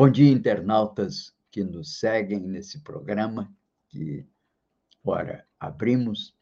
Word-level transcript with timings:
Bom 0.00 0.08
dia, 0.08 0.30
internautas 0.30 1.34
que 1.50 1.64
nos 1.64 1.98
seguem 1.98 2.38
nesse 2.38 2.78
programa 2.82 3.52
que, 3.88 4.24
ora, 5.02 5.44
abrimos. 5.58 6.36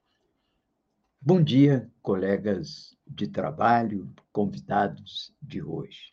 Bom 1.18 1.42
dia, 1.42 1.90
colegas 2.02 2.94
de 3.06 3.26
trabalho, 3.26 4.12
convidados 4.30 5.34
de 5.40 5.62
hoje. 5.62 6.12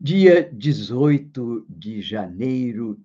Dia 0.00 0.48
18 0.52 1.66
de 1.68 2.00
janeiro 2.00 3.04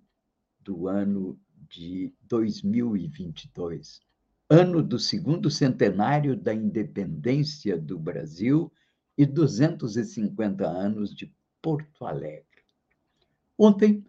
do 0.59 0.87
ano 0.87 1.39
de 1.67 2.13
2022, 2.27 4.01
ano 4.47 4.83
do 4.83 4.99
segundo 4.99 5.49
centenário 5.49 6.37
da 6.37 6.53
independência 6.53 7.75
do 7.75 7.97
Brasil 7.97 8.71
e 9.17 9.25
250 9.25 10.63
anos 10.67 11.15
de 11.15 11.33
Porto 11.59 12.05
Alegre. 12.05 12.50
Ontem, 13.63 14.03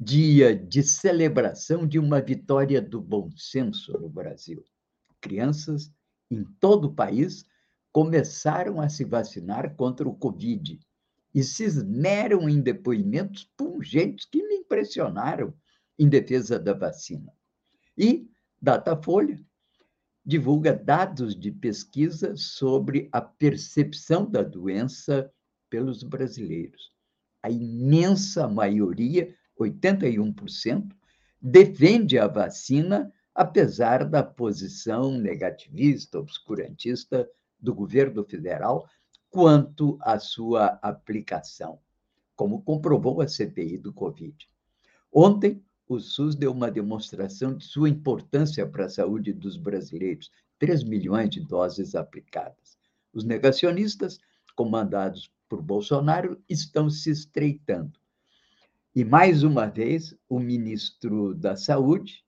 dia 0.00 0.56
de 0.56 0.82
celebração 0.82 1.86
de 1.86 1.98
uma 1.98 2.18
vitória 2.18 2.80
do 2.80 2.98
bom 2.98 3.30
senso 3.36 3.92
no 3.92 4.08
Brasil. 4.08 4.64
Crianças 5.20 5.92
em 6.30 6.42
todo 6.58 6.86
o 6.86 6.94
país 6.94 7.44
começaram 7.92 8.80
a 8.80 8.88
se 8.88 9.04
vacinar 9.04 9.76
contra 9.76 10.08
o 10.08 10.16
Covid 10.16 10.80
e 11.34 11.44
se 11.44 11.64
esmeram 11.64 12.48
em 12.48 12.58
depoimentos 12.58 13.44
pungentes 13.54 14.24
que 14.24 14.42
me 14.42 14.54
impressionaram 14.54 15.52
em 15.98 16.08
defesa 16.08 16.58
da 16.58 16.72
vacina. 16.72 17.30
E 17.98 18.26
Datafolha 18.62 19.38
divulga 20.24 20.72
dados 20.72 21.38
de 21.38 21.52
pesquisa 21.52 22.34
sobre 22.34 23.10
a 23.12 23.20
percepção 23.20 24.24
da 24.24 24.42
doença 24.42 25.30
pelos 25.68 26.02
brasileiros 26.02 26.95
a 27.46 27.50
imensa 27.50 28.48
maioria, 28.48 29.32
81%, 29.58 30.90
defende 31.40 32.18
a 32.18 32.26
vacina, 32.26 33.12
apesar 33.32 34.04
da 34.04 34.20
posição 34.20 35.12
negativista, 35.12 36.18
obscurantista 36.18 37.28
do 37.60 37.72
governo 37.72 38.24
federal 38.24 38.88
quanto 39.30 39.96
à 40.00 40.18
sua 40.18 40.78
aplicação, 40.82 41.78
como 42.34 42.62
comprovou 42.62 43.20
a 43.20 43.28
CPI 43.28 43.78
do 43.78 43.92
Covid. 43.92 44.36
Ontem, 45.12 45.62
o 45.88 46.00
SUS 46.00 46.34
deu 46.34 46.50
uma 46.50 46.68
demonstração 46.68 47.56
de 47.56 47.64
sua 47.64 47.88
importância 47.88 48.66
para 48.66 48.86
a 48.86 48.90
saúde 48.90 49.32
dos 49.32 49.56
brasileiros, 49.56 50.32
3 50.58 50.82
milhões 50.82 51.30
de 51.30 51.46
doses 51.46 51.94
aplicadas. 51.94 52.76
Os 53.12 53.22
negacionistas, 53.22 54.18
comandados 54.56 55.30
por 55.48 55.62
Bolsonaro 55.62 56.42
estão 56.48 56.90
se 56.90 57.10
estreitando. 57.10 57.98
E, 58.94 59.04
mais 59.04 59.42
uma 59.42 59.66
vez, 59.66 60.16
o 60.28 60.38
ministro 60.38 61.34
da 61.34 61.56
Saúde, 61.56 62.24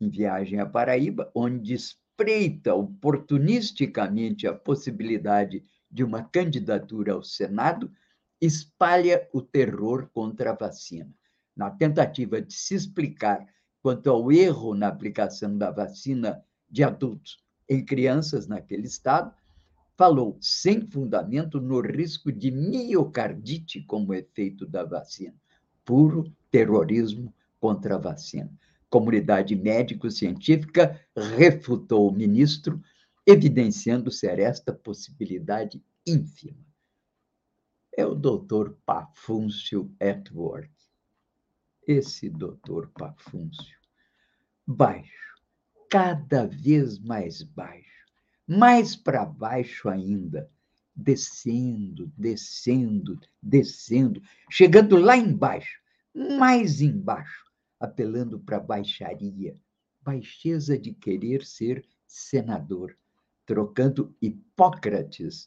em 0.00 0.08
viagem 0.08 0.60
à 0.60 0.66
Paraíba, 0.66 1.30
onde 1.34 1.74
espreita 1.74 2.74
oportunisticamente 2.74 4.46
a 4.46 4.54
possibilidade 4.54 5.62
de 5.90 6.02
uma 6.02 6.22
candidatura 6.22 7.12
ao 7.12 7.22
Senado, 7.22 7.92
espalha 8.40 9.28
o 9.32 9.42
terror 9.42 10.08
contra 10.12 10.50
a 10.50 10.54
vacina. 10.54 11.12
Na 11.56 11.70
tentativa 11.70 12.40
de 12.40 12.54
se 12.54 12.74
explicar 12.74 13.46
quanto 13.82 14.10
ao 14.10 14.30
erro 14.30 14.74
na 14.74 14.88
aplicação 14.88 15.56
da 15.56 15.70
vacina 15.70 16.42
de 16.70 16.84
adultos 16.84 17.42
em 17.68 17.84
crianças 17.84 18.46
naquele 18.46 18.86
estado, 18.86 19.34
falou 19.98 20.38
sem 20.40 20.88
fundamento 20.88 21.60
no 21.60 21.80
risco 21.80 22.30
de 22.30 22.52
miocardite 22.52 23.82
como 23.82 24.14
efeito 24.14 24.64
da 24.64 24.84
vacina. 24.84 25.34
Puro 25.84 26.32
terrorismo 26.52 27.34
contra 27.58 27.96
a 27.96 27.98
vacina. 27.98 28.48
Comunidade 28.88 29.56
médico-científica 29.56 31.04
refutou 31.36 32.08
o 32.08 32.14
ministro, 32.14 32.80
evidenciando 33.26 34.08
ser 34.12 34.38
esta 34.38 34.72
possibilidade 34.72 35.82
ínfima. 36.06 36.64
É 37.94 38.06
o 38.06 38.14
doutor 38.14 38.78
Pafúncio 38.86 39.92
Edward. 39.98 40.70
Esse 41.84 42.30
doutor 42.30 42.88
Pafúncio, 42.96 43.76
baixo, 44.64 45.42
cada 45.90 46.46
vez 46.46 47.00
mais 47.00 47.42
baixo 47.42 47.97
mais 48.48 48.96
para 48.96 49.26
baixo 49.26 49.90
ainda, 49.90 50.50
descendo, 50.96 52.10
descendo, 52.16 53.20
descendo, 53.42 54.22
chegando 54.50 54.96
lá 54.96 55.18
embaixo, 55.18 55.78
mais 56.14 56.80
embaixo, 56.80 57.44
apelando 57.78 58.40
para 58.40 58.58
baixaria, 58.58 59.54
baixeza 60.00 60.78
de 60.78 60.94
querer 60.94 61.44
ser 61.44 61.86
senador, 62.06 62.96
trocando 63.44 64.16
Hipócrates 64.20 65.46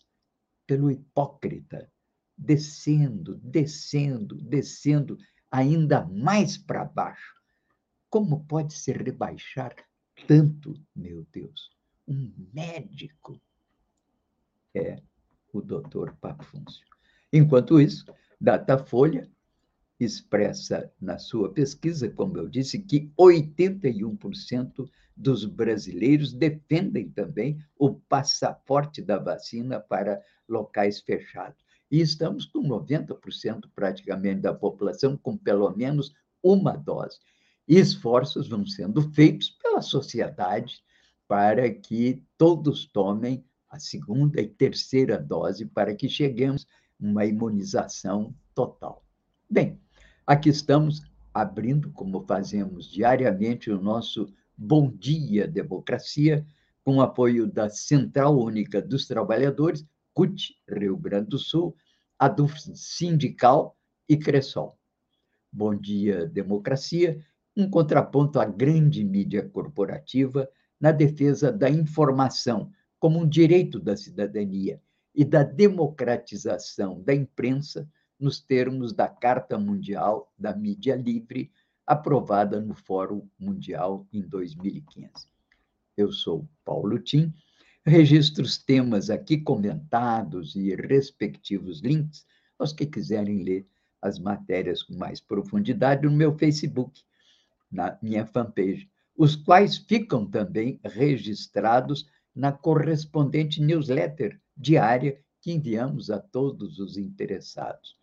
pelo 0.67 0.91
hipócrita, 0.91 1.91
descendo, 2.37 3.35
descendo, 3.43 4.35
descendo 4.35 5.17
ainda 5.49 6.05
mais 6.05 6.55
para 6.55 6.85
baixo. 6.85 7.35
Como 8.09 8.45
pode 8.45 8.73
se 8.73 8.91
rebaixar 8.91 9.75
tanto, 10.27 10.73
meu 10.95 11.25
Deus? 11.31 11.80
Um 12.11 12.31
médico 12.53 13.39
é 14.75 15.01
o 15.53 15.61
doutor 15.61 16.15
Pafúncio. 16.19 16.85
Enquanto 17.31 17.79
isso, 17.79 18.05
Datafolha 18.39 19.29
expressa 19.97 20.91
na 20.99 21.17
sua 21.17 21.53
pesquisa, 21.53 22.09
como 22.09 22.37
eu 22.37 22.49
disse, 22.49 22.79
que 22.79 23.11
81% 23.17 24.89
dos 25.15 25.45
brasileiros 25.45 26.33
defendem 26.33 27.09
também 27.09 27.63
o 27.77 27.93
passaporte 27.93 29.01
da 29.01 29.17
vacina 29.17 29.79
para 29.79 30.21
locais 30.49 30.99
fechados. 30.99 31.63
E 31.89 32.01
estamos 32.01 32.45
com 32.45 32.61
90% 32.63 33.69
praticamente 33.73 34.41
da 34.41 34.53
população 34.53 35.15
com 35.15 35.37
pelo 35.37 35.69
menos 35.71 36.13
uma 36.41 36.75
dose. 36.75 37.19
E 37.67 37.77
esforços 37.77 38.49
vão 38.49 38.65
sendo 38.65 39.01
feitos 39.13 39.51
pela 39.51 39.81
sociedade, 39.81 40.81
para 41.31 41.73
que 41.73 42.21
todos 42.37 42.85
tomem 42.85 43.41
a 43.69 43.79
segunda 43.79 44.41
e 44.41 44.47
terceira 44.49 45.17
dose 45.17 45.65
para 45.65 45.95
que 45.95 46.09
cheguemos 46.09 46.67
a 47.01 47.05
uma 47.05 47.25
imunização 47.25 48.35
total. 48.53 49.05
Bem, 49.49 49.79
aqui 50.27 50.49
estamos 50.49 51.01
abrindo, 51.33 51.89
como 51.93 52.25
fazemos 52.27 52.91
diariamente, 52.91 53.71
o 53.71 53.81
nosso 53.81 54.27
Bom 54.57 54.91
Dia 54.91 55.47
Democracia, 55.47 56.45
com 56.83 56.97
o 56.97 57.01
apoio 57.01 57.47
da 57.47 57.69
Central 57.69 58.37
Única 58.37 58.81
dos 58.81 59.07
Trabalhadores, 59.07 59.85
CUT, 60.13 60.57
Rio 60.67 60.97
Grande 60.97 61.29
do 61.29 61.39
Sul, 61.39 61.73
a 62.19 62.27
do 62.27 62.45
Sindical 62.75 63.77
e 64.09 64.17
Cressol. 64.17 64.77
Bom 65.49 65.73
Dia 65.73 66.25
Democracia, 66.25 67.25
um 67.55 67.69
contraponto 67.69 68.37
à 68.37 68.43
grande 68.43 69.01
mídia 69.01 69.47
corporativa 69.47 70.49
na 70.81 70.91
defesa 70.91 71.51
da 71.51 71.69
informação 71.69 72.71
como 72.99 73.19
um 73.19 73.29
direito 73.29 73.79
da 73.79 73.95
cidadania 73.95 74.81
e 75.13 75.23
da 75.23 75.43
democratização 75.43 77.01
da 77.03 77.13
imprensa 77.13 77.87
nos 78.19 78.39
termos 78.39 78.91
da 78.91 79.07
Carta 79.07 79.59
Mundial 79.59 80.31
da 80.37 80.55
Mídia 80.55 80.95
Livre, 80.95 81.51
aprovada 81.85 82.59
no 82.59 82.73
Fórum 82.73 83.27
Mundial 83.39 84.07
em 84.11 84.21
2015. 84.21 85.09
Eu 85.95 86.11
sou 86.11 86.47
Paulo 86.65 86.97
Tim, 86.99 87.33
registro 87.85 88.43
os 88.43 88.57
temas 88.57 89.09
aqui 89.09 89.37
comentados 89.37 90.55
e 90.55 90.75
respectivos 90.75 91.81
links 91.81 92.25
aos 92.57 92.73
que 92.73 92.85
quiserem 92.85 93.43
ler 93.43 93.67
as 94.01 94.17
matérias 94.17 94.83
com 94.83 94.95
mais 94.95 95.19
profundidade 95.19 96.03
no 96.03 96.11
meu 96.11 96.37
Facebook, 96.37 97.01
na 97.71 97.97
minha 98.01 98.25
fanpage 98.25 98.89
os 99.21 99.35
quais 99.35 99.77
ficam 99.77 100.25
também 100.25 100.79
registrados 100.83 102.09
na 102.33 102.51
correspondente 102.51 103.61
newsletter 103.61 104.41
diária 104.57 105.21
que 105.39 105.51
enviamos 105.51 106.09
a 106.09 106.17
todos 106.17 106.79
os 106.79 106.97
interessados. 106.97 107.95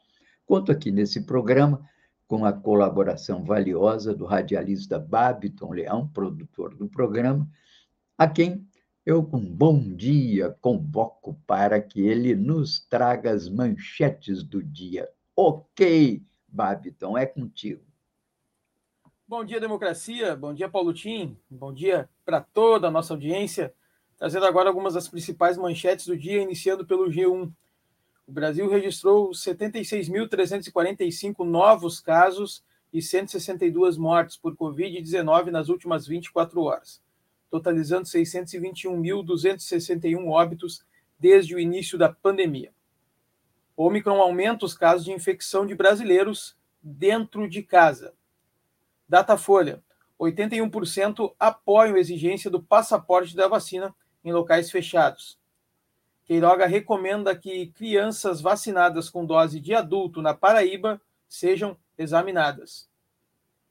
Conto 0.47 0.71
aqui 0.71 0.93
nesse 0.93 1.27
programa 1.27 1.85
com 2.29 2.45
a 2.45 2.53
colaboração 2.53 3.43
valiosa 3.43 4.15
do 4.15 4.27
radialista 4.27 4.97
Babiton 4.97 5.73
Leão, 5.73 6.07
produtor 6.07 6.77
do 6.77 6.89
programa, 6.89 7.51
a 8.17 8.29
quem 8.29 8.65
eu, 9.05 9.25
com 9.25 9.41
bom 9.41 9.93
dia, 9.97 10.57
convoco 10.61 11.35
para 11.49 11.83
que 11.83 12.01
ele 12.01 12.37
nos 12.37 12.79
traga 12.89 13.33
as 13.33 13.49
manchetes 13.49 14.45
do 14.45 14.63
dia. 14.63 15.09
Ok, 15.35 16.23
Babiton, 16.47 17.19
é 17.19 17.27
contigo. 17.27 17.88
Bom 19.29 19.45
dia, 19.45 19.61
democracia. 19.61 20.35
Bom 20.35 20.53
dia, 20.55 20.71
Paulo 20.71 20.95
Tim. 20.95 21.37
Bom 21.51 21.71
dia 21.71 22.09
para 22.25 22.41
toda 22.41 22.89
a 22.89 22.91
nossa 22.91 23.13
audiência. 23.13 23.75
Trazendo 24.17 24.47
agora 24.47 24.71
algumas 24.71 24.95
das 24.95 25.07
principais 25.07 25.59
manchetes 25.59 26.07
do 26.07 26.17
dia, 26.17 26.41
iniciando 26.41 26.87
pelo 26.87 27.11
G1. 27.11 27.53
O 28.27 28.33
Brasil 28.33 28.67
registrou 28.71 29.29
76.345 29.33 31.45
novos 31.45 32.01
casos 32.01 32.65
e 32.91 33.03
162 33.03 33.99
mortes 33.99 34.39
por 34.39 34.57
Covid-19 34.57 35.51
nas 35.51 35.69
últimas 35.69 36.07
24 36.07 36.63
horas, 36.63 37.03
totalizando 37.51 38.05
621.261 38.05 40.27
óbitos 40.27 40.87
desde 41.19 41.55
o 41.55 41.61
início 41.61 41.99
da 41.99 42.11
pandemia. 42.11 42.73
O 43.77 43.89
Omicron 43.89 44.23
aumenta 44.23 44.65
os 44.65 44.73
casos 44.73 45.05
de 45.05 45.13
infecção 45.13 45.67
de 45.67 45.75
brasileiros 45.75 46.57
dentro 46.83 47.47
de 47.47 47.63
casa. 47.63 48.15
Datafolha: 49.09 49.83
81% 50.21 51.35
apoiam 51.39 51.95
a 51.95 52.01
exigência 52.01 52.51
do 52.51 52.63
passaporte 52.63 53.35
da 53.35 53.49
vacina 53.49 53.95
em 54.25 54.33
locais 54.33 54.71
fechados. 54.71 55.39
Queiroga 56.25 56.67
recomenda 56.67 57.35
que 57.35 57.69
crianças 57.69 58.41
vacinadas 58.41 59.09
com 59.09 59.25
dose 59.25 59.61
de 59.61 59.75
adulto 59.75 60.21
na 60.21 60.35
Paraíba 60.35 61.01
sejam 61.27 61.77
examinadas. 61.97 62.89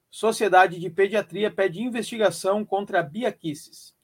Sociedade 0.10 0.80
de 0.80 0.90
Pediatria 0.90 1.52
pede 1.52 1.84
investigação 1.84 2.66
contra 2.66 3.04
biaquices. 3.04 3.96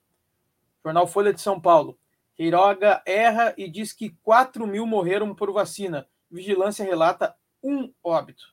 Jornal 0.84 1.08
Folha 1.08 1.34
de 1.34 1.42
São 1.42 1.60
Paulo. 1.60 1.98
Queiroga 2.36 3.02
erra 3.06 3.56
e 3.58 3.68
diz 3.68 3.94
que 3.94 4.12
4 4.22 4.68
mil 4.68 4.86
morreram 4.86 5.34
por 5.34 5.52
vacina. 5.52 6.08
Vigilância 6.30 6.86
relata 6.86 7.36
um 7.64 7.92
óbito. 8.04 8.53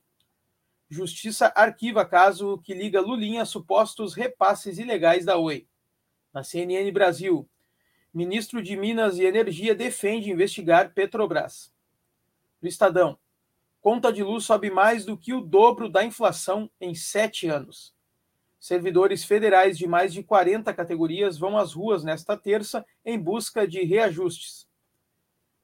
Justiça 0.91 1.53
arquiva 1.55 2.05
caso 2.05 2.59
que 2.59 2.75
liga 2.75 3.01
Lulinha 3.01 3.43
a 3.43 3.47
supostos 3.47 4.13
repasses 4.13 4.77
ilegais 4.77 5.25
da 5.25 5.37
Oi. 5.39 5.69
Na 6.35 6.43
CNN 6.43 6.91
Brasil, 6.91 7.49
Ministro 8.13 8.61
de 8.61 8.77
Minas 8.77 9.17
e 9.17 9.25
Energia 9.25 9.73
defende 9.73 10.33
investigar 10.33 10.93
Petrobras. 10.93 11.73
No 12.61 12.69
Estadão, 12.69 13.17
conta 13.81 14.13
de 14.13 14.25
luz 14.25 14.45
sobe 14.45 14.69
mais 14.69 15.05
do 15.05 15.17
que 15.17 15.33
o 15.33 15.41
dobro 15.41 15.89
da 15.89 16.05
inflação 16.05 16.69
em 16.81 16.93
sete 16.93 17.47
anos. 17.47 17.95
Servidores 18.59 19.23
federais 19.23 19.79
de 19.79 19.87
mais 19.87 20.13
de 20.13 20.25
40 20.25 20.75
categorias 20.75 21.39
vão 21.39 21.57
às 21.57 21.73
ruas 21.73 22.03
nesta 22.03 22.37
terça 22.37 22.85
em 23.05 23.17
busca 23.17 23.65
de 23.67 23.85
reajustes. 23.85 24.69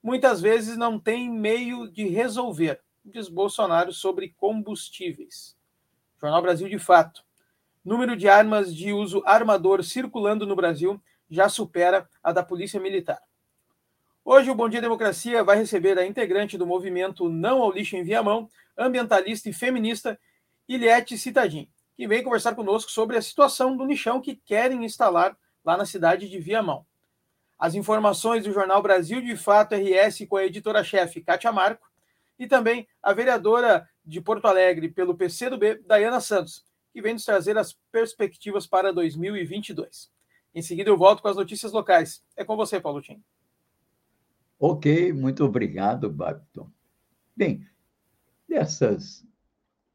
Muitas 0.01 0.41
vezes 0.41 0.77
não 0.77 1.01
tem 1.01 1.29
meio 1.29 1.91
de 1.91 2.07
resolver, 2.07 2.81
diz 3.07 3.29
Bolsonaro 3.29 3.93
sobre 3.93 4.35
combustíveis. 4.37 5.57
Jornal 6.21 6.43
Brasil 6.43 6.69
de 6.69 6.79
Fato. 6.79 7.25
Número 7.85 8.17
de 8.17 8.29
armas 8.29 8.75
de 8.75 8.93
uso 8.93 9.23
armador 9.25 9.85
circulando 9.85 10.45
no 10.45 10.57
Brasil 10.57 11.01
já 11.31 11.49
supera 11.49 12.09
a 12.23 12.33
da 12.33 12.43
Polícia 12.43 12.81
Militar. 12.81 13.21
Hoje, 14.25 14.51
o 14.51 14.55
Bom 14.57 14.69
Dia 14.69 14.81
Democracia 14.81 15.45
vai 15.45 15.57
receber 15.57 15.97
a 15.99 16.05
integrante 16.05 16.59
do 16.59 16.67
movimento 16.67 17.29
Não 17.29 17.63
ao 17.63 17.71
Lixo 17.71 17.97
em 17.97 18.03
Viamão, 18.03 18.49
ambientalista 18.77 19.49
e 19.49 19.53
feminista, 19.53 20.19
Iliette 20.69 21.17
Citadin, 21.17 21.69
que 21.97 22.09
vem 22.09 22.25
conversar 22.25 22.57
conosco 22.57 22.91
sobre 22.91 23.17
a 23.17 23.23
situação 23.23 23.77
do 23.77 23.85
lixão 23.85 24.21
que 24.21 24.35
querem 24.35 24.85
instalar 24.85 25.37
lá 25.65 25.77
na 25.77 25.87
cidade 25.87 26.29
de 26.29 26.41
Viamão. 26.41 26.85
As 27.57 27.77
informações 27.77 28.45
do 28.45 28.53
jornal 28.53 28.83
Brasil 28.83 29.21
de 29.21 29.37
Fato 29.37 29.77
RS 29.77 30.27
com 30.29 30.37
a 30.37 30.45
editora-chefe 30.45 31.21
Kátia 31.21 31.53
Marco 31.53 31.89
e 32.39 32.47
também 32.47 32.87
a 33.03 33.13
vereadora 33.13 33.89
de 34.05 34.21
Porto 34.21 34.47
Alegre 34.47 34.89
pelo 34.89 35.17
PCdoB, 35.17 35.83
Dayana 35.87 36.21
Santos, 36.21 36.65
que 36.93 37.03
vem 37.03 37.13
nos 37.13 37.25
trazer 37.25 37.57
as 37.59 37.73
perspectivas 37.91 38.67
para 38.67 38.93
2022. 38.93 40.11
Em 40.55 40.63
seguida, 40.63 40.89
eu 40.89 40.97
volto 40.97 41.21
com 41.21 41.29
as 41.29 41.37
notícias 41.37 41.73
locais. 41.73 42.23
É 42.37 42.45
com 42.45 42.57
você, 42.57 42.81
Paulo 42.81 43.03
Tim. 43.03 43.23
Ok, 44.59 45.13
muito 45.13 45.45
obrigado, 45.45 46.11
Babton. 46.11 46.71
Bem, 47.37 47.67
dessas 48.49 49.27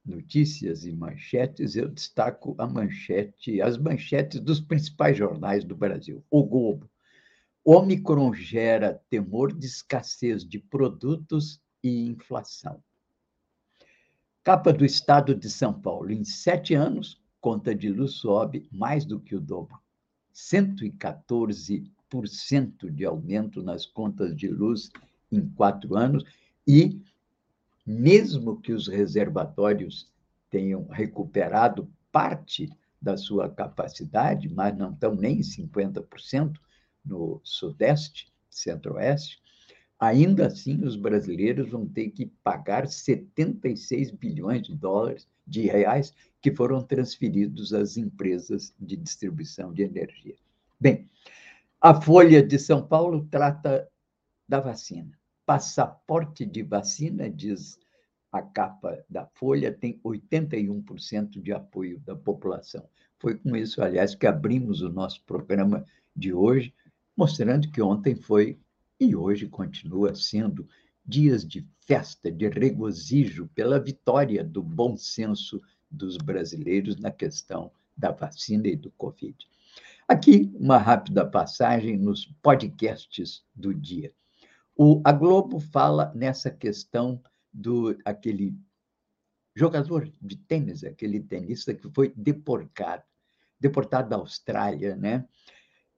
notícias 0.05 0.85
e 0.85 0.91
manchetes, 0.91 1.75
eu 1.75 1.87
destaco 1.87 2.55
a 2.57 2.67
manchete, 2.67 3.61
as 3.61 3.77
manchetes 3.77 4.39
dos 4.39 4.59
principais 4.59 5.17
jornais 5.17 5.63
do 5.63 5.75
Brasil. 5.75 6.23
O 6.29 6.43
Globo. 6.43 6.89
Omicron 7.63 8.33
gera 8.33 9.01
temor 9.09 9.53
de 9.53 9.65
escassez 9.65 10.43
de 10.43 10.59
produtos 10.59 11.61
e 11.83 12.07
inflação. 12.07 12.81
Capa 14.43 14.73
do 14.73 14.83
Estado 14.83 15.35
de 15.35 15.47
São 15.49 15.73
Paulo. 15.73 16.11
Em 16.11 16.23
sete 16.23 16.73
anos, 16.73 17.21
conta 17.39 17.75
de 17.75 17.89
luz 17.89 18.13
sobe 18.13 18.67
mais 18.71 19.05
do 19.05 19.19
que 19.19 19.35
o 19.35 19.39
dobro. 19.39 19.79
114% 20.33 22.89
de 22.89 23.05
aumento 23.05 23.61
nas 23.61 23.85
contas 23.85 24.35
de 24.35 24.47
luz 24.47 24.89
em 25.31 25.47
quatro 25.49 25.95
anos, 25.95 26.23
e 26.67 26.99
mesmo 27.85 28.59
que 28.59 28.73
os 28.73 28.87
reservatórios 28.87 30.11
tenham 30.49 30.87
recuperado 30.87 31.87
parte 32.11 32.67
da 33.01 33.17
sua 33.17 33.49
capacidade, 33.49 34.49
mas 34.49 34.77
não 34.77 34.91
estão 34.91 35.15
nem 35.15 35.37
em 35.37 35.41
50% 35.41 36.57
no 37.03 37.41
Sudeste, 37.43 38.31
Centro-Oeste, 38.49 39.40
ainda 40.01 40.47
assim 40.47 40.83
os 40.83 40.95
brasileiros 40.95 41.69
vão 41.69 41.87
ter 41.87 42.09
que 42.09 42.25
pagar 42.43 42.87
76 42.87 44.09
bilhões 44.09 44.63
de 44.63 44.75
dólares 44.75 45.29
de 45.45 45.61
reais 45.67 46.11
que 46.41 46.51
foram 46.51 46.81
transferidos 46.81 47.71
às 47.71 47.97
empresas 47.97 48.73
de 48.79 48.97
distribuição 48.97 49.71
de 49.71 49.83
energia. 49.83 50.35
Bem, 50.79 51.07
a 51.79 52.01
Folha 52.01 52.41
de 52.41 52.57
São 52.57 52.81
Paulo 52.81 53.27
trata 53.29 53.87
da 54.49 54.59
vacina. 54.59 55.11
Passaporte 55.45 56.47
de 56.47 56.63
vacina, 56.63 57.29
diz 57.29 57.77
a 58.31 58.41
capa 58.41 59.05
da 59.07 59.27
Folha, 59.35 59.71
tem 59.71 59.99
81% 60.03 61.39
de 61.39 61.51
apoio 61.51 61.99
da 61.99 62.15
população. 62.15 62.83
Foi 63.19 63.37
com 63.37 63.55
isso, 63.55 63.83
aliás, 63.83 64.15
que 64.15 64.25
abrimos 64.25 64.81
o 64.81 64.89
nosso 64.89 65.23
programa 65.25 65.85
de 66.15 66.33
hoje, 66.33 66.73
mostrando 67.15 67.69
que 67.69 67.81
ontem 67.83 68.15
foi 68.15 68.57
e 69.01 69.15
hoje 69.15 69.47
continua 69.47 70.13
sendo 70.13 70.69
dias 71.03 71.43
de 71.43 71.67
festa, 71.79 72.31
de 72.31 72.47
regozijo 72.47 73.49
pela 73.55 73.79
vitória 73.79 74.43
do 74.43 74.61
bom 74.61 74.95
senso 74.95 75.59
dos 75.89 76.17
brasileiros 76.17 76.97
na 76.97 77.09
questão 77.09 77.71
da 77.97 78.11
vacina 78.11 78.67
e 78.67 78.75
do 78.75 78.91
Covid. 78.91 79.35
Aqui, 80.07 80.51
uma 80.53 80.77
rápida 80.77 81.25
passagem 81.25 81.97
nos 81.97 82.27
podcasts 82.43 83.43
do 83.55 83.73
dia. 83.73 84.13
O, 84.77 85.01
a 85.03 85.11
Globo 85.11 85.59
fala 85.59 86.13
nessa 86.13 86.51
questão 86.51 87.19
do 87.51 87.97
aquele 88.05 88.55
jogador 89.55 90.07
de 90.21 90.37
tênis, 90.37 90.83
aquele 90.83 91.19
tenista 91.19 91.73
que 91.73 91.89
foi 91.89 92.13
deportado, 92.15 93.03
deportado 93.59 94.09
da 94.09 94.17
Austrália, 94.17 94.95
né? 94.95 95.25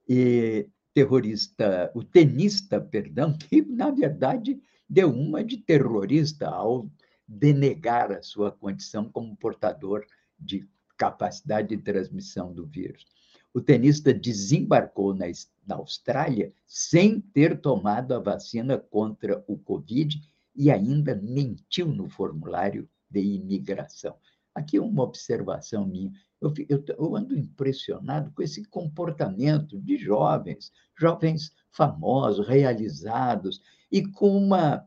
E 0.08 0.70
terrorista, 0.94 1.92
o 1.94 2.04
tenista, 2.04 2.80
perdão, 2.80 3.36
que 3.50 3.62
na 3.62 3.92
verdade 3.92 4.62
deu 4.90 5.10
uma 5.10 5.44
de 5.44 5.58
terrorista 5.58 6.48
ao 6.48 6.90
denegar 7.28 8.12
a 8.12 8.22
sua 8.22 8.52
condição 8.52 9.10
como 9.10 9.36
portador 9.36 10.06
de 10.38 10.68
capacidade 10.98 11.70
de 11.70 11.78
transmissão 11.78 12.54
do 12.54 12.66
vírus. 12.66 13.06
O 13.54 13.62
tenista 13.62 14.14
desembarcou 14.14 15.14
na, 15.14 15.26
na 15.66 15.76
Austrália 15.76 16.52
sem 16.66 17.20
ter 17.20 17.60
tomado 17.60 18.14
a 18.14 18.20
vacina 18.20 18.78
contra 18.78 19.44
o 19.48 19.58
Covid 19.58 20.20
e 20.56 20.72
ainda 20.72 21.16
mentiu 21.16 21.88
no 21.88 22.10
formulário 22.10 22.90
de 23.10 23.20
imigração. 23.20 24.16
Aqui 24.54 24.80
uma 24.80 25.04
observação 25.04 25.86
minha. 25.86 26.12
Eu, 26.40 26.54
eu, 26.70 26.84
eu, 26.98 27.16
ando 27.16 27.38
impressionado 27.38 28.32
com 28.32 28.44
esse 28.44 28.64
comportamento 28.66 29.80
de 29.80 29.98
jovens, 29.98 30.72
jovens 30.98 31.52
famosos, 31.72 32.48
realizados, 32.48 33.62
e 33.92 34.06
com 34.06 34.36
uma, 34.38 34.86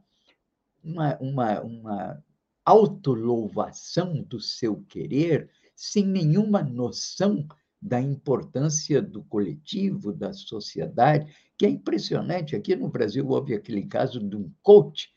uma, 0.84 1.16
uma, 1.18 1.60
uma 1.62 2.24
autolouvação 2.64 4.22
do 4.22 4.40
seu 4.40 4.82
querer, 4.84 5.50
sem 5.74 6.06
nenhuma 6.06 6.62
noção 6.62 7.46
da 7.80 8.00
importância 8.00 9.00
do 9.00 9.22
coletivo, 9.24 10.12
da 10.12 10.32
sociedade, 10.32 11.34
que 11.56 11.64
é 11.64 11.70
impressionante. 11.70 12.56
Aqui 12.56 12.74
no 12.74 12.88
Brasil 12.88 13.26
houve 13.28 13.54
aquele 13.54 13.86
caso 13.86 14.20
de 14.20 14.36
um 14.36 14.52
coach 14.62 15.10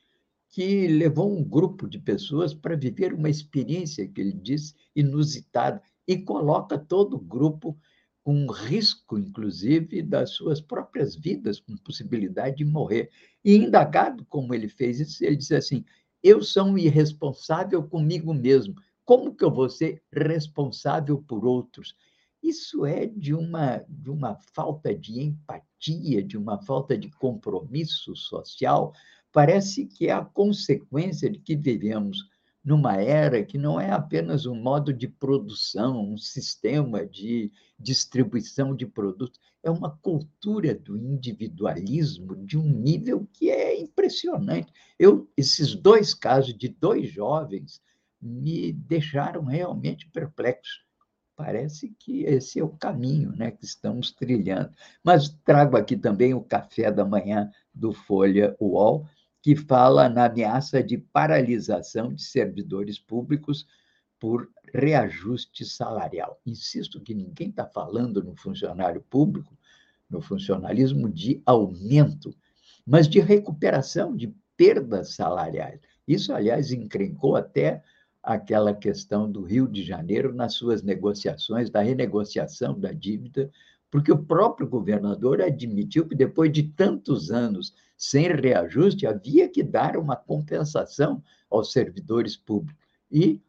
que 0.50 0.88
levou 0.88 1.32
um 1.32 1.44
grupo 1.44 1.88
de 1.88 2.00
pessoas 2.00 2.54
para 2.54 2.76
viver 2.76 3.14
uma 3.14 3.30
experiência 3.30 4.08
que 4.08 4.20
ele 4.20 4.34
diz 4.34 4.74
inusitada 4.96 5.82
e 6.08 6.18
coloca 6.18 6.78
todo 6.78 7.16
o 7.16 7.20
grupo 7.20 7.78
com 8.24 8.48
risco, 8.52 9.18
inclusive, 9.18 10.02
das 10.02 10.32
suas 10.32 10.60
próprias 10.60 11.16
vidas, 11.16 11.60
com 11.60 11.78
possibilidade 11.78 12.58
de 12.58 12.66
morrer. 12.66 13.10
E 13.44 13.56
indagado 13.56 14.26
como 14.26 14.54
ele 14.54 14.68
fez 14.68 15.00
isso, 15.00 15.24
ele 15.24 15.36
diz 15.36 15.52
assim: 15.52 15.86
Eu 16.22 16.42
sou 16.42 16.66
um 16.66 16.78
irresponsável 16.78 17.84
comigo 17.84 18.34
mesmo. 18.34 18.76
Como 19.06 19.34
que 19.34 19.44
eu 19.44 19.52
vou 19.52 19.70
ser 19.70 20.04
responsável 20.12 21.24
por 21.28 21.46
outros? 21.46 21.96
Isso 22.42 22.86
é 22.86 23.06
de 23.06 23.34
uma, 23.34 23.84
de 23.88 24.10
uma 24.10 24.36
falta 24.54 24.96
de 24.96 25.20
empatia, 25.22 26.24
de 26.24 26.38
uma 26.38 26.62
falta 26.62 26.98
de 26.98 27.10
compromisso 27.10 28.16
social. 28.16 28.94
Parece 29.32 29.86
que 29.86 30.08
é 30.08 30.12
a 30.12 30.26
consequência 30.26 31.30
de 31.30 31.40
que 31.40 31.56
vivemos 31.56 32.18
numa 32.64 32.98
era 32.98 33.44
que 33.44 33.58
não 33.58 33.80
é 33.80 33.92
apenas 33.92 34.46
um 34.46 34.56
modo 34.56 34.94
de 34.94 35.08
produção, 35.08 36.14
um 36.14 36.18
sistema 36.18 37.06
de 37.06 37.52
distribuição 37.80 38.76
de 38.76 38.86
produtos, 38.86 39.40
é 39.64 39.70
uma 39.70 39.98
cultura 39.98 40.74
do 40.74 40.98
individualismo 40.98 42.36
de 42.46 42.58
um 42.58 42.68
nível 42.68 43.28
que 43.34 43.50
é 43.50 43.80
impressionante. 43.80 44.72
Eu, 44.98 45.30
esses 45.36 45.76
dois 45.76 46.14
casos 46.14 46.58
de 46.58 46.70
dois 46.70 47.10
jovens 47.10 47.82
me 48.22 48.74
deixaram 48.74 49.44
realmente 49.44 50.10
perplexo. 50.10 50.80
Parece 51.36 51.96
que 51.98 52.24
esse 52.24 52.60
é 52.60 52.64
o 52.64 52.70
caminho 52.70 53.32
né, 53.32 53.50
que 53.52 53.64
estamos 53.64 54.12
trilhando. 54.12 54.74
Mas 55.04 55.30
trago 55.46 55.78
aqui 55.78 55.96
também 55.96 56.34
o 56.34 56.44
café 56.44 56.92
da 56.92 57.06
manhã 57.06 57.50
do 57.74 57.94
Folha 57.94 58.56
UOL, 58.60 59.08
que 59.42 59.56
fala 59.56 60.10
na 60.10 60.26
ameaça 60.26 60.84
de 60.84 60.98
paralisação 60.98 62.14
de 62.14 62.24
servidores 62.24 63.00
públicos 63.00 63.66
por 64.20 64.50
reajuste 64.74 65.66
salarial. 65.66 66.40
Insisto 66.46 67.00
que 67.00 67.14
ninguém 67.14 67.50
está 67.50 67.66
falando 67.66 68.22
no 68.22 68.36
funcionário 68.36 69.02
público, 69.10 69.58
no 70.10 70.22
funcionalismo, 70.22 71.10
de 71.10 71.42
aumento, 71.46 72.36
mas 72.86 73.08
de 73.08 73.20
recuperação 73.20 74.16
de 74.16 74.34
perdas 74.58 75.16
salariais. 75.16 75.80
Isso, 76.08 76.34
aliás, 76.34 76.72
encrencou 76.72 77.36
até 77.36 77.82
aquela 78.22 78.74
questão 78.74 79.32
do 79.32 79.44
Rio 79.44 79.68
de 79.68 79.84
Janeiro 79.84 80.34
nas 80.34 80.56
suas 80.56 80.84
negociações, 80.84 81.70
da 81.70 81.82
renegociação 81.82 82.78
da 82.78 82.92
dívida, 82.92 83.50
porque 83.92 84.12
o 84.12 84.24
próprio 84.24 84.68
governador 84.68 85.42
admitiu 85.42 86.08
que 86.08 86.16
depois 86.16 86.52
de 86.52 86.64
tantos 86.64 87.32
anos 87.32 87.74
sem 88.00 88.28
reajuste, 88.34 89.06
havia 89.06 89.50
que 89.50 89.62
dar 89.62 89.98
uma 89.98 90.16
compensação 90.16 91.22
aos 91.52 91.74
servidores 91.74 92.38
públicos. 92.38 92.82
E, 93.12 93.42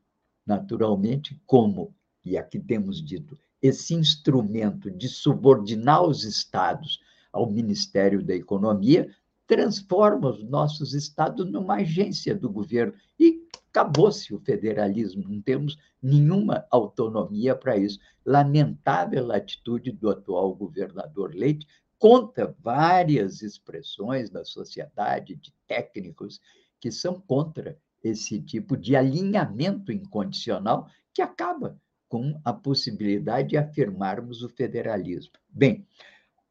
naturalmente, 0.44 1.40
como, 1.46 1.94
e 2.24 2.36
aqui 2.36 2.58
temos 2.58 3.00
dito, 3.00 3.38
esse 3.62 3.94
instrumento 3.94 4.90
de 4.90 5.08
subordinar 5.08 6.02
os 6.02 6.24
estados 6.24 6.98
ao 7.32 7.48
Ministério 7.48 8.24
da 8.24 8.34
Economia 8.34 9.08
transforma 9.46 10.30
os 10.30 10.42
nossos 10.42 10.94
estados 10.94 11.48
numa 11.48 11.76
agência 11.76 12.34
do 12.34 12.50
governo. 12.50 12.92
E 13.20 13.46
acabou-se 13.68 14.34
o 14.34 14.40
federalismo, 14.40 15.28
não 15.28 15.40
temos 15.40 15.78
nenhuma 16.02 16.66
autonomia 16.72 17.54
para 17.54 17.76
isso. 17.76 18.00
Lamentável 18.24 19.32
atitude 19.32 19.92
do 19.92 20.10
atual 20.10 20.54
governador 20.54 21.34
Leite, 21.34 21.66
conta 21.98 22.54
várias 22.60 23.42
expressões 23.42 24.30
da 24.30 24.44
sociedade, 24.44 25.36
de 25.36 25.52
técnicos, 25.66 26.40
que 26.80 26.90
são 26.90 27.20
contra 27.20 27.78
esse 28.02 28.40
tipo 28.40 28.76
de 28.76 28.96
alinhamento 28.96 29.92
incondicional 29.92 30.88
que 31.12 31.20
acaba 31.20 31.78
com 32.08 32.40
a 32.44 32.52
possibilidade 32.52 33.50
de 33.50 33.56
afirmarmos 33.56 34.42
o 34.42 34.48
federalismo. 34.48 35.32
Bem, 35.48 35.86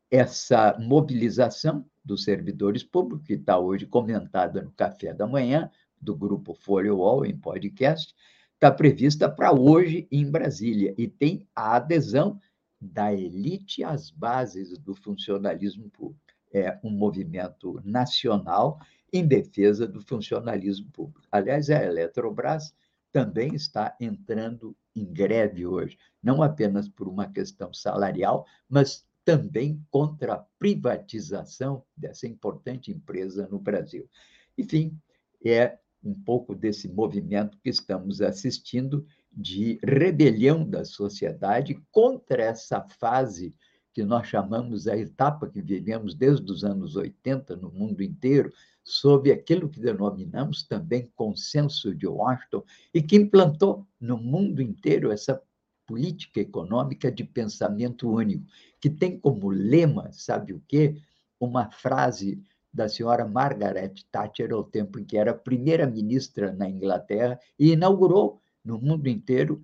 essa 0.09 0.77
mobilização 0.79 1.85
dos 2.03 2.23
servidores 2.23 2.83
públicos, 2.83 3.25
que 3.27 3.33
está 3.33 3.59
hoje 3.59 3.85
comentada 3.85 4.61
no 4.61 4.71
café 4.71 5.13
da 5.13 5.27
manhã, 5.27 5.69
do 6.01 6.15
grupo 6.15 6.53
Folha 6.53 6.93
UOL, 6.93 7.25
em 7.25 7.37
podcast, 7.37 8.15
está 8.59 8.69
prevista 8.69 9.29
para 9.29 9.53
hoje 9.53 10.05
em 10.11 10.29
Brasília 10.29 10.93
e 10.97 11.07
tem 11.07 11.47
a 11.55 11.77
adesão 11.77 12.37
da 12.79 13.13
elite 13.13 13.85
às 13.85 14.11
bases 14.11 14.77
do 14.77 14.93
funcionalismo 14.93 15.89
público. 15.89 16.19
É 16.51 16.77
um 16.83 16.89
movimento 16.89 17.79
nacional 17.85 18.77
em 19.13 19.25
defesa 19.25 19.87
do 19.87 20.01
funcionalismo 20.01 20.91
público. 20.91 21.21
Aliás, 21.31 21.69
a 21.69 21.81
Eletrobras 21.81 22.75
também 23.13 23.55
está 23.55 23.95
entrando 23.97 24.75
em 24.93 25.05
greve 25.05 25.65
hoje, 25.65 25.97
não 26.21 26.43
apenas 26.43 26.89
por 26.89 27.07
uma 27.07 27.31
questão 27.31 27.73
salarial, 27.73 28.45
mas 28.67 29.05
também 29.23 29.81
contra 29.89 30.33
a 30.33 30.45
privatização 30.59 31.81
dessa 31.95 32.27
importante 32.27 32.91
empresa 32.91 33.47
no 33.47 33.57
Brasil. 33.57 34.09
Enfim, 34.57 34.99
é 35.45 35.79
um 36.03 36.13
pouco 36.13 36.55
desse 36.55 36.87
movimento 36.87 37.57
que 37.61 37.69
estamos 37.69 38.21
assistindo 38.21 39.05
de 39.31 39.79
rebelião 39.83 40.67
da 40.67 40.83
sociedade 40.85 41.79
contra 41.91 42.43
essa 42.43 42.81
fase 42.99 43.53
que 43.93 44.03
nós 44.03 44.27
chamamos 44.27 44.87
a 44.87 44.95
etapa 44.95 45.49
que 45.49 45.61
vivemos 45.61 46.15
desde 46.15 46.49
os 46.51 46.63
anos 46.63 46.95
80 46.95 47.55
no 47.57 47.71
mundo 47.71 48.01
inteiro, 48.01 48.51
sob 48.83 49.31
aquilo 49.31 49.69
que 49.69 49.79
denominamos 49.79 50.63
também 50.63 51.11
consenso 51.15 51.93
de 51.93 52.07
Washington, 52.07 52.63
e 52.93 53.01
que 53.01 53.17
implantou 53.17 53.85
no 53.99 54.17
mundo 54.17 54.61
inteiro 54.61 55.11
essa 55.11 55.41
política 55.85 56.39
econômica 56.39 57.11
de 57.11 57.23
pensamento 57.23 58.09
único, 58.09 58.45
que 58.79 58.89
tem 58.89 59.19
como 59.19 59.49
lema, 59.49 60.11
sabe 60.11 60.53
o 60.53 60.63
quê? 60.67 60.95
Uma 61.39 61.71
frase 61.71 62.41
da 62.71 62.87
senhora 62.87 63.27
Margaret 63.27 63.93
Thatcher, 64.11 64.53
ao 64.53 64.63
tempo 64.63 64.99
em 64.99 65.05
que 65.05 65.17
era 65.17 65.33
primeira-ministra 65.33 66.51
na 66.53 66.69
Inglaterra, 66.69 67.39
e 67.57 67.71
inaugurou 67.71 68.41
no 68.63 68.79
mundo 68.79 69.07
inteiro 69.07 69.63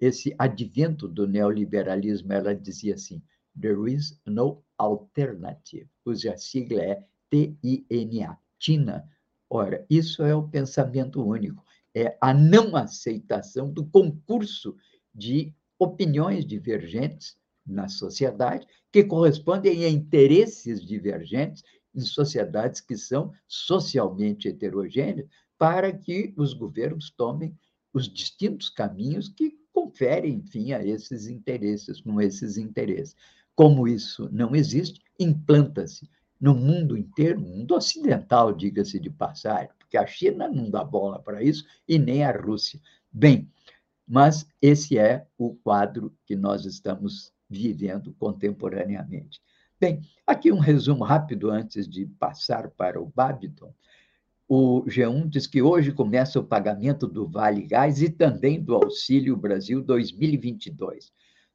esse 0.00 0.34
advento 0.38 1.06
do 1.06 1.26
neoliberalismo. 1.26 2.32
Ela 2.32 2.54
dizia 2.54 2.94
assim: 2.94 3.22
There 3.60 3.92
is 3.92 4.20
no 4.26 4.62
alternative, 4.78 5.88
cuja 6.02 6.36
sigla 6.36 6.82
é 6.82 7.04
TINA, 7.30 8.38
TINA. 8.58 9.08
Ora, 9.48 9.84
isso 9.90 10.22
é 10.22 10.34
o 10.34 10.48
pensamento 10.48 11.22
único, 11.22 11.64
é 11.94 12.16
a 12.20 12.32
não 12.32 12.76
aceitação 12.76 13.70
do 13.70 13.84
concurso 13.86 14.76
de 15.14 15.52
opiniões 15.78 16.46
divergentes 16.46 17.36
na 17.66 17.88
sociedade, 17.88 18.66
que 18.92 19.04
correspondem 19.04 19.84
a 19.84 19.88
interesses 19.88 20.84
divergentes 20.84 21.62
em 21.94 22.00
sociedades 22.00 22.80
que 22.80 22.96
são 22.96 23.32
socialmente 23.46 24.48
heterogêneas, 24.48 25.28
para 25.58 25.92
que 25.92 26.32
os 26.36 26.54
governos 26.54 27.10
tomem 27.10 27.56
os 27.92 28.08
distintos 28.08 28.70
caminhos 28.70 29.28
que 29.28 29.58
conferem, 29.72 30.34
enfim, 30.34 30.72
a 30.72 30.84
esses 30.84 31.26
interesses, 31.26 32.00
com 32.00 32.20
esses 32.20 32.56
interesses. 32.56 33.14
Como 33.54 33.86
isso 33.86 34.28
não 34.32 34.54
existe, 34.54 35.00
implanta-se 35.18 36.08
no 36.40 36.54
mundo 36.54 36.96
inteiro, 36.96 37.40
no 37.40 37.48
mundo 37.48 37.74
ocidental, 37.74 38.52
diga-se 38.52 38.98
de 38.98 39.10
passagem, 39.10 39.70
porque 39.78 39.98
a 39.98 40.06
China 40.06 40.48
não 40.48 40.70
dá 40.70 40.82
bola 40.82 41.20
para 41.20 41.42
isso 41.42 41.66
e 41.86 41.98
nem 41.98 42.24
a 42.24 42.32
Rússia. 42.32 42.80
Bem, 43.12 43.50
mas 44.06 44.46
esse 44.62 44.98
é 44.98 45.26
o 45.36 45.54
quadro 45.56 46.16
que 46.24 46.34
nós 46.34 46.64
estamos 46.64 47.32
vivendo 47.48 48.14
contemporaneamente. 48.14 49.40
Bem, 49.80 50.02
aqui 50.26 50.52
um 50.52 50.58
resumo 50.58 51.02
rápido 51.04 51.50
antes 51.50 51.88
de 51.88 52.04
passar 52.04 52.68
para 52.68 53.00
o 53.00 53.06
Babiton. 53.06 53.72
O 54.46 54.84
G1 54.84 55.26
diz 55.26 55.46
que 55.46 55.62
hoje 55.62 55.90
começa 55.90 56.38
o 56.38 56.44
pagamento 56.44 57.06
do 57.06 57.26
Vale 57.26 57.62
Gás 57.62 58.02
e 58.02 58.10
também 58.10 58.62
do 58.62 58.74
Auxílio 58.74 59.34
Brasil 59.34 59.82
2022. 59.82 61.10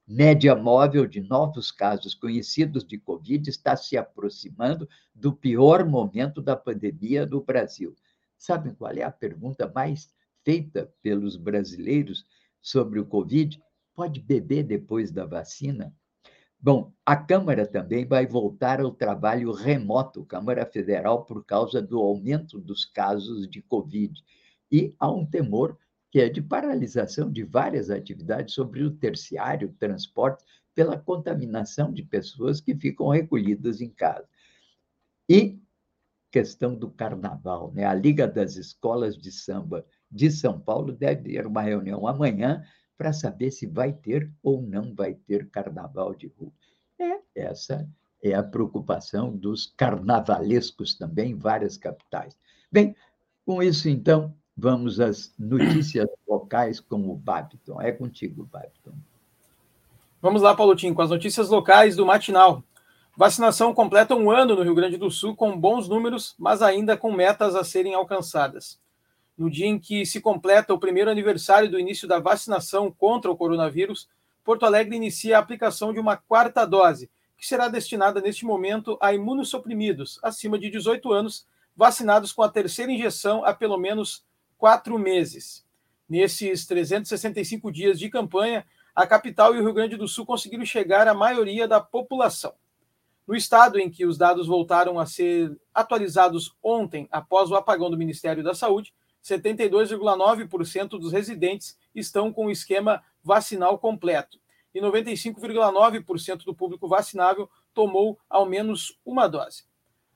Média 0.08 0.56
móvel 0.56 1.06
de 1.06 1.22
novos 1.22 1.72
casos 1.72 2.16
conhecidos 2.16 2.84
de 2.84 2.98
Covid 2.98 3.48
está 3.48 3.76
se 3.76 3.96
aproximando 3.96 4.90
do 5.14 5.32
pior 5.32 5.88
momento 5.88 6.42
da 6.42 6.56
pandemia 6.56 7.28
no 7.28 7.44
Brasil. 7.44 7.96
Sabem 8.40 8.74
qual 8.74 8.92
é 8.94 9.04
a 9.04 9.12
pergunta 9.12 9.72
mais 9.76 10.10
feita 10.44 10.92
pelos 11.04 11.38
brasileiros 11.38 12.26
sobre 12.60 13.00
o 13.00 13.06
Covid? 13.06 13.62
Pode 13.94 14.20
beber 14.20 14.64
depois 14.64 15.12
da 15.12 15.28
vacina? 15.28 15.94
Bom, 16.60 16.92
a 17.06 17.16
Câmara 17.16 17.68
também 17.68 18.06
vai 18.06 18.26
voltar 18.26 18.82
ao 18.82 18.92
trabalho 18.92 19.52
remoto, 19.52 20.26
Câmara 20.26 20.66
Federal, 20.66 21.26
por 21.26 21.46
causa 21.46 21.82
do 21.82 22.00
aumento 22.00 22.60
dos 22.60 22.86
casos 22.86 23.48
de 23.50 23.62
Covid. 23.62 24.24
E 24.72 24.96
há 25.00 25.12
um 25.12 25.26
temor 25.26 25.78
que 26.10 26.20
é 26.20 26.30
de 26.30 26.42
paralisação 26.42 27.32
de 27.32 27.44
várias 27.44 27.90
atividades 27.90 28.56
sobre 28.56 28.84
o 28.84 28.92
terciário, 28.92 29.76
transporte, 29.78 30.44
pela 30.74 30.98
contaminação 30.98 31.92
de 31.92 32.04
pessoas 32.04 32.60
que 32.60 32.76
ficam 32.76 33.10
recolhidas 33.10 33.82
em 33.82 33.90
casa. 33.90 34.28
E 35.30 35.60
questão 36.32 36.76
do 36.76 36.90
carnaval. 36.90 37.72
Né? 37.74 37.86
A 37.86 37.94
Liga 37.94 38.28
das 38.28 38.58
Escolas 38.58 39.18
de 39.18 39.32
Samba 39.32 39.86
de 40.12 40.30
São 40.30 40.60
Paulo 40.60 40.92
deve 40.92 41.32
ter 41.32 41.48
uma 41.48 41.62
reunião 41.62 42.06
amanhã 42.06 42.62
para 42.98 43.14
saber 43.14 43.52
se 43.52 43.66
vai 43.66 43.94
ter 43.94 44.32
ou 44.42 44.62
não 44.62 44.94
vai 44.94 45.14
ter 45.14 45.50
carnaval 45.50 46.14
de 46.14 46.32
rua. 46.38 46.52
É, 47.00 47.20
essa 47.36 47.88
é 48.24 48.34
a 48.34 48.44
preocupação 48.44 49.36
dos 49.36 49.74
carnavalescos 49.78 50.96
também 50.96 51.32
em 51.32 51.38
várias 51.38 51.78
capitais. 51.78 52.38
Bem, 52.72 52.96
com 53.46 53.62
isso, 53.62 53.88
então, 53.88 54.34
vamos 54.58 55.00
às 55.00 55.34
notícias 55.38 56.08
locais 56.28 56.80
com 56.80 57.10
o 57.10 57.16
Babiton. 57.16 57.82
É 57.82 57.92
contigo, 57.92 58.50
Babiton. 58.52 58.94
Vamos 60.22 60.42
lá, 60.42 60.56
Paulotinho, 60.56 60.96
com 60.96 61.02
as 61.02 61.10
notícias 61.12 61.50
locais 61.50 61.96
do 61.96 62.06
Matinal. 62.06 62.64
Vacinação 63.16 63.74
completa 63.74 64.16
um 64.16 64.32
ano 64.32 64.56
no 64.56 64.64
Rio 64.64 64.76
Grande 64.76 64.98
do 64.98 65.12
Sul 65.12 65.36
com 65.36 65.58
bons 65.58 65.88
números, 65.88 66.36
mas 66.38 66.62
ainda 66.62 66.98
com 66.98 67.12
metas 67.12 67.56
a 67.56 67.64
serem 67.64 67.94
alcançadas. 67.94 68.80
No 69.38 69.50
dia 69.50 69.68
em 69.68 69.78
que 69.78 70.06
se 70.06 70.22
completa 70.22 70.74
o 70.74 70.80
primeiro 70.80 71.12
aniversário 71.12 71.70
do 71.70 71.80
início 71.80 72.08
da 72.08 72.20
vacinação 72.20 72.90
contra 72.90 73.30
o 73.30 73.36
coronavírus, 73.36 74.08
Porto 74.44 74.66
Alegre 74.66 74.96
inicia 74.96 75.38
a 75.38 75.40
aplicação 75.40 75.92
de 75.92 76.00
uma 76.00 76.16
quarta 76.16 76.66
dose, 76.66 77.10
que 77.38 77.46
será 77.46 77.68
destinada 77.68 78.22
neste 78.22 78.46
momento 78.46 78.98
a 79.02 79.14
imunossuprimidos 79.14 80.20
acima 80.24 80.58
de 80.58 80.70
18 80.70 81.12
anos, 81.12 81.46
vacinados 81.76 82.32
com 82.32 82.44
a 82.44 82.50
terceira 82.50 82.92
injeção 82.92 83.44
há 83.44 83.54
pelo 83.54 83.78
menos 83.78 84.24
quatro 84.58 84.98
meses. 84.98 85.66
Nesses 86.08 86.66
365 86.66 87.72
dias 87.72 88.00
de 88.00 88.10
campanha, 88.10 88.66
a 88.96 89.06
capital 89.06 89.54
e 89.54 89.60
o 89.60 89.64
Rio 89.64 89.74
Grande 89.74 89.98
do 89.98 90.08
Sul 90.08 90.26
conseguiram 90.26 90.64
chegar 90.64 91.08
à 91.08 91.14
maioria 91.14 91.68
da 91.68 91.82
população. 91.82 92.54
No 93.28 93.36
estado 93.36 93.80
em 93.80 93.90
que 93.90 94.06
os 94.06 94.18
dados 94.18 94.48
voltaram 94.48 95.00
a 95.00 95.06
ser 95.06 95.58
atualizados 95.74 96.56
ontem, 96.64 97.08
após 97.12 97.50
o 97.50 97.56
apagão 97.56 97.90
do 97.90 97.98
Ministério 97.98 98.44
da 98.44 98.54
Saúde, 98.54 98.94
72,9% 99.26 100.90
dos 101.00 101.12
residentes 101.12 101.78
estão 101.96 102.32
com 102.32 102.46
o 102.46 102.52
esquema 102.52 103.04
vacinal 103.24 103.80
completo 103.80 104.40
e 104.74 104.80
95,9% 104.80 106.44
do 106.44 106.54
público 106.54 106.88
vacinável 106.88 107.50
tomou 107.74 108.20
ao 108.30 108.46
menos 108.46 109.00
uma 109.06 109.28
dose. 109.28 109.64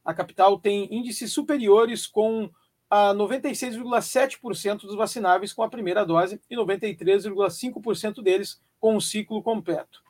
A 0.04 0.14
capital 0.14 0.60
tem 0.60 0.94
índices 0.94 1.32
superiores 1.32 2.06
com 2.06 2.50
a 2.90 3.14
96,7% 3.14 4.82
dos 4.82 4.96
vacináveis 4.96 5.54
com 5.54 5.64
a 5.64 5.70
primeira 5.70 6.06
dose 6.06 6.42
e 6.50 6.56
93,5% 6.56 8.22
deles 8.22 8.62
com 8.80 8.96
o 8.96 9.02
ciclo 9.02 9.42
completo. 9.42 10.04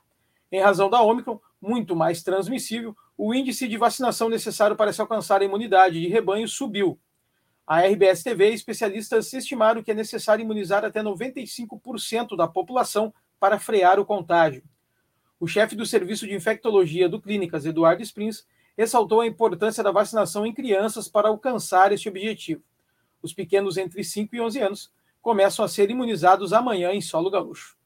Em 0.50 0.60
razão 0.60 0.90
da 0.90 1.00
Ômicron, 1.00 1.40
muito 1.60 1.94
mais 1.94 2.22
transmissível, 2.22 2.96
o 3.16 3.34
índice 3.34 3.68
de 3.68 3.76
vacinação 3.76 4.28
necessário 4.28 4.74
para 4.74 4.92
se 4.92 5.00
alcançar 5.00 5.42
a 5.42 5.44
imunidade 5.44 6.00
de 6.00 6.08
rebanho 6.08 6.48
subiu. 6.48 6.98
A 7.70 7.86
RBS 7.86 8.24
TV 8.24 8.52
especialistas 8.52 9.32
estimaram 9.32 9.80
que 9.80 9.92
é 9.92 9.94
necessário 9.94 10.42
imunizar 10.42 10.84
até 10.84 11.00
95% 11.00 12.36
da 12.36 12.48
população 12.48 13.14
para 13.38 13.60
frear 13.60 14.00
o 14.00 14.04
contágio. 14.04 14.64
O 15.38 15.46
chefe 15.46 15.76
do 15.76 15.86
Serviço 15.86 16.26
de 16.26 16.34
Infectologia 16.34 17.08
do 17.08 17.20
Clínicas, 17.20 17.64
Eduardo 17.64 18.02
Sprins, 18.02 18.44
ressaltou 18.76 19.20
a 19.20 19.26
importância 19.28 19.84
da 19.84 19.92
vacinação 19.92 20.44
em 20.44 20.52
crianças 20.52 21.06
para 21.06 21.28
alcançar 21.28 21.92
este 21.92 22.08
objetivo. 22.08 22.60
Os 23.22 23.32
pequenos 23.32 23.76
entre 23.76 24.02
5 24.02 24.34
e 24.34 24.40
11 24.40 24.58
anos 24.58 24.92
começam 25.22 25.64
a 25.64 25.68
ser 25.68 25.90
imunizados 25.90 26.52
amanhã 26.52 26.90
em 26.90 27.00
solo 27.00 27.30
gaúcho. 27.30 27.78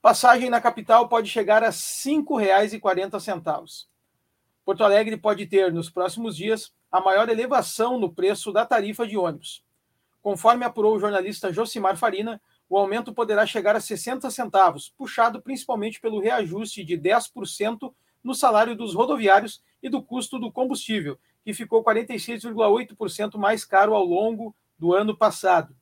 Passagem 0.00 0.48
na 0.48 0.60
capital 0.60 1.08
pode 1.08 1.28
chegar 1.28 1.64
a 1.64 1.70
R$ 1.70 1.72
5,40. 1.72 3.86
Porto 4.64 4.84
Alegre 4.84 5.16
pode 5.16 5.46
ter, 5.46 5.72
nos 5.72 5.90
próximos 5.90 6.36
dias, 6.36 6.72
a 6.92 7.00
maior 7.00 7.30
elevação 7.30 7.98
no 7.98 8.12
preço 8.12 8.52
da 8.52 8.66
tarifa 8.66 9.06
de 9.06 9.16
ônibus. 9.16 9.64
Conforme 10.20 10.64
apurou 10.66 10.94
o 10.94 11.00
jornalista 11.00 11.50
Josimar 11.50 11.96
Farina, 11.96 12.40
o 12.68 12.76
aumento 12.76 13.14
poderá 13.14 13.46
chegar 13.46 13.74
a 13.74 13.80
60 13.80 14.30
centavos, 14.30 14.90
puxado 14.90 15.40
principalmente 15.40 16.00
pelo 16.00 16.20
reajuste 16.20 16.84
de 16.84 16.96
10% 16.98 17.92
no 18.22 18.34
salário 18.34 18.76
dos 18.76 18.94
rodoviários 18.94 19.62
e 19.82 19.88
do 19.88 20.02
custo 20.02 20.38
do 20.38 20.52
combustível, 20.52 21.18
que 21.42 21.54
ficou 21.54 21.82
46,8% 21.82 23.36
mais 23.36 23.64
caro 23.64 23.94
ao 23.94 24.04
longo 24.04 24.54
do 24.78 24.94
ano 24.94 25.16
passado. 25.16 25.74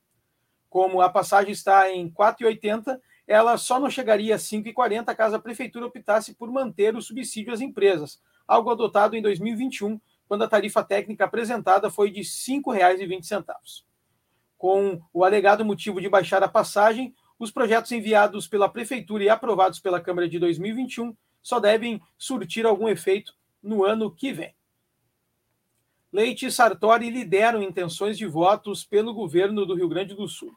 Como 0.68 1.00
a 1.00 1.10
passagem 1.10 1.52
está 1.52 1.90
em 1.90 2.06
R$ 2.06 2.12
4,80, 2.12 2.98
ela 3.26 3.58
só 3.58 3.78
não 3.78 3.90
chegaria 3.90 4.36
a 4.36 4.38
5,40 4.38 5.14
caso 5.14 5.36
a 5.36 5.40
prefeitura 5.40 5.86
optasse 5.86 6.34
por 6.34 6.50
manter 6.50 6.96
o 6.96 7.02
subsídio 7.02 7.52
às 7.52 7.60
empresas, 7.60 8.20
algo 8.46 8.70
adotado 8.70 9.16
em 9.16 9.22
2021, 9.22 10.00
quando 10.30 10.44
a 10.44 10.48
tarifa 10.48 10.84
técnica 10.84 11.24
apresentada 11.24 11.90
foi 11.90 12.08
de 12.08 12.20
R$ 12.20 12.24
5,20. 12.24 13.82
Com 14.56 15.02
o 15.12 15.24
alegado 15.24 15.64
motivo 15.64 16.00
de 16.00 16.08
baixar 16.08 16.40
a 16.44 16.46
passagem, 16.48 17.12
os 17.36 17.50
projetos 17.50 17.90
enviados 17.90 18.46
pela 18.46 18.68
prefeitura 18.68 19.24
e 19.24 19.28
aprovados 19.28 19.80
pela 19.80 20.00
Câmara 20.00 20.28
de 20.28 20.38
2021 20.38 21.16
só 21.42 21.58
devem 21.58 22.00
surtir 22.16 22.64
algum 22.64 22.88
efeito 22.88 23.34
no 23.60 23.82
ano 23.82 24.08
que 24.08 24.32
vem. 24.32 24.54
Leite 26.12 26.46
e 26.46 26.52
Sartori 26.52 27.10
lideram 27.10 27.60
intenções 27.60 28.16
de 28.16 28.24
votos 28.24 28.84
pelo 28.84 29.12
governo 29.12 29.66
do 29.66 29.74
Rio 29.74 29.88
Grande 29.88 30.14
do 30.14 30.28
Sul. 30.28 30.54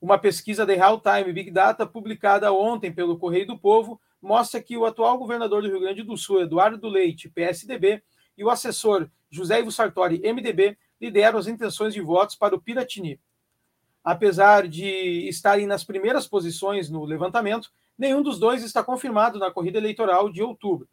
Uma 0.00 0.18
pesquisa 0.18 0.64
de 0.64 0.76
Real 0.76 1.00
Time 1.00 1.32
Big 1.32 1.50
Data, 1.50 1.84
publicada 1.84 2.52
ontem 2.52 2.92
pelo 2.92 3.18
Correio 3.18 3.48
do 3.48 3.58
Povo, 3.58 4.00
mostra 4.22 4.62
que 4.62 4.76
o 4.76 4.86
atual 4.86 5.18
governador 5.18 5.62
do 5.62 5.68
Rio 5.68 5.80
Grande 5.80 6.04
do 6.04 6.16
Sul, 6.16 6.42
Eduardo 6.42 6.86
Leite, 6.86 7.28
PSDB, 7.28 8.00
e 8.36 8.44
o 8.44 8.50
assessor 8.50 9.08
José 9.30 9.60
Ivo 9.60 9.72
Sartori, 9.72 10.20
MDB, 10.20 10.76
lideram 11.00 11.38
as 11.38 11.46
intenções 11.46 11.92
de 11.92 12.00
votos 12.00 12.36
para 12.36 12.54
o 12.54 12.60
Piratini. 12.60 13.20
Apesar 14.02 14.68
de 14.68 15.28
estarem 15.28 15.66
nas 15.66 15.82
primeiras 15.82 16.26
posições 16.26 16.90
no 16.90 17.04
levantamento, 17.04 17.72
nenhum 17.96 18.22
dos 18.22 18.38
dois 18.38 18.62
está 18.62 18.82
confirmado 18.82 19.38
na 19.38 19.50
corrida 19.50 19.78
eleitoral 19.78 20.30
de 20.30 20.42
outubro. 20.42 20.88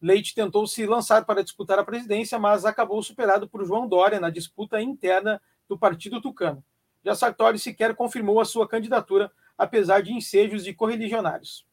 Leite 0.00 0.34
tentou 0.34 0.66
se 0.66 0.86
lançar 0.86 1.24
para 1.24 1.42
disputar 1.42 1.78
a 1.78 1.84
presidência, 1.84 2.38
mas 2.38 2.64
acabou 2.64 3.02
superado 3.02 3.48
por 3.48 3.64
João 3.64 3.88
Dória 3.88 4.20
na 4.20 4.30
disputa 4.30 4.80
interna 4.80 5.42
do 5.68 5.78
Partido 5.78 6.20
Tucano. 6.20 6.64
Já 7.04 7.14
Sartori 7.14 7.58
sequer 7.58 7.94
confirmou 7.94 8.40
a 8.40 8.44
sua 8.44 8.68
candidatura, 8.68 9.30
apesar 9.56 10.02
de 10.02 10.12
ensejos 10.12 10.64
de 10.64 10.72
correligionários. 10.72 11.66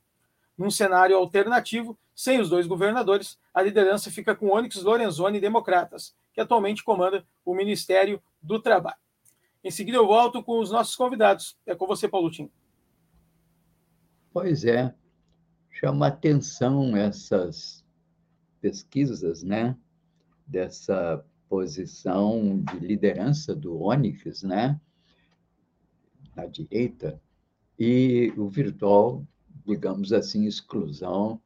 Num 0.58 0.72
cenário 0.72 1.16
alternativo, 1.18 1.98
sem 2.16 2.40
os 2.40 2.50
dois 2.50 2.66
governadores, 2.66 3.38
a 3.54 3.62
liderança 3.62 4.10
fica 4.10 4.36
com 4.36 4.52
Onyx 4.52 4.82
Lorenzoni 4.82 5.40
Democratas, 5.40 6.16
que 6.34 6.42
atualmente 6.42 6.84
comanda 6.84 7.26
o 7.44 7.54
Ministério 7.54 8.22
do 8.42 8.60
Trabalho. 8.60 8.98
Em 9.64 9.70
seguida, 9.70 9.98
eu 9.98 10.08
volto 10.08 10.42
com 10.42 10.60
os 10.60 10.72
nossos 10.72 10.96
convidados. 10.96 11.58
É 11.66 11.76
com 11.76 11.88
você, 11.88 12.08
Paulo 12.08 12.32
Pois 14.32 14.64
é, 14.64 14.94
chama 15.72 16.08
atenção 16.08 16.96
essas 16.96 17.84
pesquisas, 18.62 19.44
né? 19.44 19.76
Dessa 20.48 21.26
posição 21.50 22.64
de 22.64 22.80
liderança 22.80 23.56
do 23.56 23.82
Onyx, 23.82 24.44
né? 24.44 24.80
na 26.36 26.46
direita, 26.46 27.20
e 27.80 28.34
o 28.38 28.50
virtual, 28.50 29.26
digamos 29.66 30.12
assim, 30.12 30.46
exclusão 30.46 31.42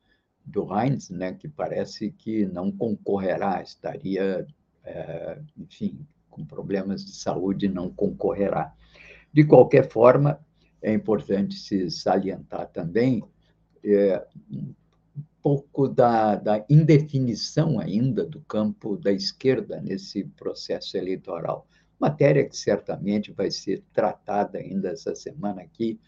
do 0.46 0.68
Heinz, 0.74 1.10
né, 1.10 1.34
que 1.34 1.48
parece 1.48 2.12
que 2.12 2.46
não 2.46 2.72
concorrerá, 2.72 3.62
estaria, 3.62 4.46
é, 4.84 5.40
enfim, 5.58 6.06
com 6.30 6.46
problemas 6.46 7.06
de 7.06 7.12
saúde, 7.12 7.68
não 7.68 7.90
concorrerá. 7.90 8.74
De 9.32 9.44
qualquer 9.44 9.90
forma, 9.90 10.40
é 10.82 10.94
importante 10.94 11.56
se 11.56 11.90
salientar 11.92 12.68
também 12.70 13.24
é, 13.84 14.26
um 14.52 14.74
pouco 15.42 15.88
da, 15.88 16.36
da 16.36 16.66
indefinição 16.70 17.80
ainda 17.80 18.26
do 18.26 18.42
campo 18.42 18.98
da 18.98 19.12
esquerda 19.12 19.82
nesse 19.82 20.24
processo 20.24 20.98
eleitoral 20.98 21.68
matéria 22.00 22.48
que 22.48 22.56
certamente 22.56 23.32
vai 23.32 23.52
ser 23.52 23.84
tratada 23.94 24.58
ainda 24.58 24.90
essa 24.90 25.14
semana 25.14 25.62
aqui, 25.62 26.00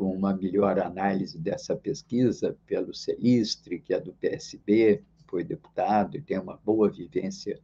com 0.00 0.16
uma 0.16 0.34
melhor 0.34 0.78
análise 0.78 1.38
dessa 1.38 1.76
pesquisa 1.76 2.56
pelo 2.66 2.94
Celistre, 2.94 3.78
que 3.78 3.92
é 3.92 4.00
do 4.00 4.14
PSB, 4.14 5.02
foi 5.26 5.44
deputado 5.44 6.16
e 6.16 6.22
tem 6.22 6.38
uma 6.38 6.58
boa 6.64 6.88
vivência 6.88 7.60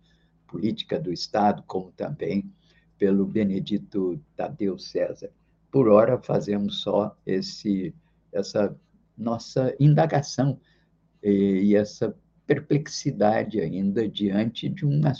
política 0.46 1.00
do 1.00 1.10
Estado, 1.10 1.64
como 1.66 1.90
também 1.92 2.52
pelo 2.98 3.24
Benedito 3.24 4.20
Tadeu 4.36 4.78
César. 4.78 5.30
Por 5.70 5.88
hora, 5.88 6.18
fazemos 6.18 6.82
só 6.82 7.16
esse, 7.24 7.94
essa 8.30 8.78
nossa 9.16 9.74
indagação 9.80 10.60
e 11.22 11.74
essa 11.74 12.14
perplexidade 12.46 13.62
ainda 13.62 14.06
diante 14.06 14.68
de 14.68 14.84
uma, 14.84 15.14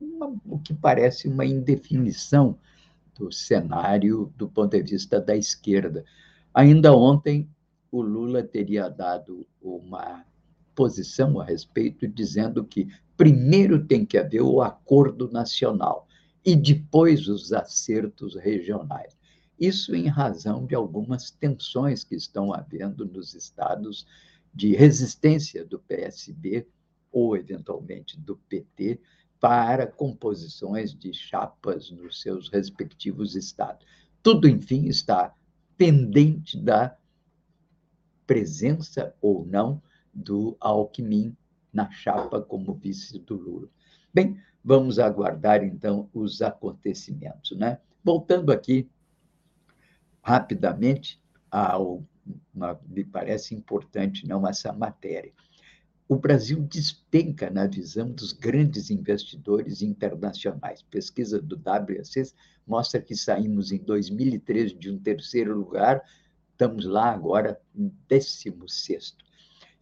uma, 0.00 0.36
o 0.44 0.58
que 0.58 0.74
parece 0.74 1.28
uma 1.28 1.46
indefinição 1.46 2.58
do 3.14 3.30
cenário 3.30 4.32
do 4.36 4.48
ponto 4.48 4.76
de 4.76 4.82
vista 4.82 5.20
da 5.20 5.36
esquerda. 5.36 6.04
Ainda 6.56 6.96
ontem, 6.96 7.46
o 7.92 8.00
Lula 8.00 8.42
teria 8.42 8.88
dado 8.88 9.46
uma 9.60 10.24
posição 10.74 11.38
a 11.38 11.44
respeito, 11.44 12.08
dizendo 12.08 12.64
que 12.64 12.88
primeiro 13.14 13.84
tem 13.84 14.06
que 14.06 14.16
haver 14.16 14.40
o 14.40 14.62
acordo 14.62 15.30
nacional 15.30 16.08
e 16.42 16.56
depois 16.56 17.28
os 17.28 17.52
acertos 17.52 18.34
regionais. 18.36 19.14
Isso 19.60 19.94
em 19.94 20.06
razão 20.06 20.64
de 20.64 20.74
algumas 20.74 21.30
tensões 21.30 22.02
que 22.02 22.14
estão 22.14 22.54
havendo 22.54 23.04
nos 23.04 23.34
estados 23.34 24.06
de 24.54 24.74
resistência 24.74 25.62
do 25.62 25.78
PSB 25.78 26.66
ou, 27.12 27.36
eventualmente, 27.36 28.18
do 28.18 28.34
PT 28.48 28.98
para 29.38 29.86
composições 29.86 30.94
de 30.94 31.12
chapas 31.12 31.90
nos 31.90 32.22
seus 32.22 32.48
respectivos 32.48 33.36
estados. 33.36 33.86
Tudo, 34.22 34.48
enfim, 34.48 34.86
está 34.86 35.34
pendente 35.76 36.58
da 36.58 36.96
presença 38.26 39.14
ou 39.20 39.46
não 39.46 39.82
do 40.12 40.56
Alckmin 40.60 41.36
na 41.72 41.90
chapa 41.90 42.40
como 42.40 42.74
vice 42.74 43.18
do 43.18 43.36
Lula. 43.36 43.68
Bem, 44.12 44.40
vamos 44.64 44.98
aguardar 44.98 45.62
então 45.62 46.08
os 46.12 46.40
acontecimentos, 46.42 47.56
né? 47.56 47.78
Voltando 48.02 48.50
aqui 48.50 48.88
rapidamente 50.22 51.20
ao 51.50 52.02
uma, 52.52 52.80
me 52.88 53.04
parece 53.04 53.54
importante 53.54 54.26
não 54.26 54.46
essa 54.46 54.72
matéria. 54.72 55.32
O 56.08 56.14
Brasil 56.14 56.60
despenca 56.62 57.50
na 57.50 57.66
visão 57.66 58.12
dos 58.12 58.32
grandes 58.32 58.90
investidores 58.90 59.82
internacionais. 59.82 60.80
Pesquisa 60.82 61.42
do 61.42 61.60
WAC 61.64 62.32
mostra 62.64 63.00
que 63.00 63.16
saímos 63.16 63.72
em 63.72 63.78
2013 63.78 64.74
de 64.74 64.90
um 64.90 64.98
terceiro 64.98 65.56
lugar, 65.56 66.00
estamos 66.52 66.84
lá 66.84 67.10
agora 67.10 67.60
em 67.74 67.92
16 68.08 69.16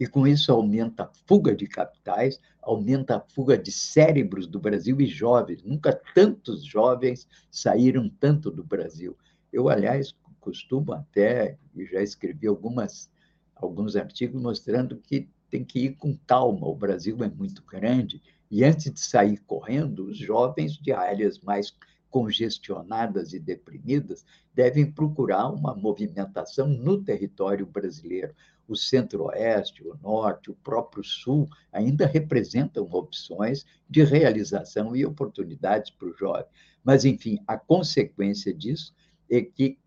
e 0.00 0.06
com 0.06 0.26
isso 0.26 0.50
aumenta 0.50 1.04
a 1.04 1.10
fuga 1.26 1.54
de 1.54 1.66
capitais, 1.66 2.40
aumenta 2.62 3.16
a 3.16 3.20
fuga 3.20 3.56
de 3.56 3.70
cérebros 3.70 4.46
do 4.46 4.58
Brasil 4.58 5.00
e 5.00 5.06
jovens. 5.06 5.62
Nunca 5.62 5.92
tantos 6.14 6.64
jovens 6.64 7.28
saíram 7.50 8.08
tanto 8.08 8.50
do 8.50 8.64
Brasil. 8.64 9.16
Eu, 9.52 9.68
aliás, 9.68 10.14
costumo 10.40 10.92
até, 10.92 11.58
e 11.74 11.86
já 11.86 12.02
escrevi 12.02 12.46
algumas, 12.46 13.10
alguns 13.54 13.94
artigos 13.94 14.40
mostrando 14.40 14.96
que 14.96 15.28
tem 15.54 15.64
que 15.64 15.84
ir 15.84 15.92
com 15.94 16.18
calma, 16.26 16.66
o 16.66 16.74
Brasil 16.74 17.16
é 17.22 17.28
muito 17.28 17.62
grande, 17.62 18.20
e 18.50 18.64
antes 18.64 18.92
de 18.92 18.98
sair 18.98 19.38
correndo, 19.46 20.06
os 20.06 20.18
jovens 20.18 20.72
de 20.72 20.90
áreas 20.90 21.38
mais 21.38 21.72
congestionadas 22.10 23.32
e 23.32 23.38
deprimidas 23.38 24.26
devem 24.52 24.90
procurar 24.90 25.48
uma 25.50 25.72
movimentação 25.72 26.66
no 26.66 27.00
território 27.00 27.64
brasileiro. 27.64 28.34
O 28.66 28.74
centro-oeste, 28.74 29.86
o 29.86 29.96
norte, 30.02 30.50
o 30.50 30.56
próprio 30.56 31.04
sul 31.04 31.48
ainda 31.70 32.04
representam 32.04 32.88
opções 32.90 33.64
de 33.88 34.02
realização 34.02 34.96
e 34.96 35.06
oportunidades 35.06 35.92
para 35.92 36.08
o 36.08 36.16
jovem. 36.16 36.46
Mas, 36.82 37.04
enfim, 37.04 37.38
a 37.46 37.56
consequência 37.56 38.52
disso 38.52 38.92
é 39.30 39.40
que 39.40 39.78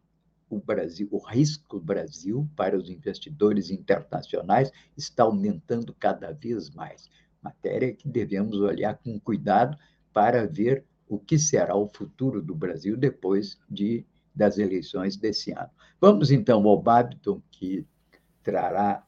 o 0.50 0.60
Brasil, 0.60 1.08
o 1.12 1.18
risco 1.18 1.80
Brasil 1.80 2.48
para 2.56 2.78
os 2.78 2.90
investidores 2.90 3.70
internacionais 3.70 4.72
está 4.96 5.24
aumentando 5.24 5.94
cada 5.94 6.32
vez 6.32 6.70
mais. 6.70 7.10
Matéria 7.42 7.94
que 7.94 8.08
devemos 8.08 8.58
olhar 8.60 8.98
com 8.98 9.20
cuidado 9.20 9.78
para 10.14 10.48
ver 10.48 10.84
o 11.08 11.18
que 11.20 11.38
será 11.38 11.76
o 11.76 11.88
futuro 11.88 12.42
do 12.42 12.56
Brasil 12.56 12.98
depois 12.98 13.58
de, 13.70 14.06
das 14.34 14.58
eleições 14.58 15.16
desse 15.16 15.52
ano. 15.52 15.70
Vamos 16.00 16.32
então 16.32 16.66
ao 16.68 16.82
Babiton, 16.82 17.42
que 17.52 17.86
trará 18.44 19.06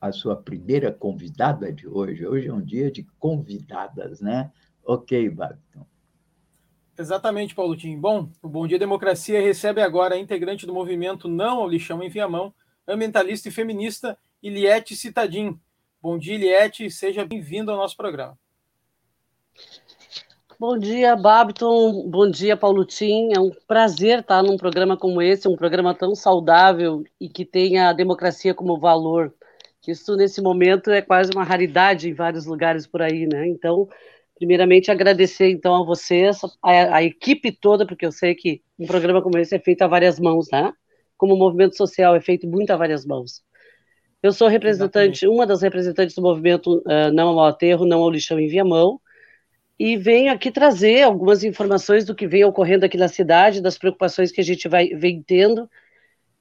a 0.00 0.12
sua 0.12 0.36
primeira 0.36 0.92
convidada 0.92 1.72
de 1.72 1.86
hoje. 1.86 2.26
Hoje 2.26 2.48
é 2.48 2.52
um 2.52 2.62
dia 2.62 2.90
de 2.90 3.04
convidadas, 3.18 4.20
né? 4.20 4.50
Ok, 4.84 5.28
Babiton. 5.30 5.86
Exatamente, 6.98 7.54
Paulo 7.54 7.76
Tim. 7.76 7.98
Bom, 7.98 8.28
o 8.42 8.48
Bom 8.48 8.66
Dia 8.66 8.78
Democracia 8.78 9.40
recebe 9.40 9.80
agora 9.80 10.14
a 10.14 10.18
integrante 10.18 10.66
do 10.66 10.74
movimento 10.74 11.26
Não 11.26 11.60
ao 11.60 11.68
Lixão 11.68 12.02
em 12.02 12.08
Viamão, 12.08 12.52
ambientalista 12.86 13.48
e 13.48 13.52
feminista, 13.52 14.18
Iliette 14.42 14.94
Citadim. 14.94 15.58
Bom 16.02 16.18
dia, 16.18 16.34
Iliette, 16.34 16.90
seja 16.90 17.24
bem-vindo 17.24 17.70
ao 17.70 17.76
nosso 17.76 17.96
programa. 17.96 18.38
Bom 20.58 20.78
dia, 20.78 21.16
Babiton. 21.16 22.08
Bom 22.08 22.30
dia, 22.30 22.56
Paulo 22.56 22.84
Tim. 22.84 23.32
É 23.34 23.40
um 23.40 23.50
prazer 23.66 24.20
estar 24.20 24.42
num 24.42 24.56
programa 24.56 24.96
como 24.96 25.22
esse, 25.22 25.48
um 25.48 25.56
programa 25.56 25.94
tão 25.94 26.14
saudável 26.14 27.02
e 27.20 27.28
que 27.28 27.44
tenha 27.44 27.88
a 27.88 27.92
democracia 27.92 28.54
como 28.54 28.78
valor. 28.78 29.34
Isso, 29.88 30.14
nesse 30.14 30.40
momento, 30.40 30.90
é 30.90 31.02
quase 31.02 31.32
uma 31.34 31.42
raridade 31.42 32.08
em 32.08 32.14
vários 32.14 32.46
lugares 32.46 32.86
por 32.86 33.02
aí, 33.02 33.26
né? 33.26 33.48
Então, 33.48 33.88
Primeiramente, 34.42 34.90
agradecer 34.90 35.50
então 35.50 35.72
a 35.76 35.84
vocês, 35.84 36.40
a, 36.60 36.96
a, 36.96 37.02
equipe 37.04 37.52
toda, 37.52 37.86
porque 37.86 38.04
eu 38.04 38.10
sei 38.10 38.34
que 38.34 38.60
um 38.76 38.88
programa 38.88 39.22
como 39.22 39.38
esse 39.38 39.54
é 39.54 39.58
feito 39.60 39.82
a 39.82 39.86
várias 39.86 40.18
mãos, 40.18 40.48
né? 40.50 40.72
Como 41.16 41.34
o 41.34 41.38
movimento 41.38 41.76
social 41.76 42.16
é 42.16 42.20
feito 42.20 42.48
muito 42.48 42.72
a 42.72 42.76
várias 42.76 43.06
mãos. 43.06 43.44
Eu 44.20 44.32
sou 44.32 44.48
representante, 44.48 45.18
Exatamente. 45.18 45.28
uma 45.28 45.46
das 45.46 45.62
representantes 45.62 46.16
do 46.16 46.22
movimento 46.22 46.78
uh, 46.78 47.12
Não 47.14 47.28
ao 47.28 47.46
Aterro, 47.46 47.86
Não 47.86 48.02
ao 48.02 48.10
Lixão 48.10 48.40
em 48.40 48.48
Viamão, 48.48 49.00
e 49.78 49.96
venho 49.96 50.32
aqui 50.32 50.50
trazer 50.50 51.02
algumas 51.02 51.44
informações 51.44 52.04
do 52.04 52.12
que 52.12 52.26
vem 52.26 52.42
ocorrendo 52.44 52.84
aqui 52.84 52.96
na 52.96 53.06
cidade, 53.06 53.62
das 53.62 53.78
preocupações 53.78 54.32
que 54.32 54.40
a 54.40 54.44
gente 54.44 54.68
vai 54.68 54.88
vem 54.88 55.22
tendo. 55.22 55.70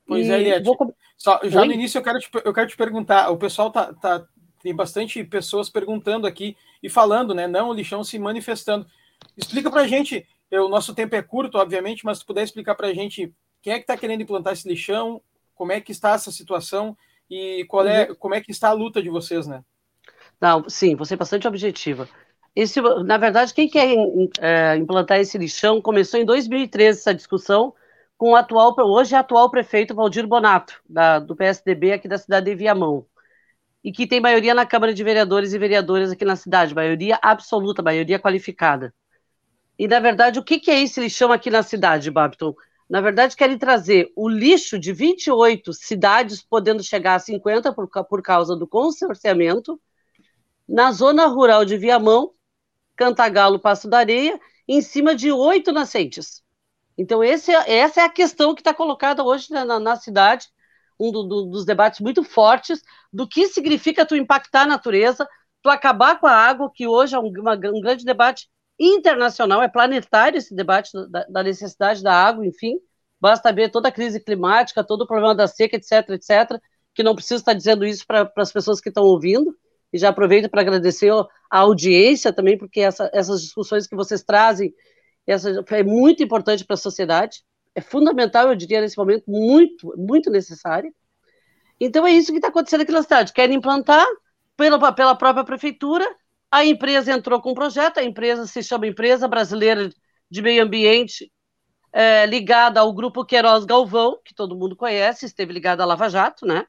Pois 0.08 0.28
é, 0.28 0.40
Eliette. 0.40 0.66
Vou... 0.66 0.76
Só, 1.16 1.40
já 1.44 1.62
Oi? 1.62 1.68
no 1.68 1.74
início 1.74 2.00
eu 2.00 2.04
quero, 2.04 2.18
te, 2.18 2.30
eu 2.44 2.52
quero 2.52 2.68
te 2.68 2.76
perguntar, 2.76 3.30
o 3.30 3.38
pessoal 3.38 3.70
tá, 3.70 3.94
tá, 3.94 4.26
tem 4.62 4.76
bastante 4.76 5.24
pessoas 5.24 5.70
perguntando 5.70 6.28
aqui 6.28 6.56
e 6.82 6.90
falando, 6.90 7.34
né? 7.34 7.48
Não 7.48 7.70
o 7.70 7.74
lixão 7.74 8.04
se 8.04 8.18
manifestando. 8.20 8.86
Explica 9.36 9.70
para 9.70 9.82
a 9.82 9.88
gente, 9.88 10.26
o 10.52 10.68
nosso 10.68 10.94
tempo 10.94 11.16
é 11.16 11.22
curto, 11.22 11.58
obviamente, 11.58 12.06
mas 12.06 12.20
se 12.20 12.26
puder 12.26 12.44
explicar 12.44 12.76
para 12.76 12.88
a 12.88 12.94
gente 12.94 13.34
quem 13.62 13.74
é 13.74 13.78
que 13.78 13.84
está 13.84 13.98
querendo 13.98 14.22
implantar 14.22 14.54
esse 14.54 14.68
lixão, 14.68 15.22
como 15.56 15.72
é 15.72 15.80
que 15.80 15.92
está 15.92 16.14
essa 16.14 16.32
situação 16.32 16.98
e 17.30 17.66
qual 17.66 17.88
é, 17.88 18.10
uhum. 18.10 18.16
como 18.16 18.36
é 18.36 18.42
que 18.42 18.52
está 18.52 18.70
a 18.70 18.74
luta 18.74 19.02
de 19.02 19.10
vocês, 19.10 19.48
né? 19.48 19.64
Não, 20.40 20.68
sim, 20.68 20.96
você 20.96 21.14
é 21.14 21.18
bastante 21.18 21.48
objetiva. 21.48 22.10
Esse, 22.56 22.82
na 22.82 23.18
verdade, 23.18 23.54
quem 23.54 23.70
quer 23.70 23.96
é, 24.40 24.76
implantar 24.76 25.20
esse 25.20 25.38
lixão 25.38 25.82
começou 25.82 26.20
em 26.20 26.26
2013 26.26 27.00
essa 27.00 27.14
discussão 27.14 27.74
com 28.18 28.32
o 28.32 28.36
atual, 28.36 28.76
hoje 28.78 29.16
é 29.16 29.18
atual 29.18 29.50
prefeito 29.50 29.96
Valdir 29.96 30.28
Bonato, 30.28 30.82
da, 30.88 31.20
do 31.20 31.36
PSDB 31.36 31.94
aqui 31.94 32.08
da 32.08 32.18
cidade 32.18 32.48
de 32.48 32.56
Viamão 32.56 33.06
e 33.84 33.92
que 33.92 34.06
tem 34.06 34.20
maioria 34.20 34.54
na 34.54 34.66
Câmara 34.66 34.94
de 34.94 35.04
Vereadores 35.04 35.54
e 35.54 35.58
Vereadoras 35.58 36.12
aqui 36.12 36.24
na 36.24 36.36
cidade, 36.36 36.76
maioria 36.76 37.20
absoluta, 37.22 37.82
maioria 37.82 38.20
qualificada. 38.20 38.94
E, 39.78 39.88
na 39.88 40.00
verdade, 40.00 40.38
o 40.38 40.44
que, 40.44 40.60
que 40.60 40.70
é 40.70 40.82
esse 40.82 41.00
lixão 41.00 41.32
aqui 41.32 41.50
na 41.50 41.64
cidade, 41.64 42.12
Babton? 42.12 42.54
Na 42.88 43.02
verdade, 43.02 43.36
querem 43.36 43.58
trazer 43.58 44.12
o 44.16 44.30
lixo 44.30 44.78
de 44.78 44.94
28 44.94 45.74
cidades, 45.74 46.44
podendo 46.44 46.84
chegar 46.84 47.16
a 47.16 47.20
50 47.20 47.74
por, 47.74 47.88
por 47.88 48.22
causa 48.22 48.56
do 48.56 48.68
consorciamento, 48.68 49.82
na 50.68 50.92
zona 50.92 51.26
rural 51.26 51.66
de 51.66 51.78
Viamão, 51.78 52.32
Cantagalo, 52.96 53.60
Passo 53.60 53.90
da 53.90 54.00
Areia, 54.00 54.40
em 54.68 54.82
cima 54.82 55.16
de 55.16 55.32
oito 55.32 55.72
nascentes. 55.72 56.44
Então, 56.98 57.24
esse, 57.24 57.52
é, 57.52 57.78
essa 57.78 58.02
é 58.02 58.04
a 58.04 58.10
questão 58.10 58.54
que 58.54 58.62
está 58.62 58.74
colocada 58.74 59.24
hoje 59.24 59.52
na, 59.52 59.66
na, 59.66 59.80
na 59.80 59.96
cidade, 59.96 60.48
um 61.02 61.12
do, 61.12 61.24
do, 61.24 61.46
dos 61.46 61.66
debates 61.66 62.00
muito 62.00 62.24
fortes 62.24 62.82
do 63.12 63.28
que 63.28 63.48
significa 63.48 64.06
tu 64.06 64.16
impactar 64.16 64.64
a 64.64 64.68
natureza, 64.68 65.28
tu 65.64 65.70
acabar 65.70 66.20
com 66.20 66.28
a 66.28 66.34
água, 66.34 66.72
que 66.74 66.88
hoje 66.88 67.16
é 67.16 67.20
um, 67.20 67.32
uma, 67.40 67.54
um 67.54 67.82
grande 67.82 68.06
debate 68.06 68.48
internacional, 68.80 69.62
é 69.62 69.68
planetário 69.68 70.38
esse 70.38 70.56
debate 70.56 70.92
da, 71.10 71.26
da, 71.26 71.44
necessidade 71.44 72.04
da 72.04 72.14
água, 72.14 72.46
enfim, 72.46 72.78
basta 73.20 73.52
ver 73.52 73.70
toda 73.70 73.90
a 73.90 73.92
crise 73.92 74.20
climática, 74.20 74.84
todo 74.84 75.02
o 75.02 75.08
problema 75.08 75.36
da 75.36 75.48
seca, 75.48 75.76
etc, 75.76 76.10
etc, 76.10 76.60
que 76.94 77.04
não 77.04 77.16
preciso 77.16 77.42
estar 77.42 77.54
dizendo 77.54 77.86
isso 77.86 78.06
para 78.06 78.32
as 78.38 78.52
pessoas 78.52 78.80
que 78.80 78.90
estão 78.90 79.04
ouvindo, 79.04 79.56
e 79.94 79.98
já 79.98 80.10
aproveito 80.10 80.50
para 80.50 80.62
agradecer 80.62 81.12
a 81.12 81.60
audiência 81.60 82.32
também, 82.32 82.58
porque 82.58 82.80
essa, 82.80 83.10
essas 83.14 83.42
discussões 83.42 83.88
que 83.88 83.96
vocês 83.96 84.24
trazem 84.24 84.74
essa, 85.28 85.64
é 85.70 85.84
muito 85.84 86.24
importante 86.24 86.66
para 86.66 86.74
a 86.76 86.78
sociedade, 86.78 87.44
é 87.76 87.82
fundamental, 87.82 88.48
eu 88.50 88.56
diria, 88.56 88.82
nesse 88.82 88.98
momento, 88.98 89.24
muito, 89.28 89.94
muito 89.98 90.30
necessária. 90.30 90.92
Então 91.80 92.06
é 92.06 92.12
isso 92.12 92.32
que 92.32 92.38
está 92.38 92.50
acontecendo 92.50 92.82
aqui 92.82 92.92
na 92.92 93.04
cidade. 93.04 93.34
Querem 93.34 93.58
implantar 93.58 94.06
pela, 94.56 94.92
pela 94.92 95.16
própria 95.16 95.44
prefeitura, 95.44 96.08
a 96.52 96.66
empresa 96.66 97.14
entrou 97.14 97.42
com 97.42 97.52
um 97.52 97.56
projeto, 97.56 98.00
a 98.00 98.04
empresa 98.04 98.46
se 98.46 98.62
chama 98.62 98.88
Empresa 98.88 99.28
Brasileira 99.28 99.90
de 100.30 100.42
Meio 100.42 100.64
Ambiente, 100.64 101.32
é, 101.94 102.26
ligada 102.26 102.80
ao 102.80 102.94
grupo 102.94 103.26
Queiroz 103.26 103.66
Galvão, 103.66 104.20
que 104.24 104.34
todo 104.34 104.56
mundo 104.56 104.76
conhece, 104.76 105.26
esteve 105.26 105.54
ligada 105.54 105.84
à 105.84 105.86
Lava 105.86 106.10
Jato, 106.10 106.46
né? 106.46 106.66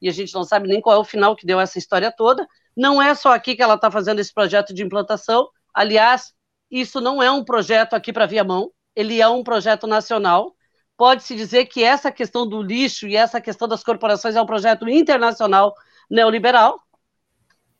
E 0.00 0.08
a 0.08 0.12
gente 0.12 0.34
não 0.34 0.44
sabe 0.44 0.68
nem 0.68 0.80
qual 0.80 0.96
é 0.96 0.98
o 0.98 1.04
final 1.04 1.34
que 1.36 1.46
deu 1.46 1.60
essa 1.60 1.78
história 1.78 2.10
toda. 2.10 2.46
Não 2.76 3.00
é 3.00 3.14
só 3.14 3.32
aqui 3.32 3.54
que 3.54 3.62
ela 3.62 3.74
está 3.74 3.90
fazendo 3.90 4.18
esse 4.18 4.32
projeto 4.32 4.74
de 4.74 4.82
implantação. 4.82 5.48
Aliás, 5.72 6.32
isso 6.70 7.00
não 7.00 7.22
é 7.22 7.30
um 7.30 7.44
projeto 7.44 7.94
aqui 7.94 8.12
para 8.12 8.26
Viamão, 8.26 8.70
ele 8.94 9.20
é 9.20 9.28
um 9.28 9.42
projeto 9.42 9.86
nacional. 9.86 10.54
Pode-se 10.96 11.34
dizer 11.34 11.66
que 11.66 11.82
essa 11.82 12.12
questão 12.12 12.46
do 12.46 12.62
lixo 12.62 13.06
e 13.06 13.16
essa 13.16 13.40
questão 13.40 13.66
das 13.66 13.82
corporações 13.82 14.36
é 14.36 14.42
um 14.42 14.46
projeto 14.46 14.88
internacional 14.88 15.74
neoliberal. 16.10 16.80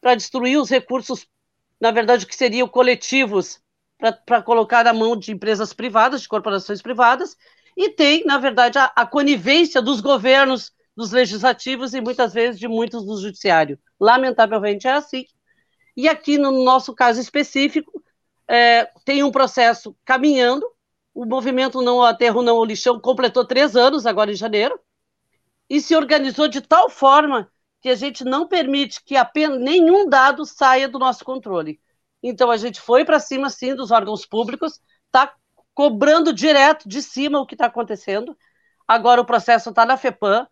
para 0.01 0.15
destruir 0.17 0.59
os 0.59 0.69
recursos, 0.69 1.27
na 1.81 1.91
verdade, 1.91 2.27
que 2.27 2.35
seriam 2.35 2.67
coletivos, 2.69 3.61
para 4.27 4.43
colocar 4.43 4.85
na 4.85 4.93
mão 4.93 5.17
de 5.17 5.31
empresas 5.33 5.73
privadas, 5.73 6.23
de 6.23 6.29
corporações 6.29 6.83
privadas, 6.83 7.37
e 7.77 7.89
tem, 7.91 8.25
na 8.25 8.37
verdade, 8.39 8.79
a, 8.79 8.87
a 8.97 9.07
conivência 9.07 9.81
dos 9.81 10.01
governos, 10.01 10.73
dos 10.97 11.13
legislativos 11.13 11.95
e 11.95 12.01
muitas 12.01 12.35
vezes 12.35 12.59
de 12.59 12.69
muitos 12.69 13.05
do 13.05 13.21
judiciário. 13.21 13.79
Lamentavelmente 14.01 14.87
é 14.89 14.93
assim. 14.93 15.25
E 15.97 16.09
aqui, 16.09 16.37
no 16.37 16.65
nosso 16.65 16.95
caso 16.95 17.21
específico, 17.21 18.03
é, 18.49 18.91
tem 19.05 19.23
um 19.23 19.31
processo 19.31 19.97
caminhando. 20.05 20.67
O 21.15 21.25
movimento 21.25 21.83
Não 21.83 22.03
Aterro 22.03 22.43
Não 22.43 22.57
ao 22.57 22.65
Lixão 22.65 22.99
completou 22.99 23.45
três 23.45 23.77
anos, 23.77 24.07
agora 24.07 24.33
em 24.33 24.37
janeiro, 24.37 24.79
e 25.69 25.81
se 25.81 25.95
organizou 25.95 26.49
de 26.49 26.61
tal 26.61 26.89
forma 26.89 27.51
que 27.81 27.89
a 27.89 27.95
gente 27.95 28.25
não 28.25 28.47
permite 28.47 29.03
que 29.05 29.17
apenas 29.17 29.59
nenhum 29.59 30.09
dado 30.09 30.45
saia 30.45 30.89
do 30.89 30.99
nosso 30.99 31.25
controle. 31.25 31.81
Então 32.23 32.51
a 32.51 32.57
gente 32.57 32.81
foi 32.81 33.05
para 33.05 33.19
cima, 33.19 33.51
sim, 33.51 33.75
dos 33.75 33.91
órgãos 33.91 34.25
públicos, 34.25 34.81
está 35.07 35.35
cobrando 35.75 36.33
direto 36.33 36.89
de 36.89 37.03
cima 37.03 37.41
o 37.41 37.47
que 37.47 37.55
está 37.55 37.67
acontecendo. 37.67 38.37
Agora 38.87 39.21
o 39.21 39.25
processo 39.25 39.71
está 39.71 39.85
na 39.85 39.97
FEPAM, 39.97 40.47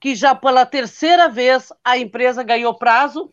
que 0.00 0.14
já 0.14 0.34
pela 0.34 0.64
terceira 0.64 1.28
vez 1.28 1.72
a 1.84 1.98
empresa 1.98 2.42
ganhou 2.42 2.74
prazo 2.74 3.32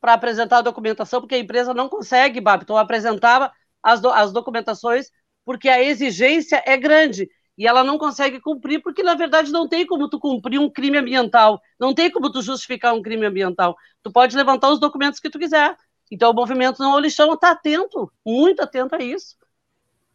para 0.00 0.14
apresentar 0.14 0.58
a 0.58 0.62
documentação, 0.62 1.20
porque 1.20 1.34
a 1.34 1.38
empresa 1.38 1.74
não 1.74 1.88
consegue, 1.88 2.40
Babton, 2.40 2.76
apresentar 2.76 3.52
as, 3.82 4.00
do, 4.00 4.08
as 4.10 4.32
documentações, 4.32 5.10
porque 5.46 5.68
a 5.68 5.80
exigência 5.80 6.60
é 6.66 6.76
grande 6.76 7.30
e 7.56 7.66
ela 7.66 7.84
não 7.84 7.96
consegue 7.96 8.40
cumprir, 8.40 8.82
porque 8.82 9.02
na 9.02 9.14
verdade 9.14 9.52
não 9.52 9.68
tem 9.68 9.86
como 9.86 10.10
tu 10.10 10.18
cumprir 10.18 10.58
um 10.58 10.68
crime 10.68 10.98
ambiental, 10.98 11.62
não 11.78 11.94
tem 11.94 12.10
como 12.10 12.30
tu 12.30 12.42
justificar 12.42 12.92
um 12.92 13.00
crime 13.00 13.24
ambiental. 13.24 13.76
Tu 14.02 14.10
pode 14.12 14.36
levantar 14.36 14.70
os 14.70 14.80
documentos 14.80 15.20
que 15.20 15.30
tu 15.30 15.38
quiser. 15.38 15.74
Então 16.10 16.32
o 16.32 16.34
movimento 16.34 16.80
não 16.80 16.98
lixão 16.98 17.32
está 17.32 17.52
atento, 17.52 18.12
muito 18.26 18.60
atento 18.60 18.96
a 18.96 18.98
isso. 18.98 19.36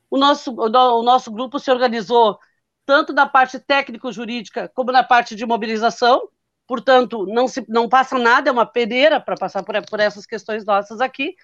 O 0.09 0.17
nosso, 0.17 0.53
o 0.53 1.03
nosso 1.03 1.31
grupo 1.31 1.57
se 1.57 1.71
organizou 1.71 2.37
tanto 2.85 3.13
na 3.13 3.25
parte 3.25 3.57
técnico-jurídica 3.57 4.69
como 4.75 4.91
na 4.91 5.03
parte 5.03 5.33
de 5.33 5.45
mobilização, 5.45 6.27
portanto, 6.67 7.25
não, 7.25 7.47
se, 7.47 7.65
não 7.69 7.87
passa 7.87 8.19
nada, 8.19 8.49
é 8.49 8.51
uma 8.51 8.65
peneira 8.65 9.21
para 9.21 9.37
passar 9.37 9.63
por, 9.63 9.75
por 9.85 9.99
essas 10.01 10.25
questões 10.25 10.65
nossas 10.65 10.99
aqui. 10.99 11.35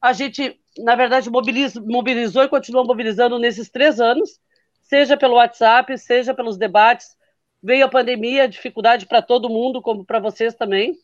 A 0.00 0.12
gente, 0.12 0.59
na 0.78 0.94
verdade, 0.94 1.30
mobilizou 1.30 2.42
e 2.44 2.48
continua 2.48 2.84
mobilizando 2.84 3.38
nesses 3.38 3.68
três 3.68 4.00
anos, 4.00 4.38
seja 4.82 5.16
pelo 5.16 5.34
WhatsApp, 5.34 5.96
seja 5.98 6.34
pelos 6.34 6.56
debates. 6.56 7.16
Veio 7.62 7.84
a 7.84 7.88
pandemia, 7.88 8.48
dificuldade 8.48 9.06
para 9.06 9.20
todo 9.20 9.50
mundo, 9.50 9.82
como 9.82 10.04
para 10.04 10.18
vocês 10.18 10.54
também. 10.54 10.96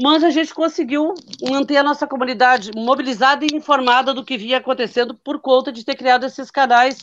Mas 0.00 0.22
a 0.22 0.30
gente 0.30 0.54
conseguiu 0.54 1.12
manter 1.42 1.76
a 1.76 1.82
nossa 1.82 2.06
comunidade 2.06 2.70
mobilizada 2.72 3.44
e 3.44 3.56
informada 3.56 4.14
do 4.14 4.24
que 4.24 4.38
vinha 4.38 4.58
acontecendo 4.58 5.14
por 5.14 5.40
conta 5.40 5.72
de 5.72 5.84
ter 5.84 5.96
criado 5.96 6.24
esses 6.24 6.50
canais 6.50 6.98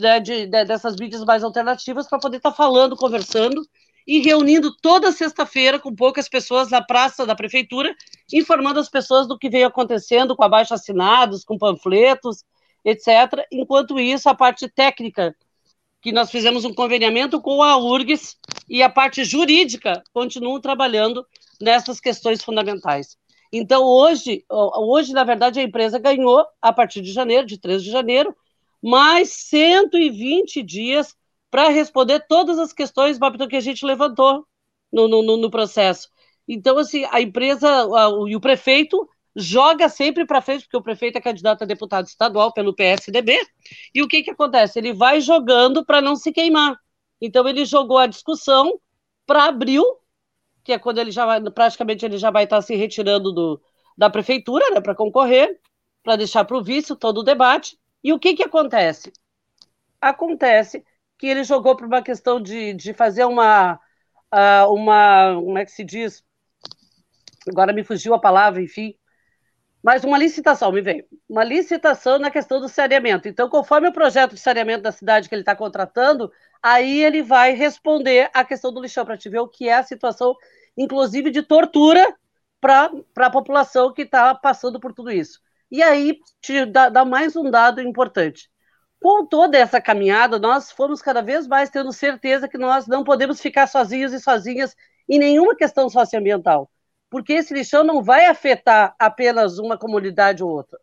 né, 0.00 0.18
de, 0.18 0.46
de, 0.46 0.64
dessas 0.64 0.96
mídias 0.96 1.24
mais 1.24 1.44
alternativas 1.44 2.08
para 2.08 2.18
poder 2.18 2.38
estar 2.38 2.50
tá 2.50 2.56
falando, 2.56 2.96
conversando 2.96 3.62
e 4.06 4.20
reunindo 4.20 4.74
toda 4.80 5.12
sexta-feira 5.12 5.78
com 5.78 5.94
poucas 5.94 6.28
pessoas 6.28 6.70
na 6.70 6.82
praça 6.82 7.24
da 7.24 7.34
prefeitura, 7.34 7.94
informando 8.32 8.80
as 8.80 8.88
pessoas 8.88 9.26
do 9.28 9.38
que 9.38 9.48
veio 9.48 9.66
acontecendo 9.66 10.34
com 10.36 10.42
abaixo 10.42 10.74
assinados, 10.74 11.44
com 11.44 11.58
panfletos, 11.58 12.44
etc. 12.84 13.46
Enquanto 13.50 13.98
isso, 13.98 14.28
a 14.28 14.34
parte 14.34 14.68
técnica, 14.68 15.34
que 16.00 16.12
nós 16.12 16.30
fizemos 16.30 16.64
um 16.64 16.74
conveniamento 16.74 17.40
com 17.40 17.62
a 17.62 17.76
URGS 17.76 18.36
e 18.68 18.82
a 18.82 18.90
parte 18.90 19.24
jurídica 19.24 20.02
continuam 20.12 20.60
trabalhando 20.60 21.24
nessas 21.60 22.00
questões 22.00 22.42
fundamentais. 22.42 23.16
Então, 23.52 23.84
hoje, 23.84 24.44
hoje, 24.48 25.12
na 25.12 25.22
verdade, 25.22 25.60
a 25.60 25.62
empresa 25.62 25.98
ganhou, 25.98 26.44
a 26.60 26.72
partir 26.72 27.02
de 27.02 27.12
janeiro, 27.12 27.46
de 27.46 27.58
3 27.58 27.84
de 27.84 27.90
janeiro, 27.90 28.34
mais 28.82 29.30
120 29.30 30.62
dias 30.62 31.14
para 31.52 31.68
responder 31.68 32.24
todas 32.26 32.58
as 32.58 32.72
questões 32.72 33.18
que 33.46 33.56
a 33.56 33.60
gente 33.60 33.84
levantou 33.84 34.46
no, 34.90 35.06
no, 35.06 35.36
no 35.36 35.50
processo. 35.50 36.08
Então, 36.48 36.78
assim, 36.78 37.04
a 37.10 37.20
empresa 37.20 37.68
a, 37.68 38.08
o, 38.08 38.26
e 38.26 38.34
o 38.34 38.40
prefeito 38.40 39.06
joga 39.36 39.90
sempre 39.90 40.24
para 40.24 40.40
frente, 40.40 40.62
porque 40.62 40.78
o 40.78 40.82
prefeito 40.82 41.18
é 41.18 41.20
candidato 41.20 41.62
a 41.62 41.66
deputado 41.66 42.06
estadual 42.06 42.54
pelo 42.54 42.74
PSDB, 42.74 43.38
e 43.94 44.02
o 44.02 44.08
que, 44.08 44.22
que 44.22 44.30
acontece? 44.30 44.78
Ele 44.78 44.94
vai 44.94 45.20
jogando 45.20 45.84
para 45.84 46.00
não 46.00 46.16
se 46.16 46.32
queimar. 46.32 46.74
Então, 47.20 47.46
ele 47.46 47.66
jogou 47.66 47.98
a 47.98 48.06
discussão 48.06 48.80
para 49.26 49.44
abril, 49.44 49.84
que 50.64 50.72
é 50.72 50.78
quando 50.78 50.98
ele 50.98 51.10
já 51.10 51.26
vai, 51.26 51.40
praticamente 51.50 52.02
ele 52.02 52.16
já 52.16 52.30
vai 52.30 52.44
estar 52.44 52.62
se 52.62 52.74
retirando 52.74 53.30
do, 53.30 53.60
da 53.96 54.08
prefeitura, 54.08 54.70
né, 54.70 54.80
para 54.80 54.94
concorrer, 54.94 55.60
para 56.02 56.16
deixar 56.16 56.46
para 56.46 56.56
o 56.56 56.64
vice 56.64 56.96
todo 56.96 57.18
o 57.18 57.22
debate. 57.22 57.78
E 58.02 58.10
o 58.10 58.18
que, 58.18 58.32
que 58.32 58.42
acontece? 58.42 59.12
Acontece 60.00 60.82
que 61.22 61.28
ele 61.28 61.44
jogou 61.44 61.76
para 61.76 61.86
uma 61.86 62.02
questão 62.02 62.42
de, 62.42 62.74
de 62.74 62.92
fazer 62.92 63.24
uma, 63.24 63.74
uh, 64.34 64.74
uma. 64.74 65.36
Como 65.36 65.56
é 65.56 65.64
que 65.64 65.70
se 65.70 65.84
diz? 65.84 66.24
Agora 67.48 67.72
me 67.72 67.84
fugiu 67.84 68.12
a 68.12 68.20
palavra, 68.20 68.60
enfim. 68.60 68.96
Mas 69.80 70.02
uma 70.02 70.18
licitação, 70.18 70.72
me 70.72 70.80
veio. 70.80 71.06
Uma 71.28 71.44
licitação 71.44 72.18
na 72.18 72.28
questão 72.28 72.60
do 72.60 72.68
saneamento. 72.68 73.28
Então, 73.28 73.48
conforme 73.48 73.86
o 73.86 73.92
projeto 73.92 74.34
de 74.34 74.40
saneamento 74.40 74.82
da 74.82 74.90
cidade 74.90 75.28
que 75.28 75.34
ele 75.36 75.42
está 75.42 75.54
contratando, 75.54 76.28
aí 76.60 77.04
ele 77.04 77.22
vai 77.22 77.52
responder 77.52 78.28
à 78.34 78.44
questão 78.44 78.72
do 78.72 78.82
lixão, 78.82 79.04
para 79.04 79.16
te 79.16 79.28
ver 79.28 79.38
o 79.38 79.48
que 79.48 79.68
é 79.68 79.74
a 79.74 79.84
situação, 79.84 80.34
inclusive 80.76 81.30
de 81.30 81.42
tortura 81.42 82.16
para 82.60 82.90
a 83.18 83.30
população 83.30 83.92
que 83.92 84.02
está 84.02 84.34
passando 84.34 84.80
por 84.80 84.92
tudo 84.92 85.12
isso. 85.12 85.38
E 85.70 85.84
aí 85.84 86.18
te 86.40 86.66
dá, 86.66 86.88
dá 86.88 87.04
mais 87.04 87.36
um 87.36 87.48
dado 87.48 87.80
importante. 87.80 88.51
Com 89.02 89.26
toda 89.26 89.58
essa 89.58 89.80
caminhada, 89.80 90.38
nós 90.38 90.70
fomos 90.70 91.02
cada 91.02 91.20
vez 91.20 91.46
mais 91.46 91.68
tendo 91.68 91.92
certeza 91.92 92.48
que 92.48 92.56
nós 92.56 92.86
não 92.86 93.02
podemos 93.02 93.40
ficar 93.40 93.66
sozinhos 93.66 94.12
e 94.12 94.20
sozinhas 94.20 94.76
em 95.08 95.18
nenhuma 95.18 95.56
questão 95.56 95.88
socioambiental, 95.90 96.70
porque 97.10 97.32
esse 97.32 97.52
lixão 97.52 97.82
não 97.82 98.02
vai 98.02 98.26
afetar 98.26 98.94
apenas 98.98 99.58
uma 99.58 99.76
comunidade 99.76 100.42
ou 100.42 100.50
outra. 100.50 100.78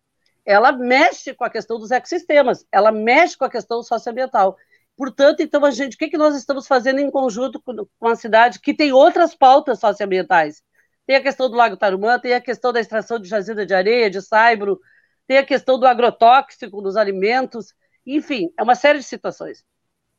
Ela 0.45 0.71
mexe 0.71 1.34
com 1.34 1.45
a 1.45 1.49
questão 1.49 1.79
dos 1.79 1.91
ecossistemas, 1.91 2.65
ela 2.71 2.91
mexe 2.91 3.38
com 3.38 3.45
a 3.45 3.49
questão 3.49 3.82
socioambiental. 3.82 4.58
Portanto, 4.97 5.41
então, 5.41 5.63
a 5.63 5.71
gente, 5.71 5.95
o 5.95 5.97
que, 5.97 6.10
que 6.10 6.17
nós 6.17 6.36
estamos 6.36 6.67
fazendo 6.67 6.99
em 6.99 7.10
conjunto 7.10 7.62
com, 7.62 8.08
a 8.08 8.15
cidade 8.15 8.60
que 8.60 8.73
tem 8.73 8.91
outras 8.91 9.34
pautas 9.34 9.79
socioambientais? 9.79 10.62
tem 11.10 11.15
a 11.15 11.23
questão 11.23 11.49
do 11.49 11.55
Lago 11.55 11.75
Tarumã, 11.75 12.19
tem 12.19 12.36
a 12.36 12.39
questão 12.39 12.71
da 12.71 12.79
extração 12.79 13.17
de 13.17 13.27
jazida 13.27 13.65
de 13.65 13.73
areia, 13.73 14.12
de 14.12 14.21
saibro, 14.21 14.79
tem 15.25 15.39
a 15.39 15.43
questão 15.43 15.79
do 15.79 15.88
agrotóxico 15.88 16.84
nos 16.84 16.95
alimentos, 16.95 17.73
enfim, 18.15 18.52
é 18.58 18.63
uma 18.63 18.76
série 18.76 19.00
de 19.00 19.06
situações. 19.06 19.63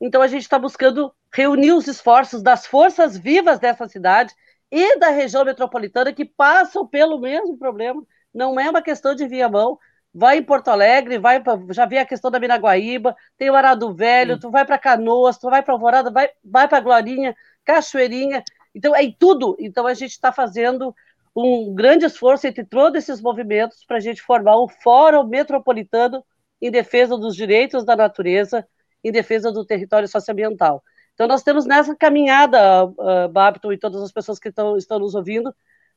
Então 0.00 0.22
a 0.22 0.26
gente 0.26 0.42
está 0.42 0.58
buscando 0.58 1.12
reunir 1.32 1.72
os 1.72 1.86
esforços 1.86 2.42
das 2.42 2.66
forças 2.66 3.16
vivas 3.16 3.58
dessa 3.58 3.86
cidade 3.86 4.34
e 4.70 4.98
da 4.98 5.08
região 5.08 5.44
metropolitana 5.44 6.12
que 6.12 6.24
passam 6.24 6.86
pelo 6.86 7.18
mesmo 7.18 7.58
problema. 7.58 8.02
Não 8.32 8.58
é 8.58 8.70
uma 8.70 8.82
questão 8.82 9.14
de 9.14 9.26
Viamão. 9.26 9.78
Vai 10.12 10.38
em 10.38 10.42
Porto 10.42 10.68
Alegre, 10.68 11.18
vai 11.18 11.40
pra, 11.40 11.58
já 11.70 11.86
vi 11.86 11.96
a 11.96 12.06
questão 12.06 12.30
da 12.30 12.40
Minaguaíba, 12.40 13.16
tem 13.38 13.48
o 13.48 13.54
Arado 13.54 13.94
Velho, 13.94 14.34
Sim. 14.34 14.40
tu 14.40 14.50
vai 14.50 14.64
para 14.64 14.78
Canoas, 14.78 15.38
tu 15.38 15.48
vai 15.48 15.62
para 15.62 15.72
Alvorada, 15.72 16.10
vai, 16.10 16.30
vai 16.44 16.66
para 16.66 16.80
Glorinha, 16.80 17.36
Cachoeirinha. 17.64 18.42
Então, 18.74 18.94
é 18.94 19.04
em 19.04 19.12
tudo. 19.16 19.56
Então, 19.60 19.86
a 19.86 19.94
gente 19.94 20.10
está 20.10 20.32
fazendo 20.32 20.94
um 21.34 21.72
grande 21.72 22.04
esforço 22.06 22.46
entre 22.46 22.64
todos 22.64 22.98
esses 22.98 23.20
movimentos 23.20 23.84
para 23.84 23.98
a 23.98 24.00
gente 24.00 24.20
formar 24.20 24.60
um 24.60 24.66
fórum 24.66 25.24
metropolitano 25.24 26.24
em 26.60 26.70
defesa 26.70 27.16
dos 27.16 27.34
direitos 27.34 27.84
da 27.84 27.96
natureza, 27.96 28.66
em 29.02 29.10
defesa 29.10 29.50
do 29.50 29.64
território 29.64 30.08
socioambiental. 30.08 30.82
Então, 31.14 31.26
nós 31.26 31.42
temos 31.42 31.66
nessa 31.66 31.94
caminhada, 31.94 32.84
uh, 32.84 33.28
Babton 33.30 33.72
e 33.72 33.78
todas 33.78 34.02
as 34.02 34.12
pessoas 34.12 34.38
que 34.38 34.48
estão, 34.48 34.76
estão 34.76 34.98
nos 34.98 35.14
ouvindo, 35.14 35.54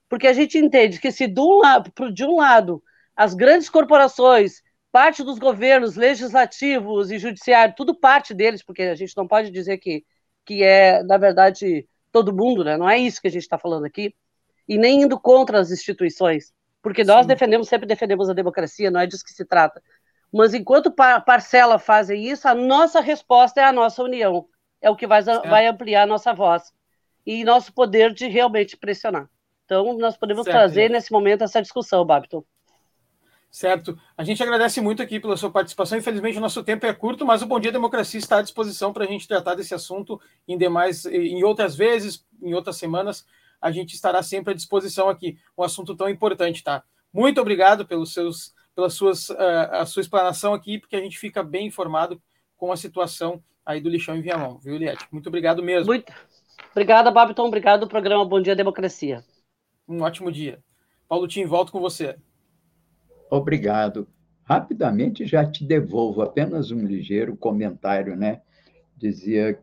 porque 0.09 0.27
a 0.27 0.33
gente 0.33 0.57
entende 0.57 0.99
que 0.99 1.11
se 1.11 1.27
de 1.27 1.39
um, 1.39 1.59
lado, 1.59 1.91
de 2.13 2.25
um 2.25 2.37
lado 2.37 2.83
as 3.15 3.33
grandes 3.33 3.69
corporações, 3.69 4.61
parte 4.91 5.23
dos 5.23 5.39
governos 5.39 5.95
legislativos 5.95 7.09
e 7.11 7.17
judiciário, 7.17 7.73
tudo 7.75 7.95
parte 7.95 8.33
deles, 8.33 8.63
porque 8.63 8.83
a 8.83 8.95
gente 8.95 9.15
não 9.15 9.27
pode 9.27 9.49
dizer 9.49 9.77
que, 9.77 10.03
que 10.45 10.61
é, 10.63 11.01
na 11.03 11.17
verdade, 11.17 11.87
todo 12.11 12.35
mundo, 12.35 12.63
né? 12.63 12.77
Não 12.77 12.89
é 12.89 12.97
isso 12.97 13.21
que 13.21 13.27
a 13.27 13.31
gente 13.31 13.43
está 13.43 13.57
falando 13.57 13.85
aqui. 13.85 14.13
E 14.67 14.77
nem 14.77 15.01
indo 15.01 15.19
contra 15.19 15.59
as 15.59 15.71
instituições, 15.71 16.53
porque 16.81 17.03
nós 17.03 17.21
Sim. 17.21 17.27
defendemos, 17.27 17.67
sempre 17.67 17.87
defendemos 17.87 18.29
a 18.29 18.33
democracia, 18.33 18.91
não 18.91 18.99
é 18.99 19.07
disso 19.07 19.23
que 19.23 19.31
se 19.31 19.45
trata. 19.45 19.81
Mas 20.33 20.55
enquanto 20.55 20.89
par 20.89 21.23
parcela 21.23 21.77
fazem 21.77 22.25
isso, 22.25 22.47
a 22.47 22.55
nossa 22.55 22.99
resposta 22.99 23.61
é 23.61 23.65
a 23.65 23.71
nossa 23.71 24.01
união. 24.01 24.47
É 24.81 24.89
o 24.89 24.95
que 24.95 25.05
vai, 25.05 25.21
vai 25.21 25.67
ampliar 25.67 26.03
a 26.03 26.07
nossa 26.07 26.33
voz 26.33 26.73
e 27.25 27.43
nosso 27.43 27.71
poder 27.71 28.13
de 28.13 28.27
realmente 28.27 28.75
pressionar. 28.75 29.29
Então, 29.63 29.97
nós 29.97 30.17
podemos 30.17 30.43
certo. 30.43 30.57
trazer 30.57 30.89
nesse 30.89 31.11
momento 31.11 31.43
essa 31.43 31.61
discussão, 31.61 32.03
Babton. 32.03 32.43
Certo. 33.49 33.97
A 34.17 34.23
gente 34.23 34.41
agradece 34.41 34.81
muito 34.81 35.03
aqui 35.03 35.19
pela 35.19 35.37
sua 35.37 35.51
participação. 35.51 35.97
Infelizmente, 35.97 36.39
o 36.39 36.41
nosso 36.41 36.63
tempo 36.63 36.87
é 36.87 36.93
curto, 36.93 37.23
mas 37.23 37.43
o 37.43 37.45
Bom 37.45 37.59
Dia 37.59 37.71
Democracia 37.71 38.17
está 38.17 38.39
à 38.39 38.41
disposição 38.41 38.91
para 38.91 39.03
a 39.03 39.07
gente 39.07 39.27
tratar 39.27 39.53
desse 39.53 39.75
assunto 39.75 40.19
em 40.47 40.57
demais, 40.57 41.05
em 41.05 41.43
outras 41.43 41.75
vezes, 41.75 42.25
em 42.41 42.55
outras 42.55 42.77
semanas. 42.77 43.23
a 43.61 43.71
gente 43.71 43.93
estará 43.93 44.21
sempre 44.23 44.51
à 44.51 44.55
disposição 44.55 45.07
aqui. 45.07 45.37
Um 45.55 45.63
assunto 45.63 45.95
tão 45.95 46.09
importante, 46.09 46.63
tá? 46.63 46.83
Muito 47.13 47.39
obrigado 47.39 47.85
pelos 47.85 48.11
seus, 48.11 48.53
pela 48.75 48.89
suas, 48.89 49.29
uh, 49.29 49.37
a 49.71 49.85
sua 49.85 50.01
explanação 50.01 50.53
aqui, 50.53 50.79
porque 50.79 50.95
a 50.95 51.01
gente 51.01 51.17
fica 51.17 51.43
bem 51.43 51.67
informado 51.67 52.21
com 52.57 52.71
a 52.71 52.77
situação 52.77 53.43
aí 53.65 53.79
do 53.79 53.89
lixão 53.89 54.15
em 54.15 54.21
Viamão, 54.21 54.57
viu, 54.57 54.77
Liette? 54.77 55.07
Muito 55.11 55.27
obrigado 55.27 55.63
mesmo. 55.63 55.87
Muito. 55.87 56.11
Obrigada, 56.71 57.11
Babiton. 57.11 57.47
Obrigado, 57.47 57.87
programa 57.87 58.25
Bom 58.25 58.41
Dia 58.41 58.55
Democracia. 58.55 59.23
Um 59.87 60.01
ótimo 60.01 60.31
dia. 60.31 60.59
Paulo 61.07 61.27
Tim, 61.27 61.45
volto 61.45 61.71
com 61.71 61.79
você. 61.79 62.17
Obrigado. 63.29 64.07
Rapidamente 64.43 65.25
já 65.25 65.49
te 65.49 65.63
devolvo 65.63 66.21
apenas 66.21 66.71
um 66.71 66.85
ligeiro 66.85 67.35
comentário, 67.37 68.15
né? 68.15 68.41
Dizia 68.97 69.59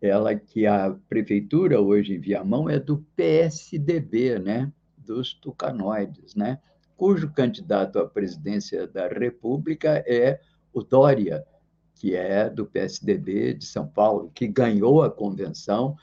ela 0.00 0.34
que 0.34 0.66
a 0.66 0.96
prefeitura 1.08 1.80
hoje 1.80 2.14
em 2.14 2.20
Viamão 2.20 2.68
é 2.68 2.78
do 2.78 2.98
PSDB, 3.16 4.38
né? 4.38 4.72
Dos 4.96 5.34
tucanoides, 5.34 6.34
né? 6.34 6.60
Cujo 6.98 7.30
candidato 7.30 8.00
à 8.00 8.08
presidência 8.08 8.84
da 8.88 9.06
República 9.06 10.04
é 10.04 10.40
o 10.72 10.82
Dória, 10.82 11.46
que 11.94 12.16
é 12.16 12.50
do 12.50 12.66
PSDB 12.66 13.54
de 13.54 13.64
São 13.64 13.86
Paulo, 13.86 14.32
que 14.34 14.48
ganhou 14.48 15.04
a 15.04 15.10
convenção 15.10 15.96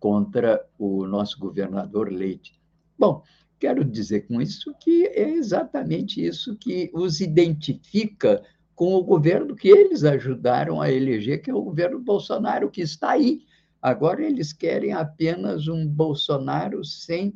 contra 0.00 0.66
o 0.78 1.06
nosso 1.06 1.38
governador 1.38 2.10
Leite. 2.10 2.58
Bom, 2.98 3.22
quero 3.60 3.84
dizer 3.84 4.26
com 4.26 4.40
isso 4.40 4.74
que 4.80 5.06
é 5.08 5.28
exatamente 5.28 6.24
isso 6.24 6.56
que 6.56 6.90
os 6.94 7.20
identifica 7.20 8.42
com 8.74 8.94
o 8.94 9.04
governo 9.04 9.54
que 9.54 9.68
eles 9.68 10.02
ajudaram 10.02 10.80
a 10.80 10.90
eleger, 10.90 11.42
que 11.42 11.50
é 11.50 11.54
o 11.54 11.60
governo 11.62 11.98
Bolsonaro, 11.98 12.70
que 12.70 12.80
está 12.80 13.10
aí. 13.10 13.42
Agora 13.82 14.24
eles 14.24 14.54
querem 14.54 14.94
apenas 14.94 15.68
um 15.68 15.86
Bolsonaro 15.86 16.82
sem, 16.86 17.34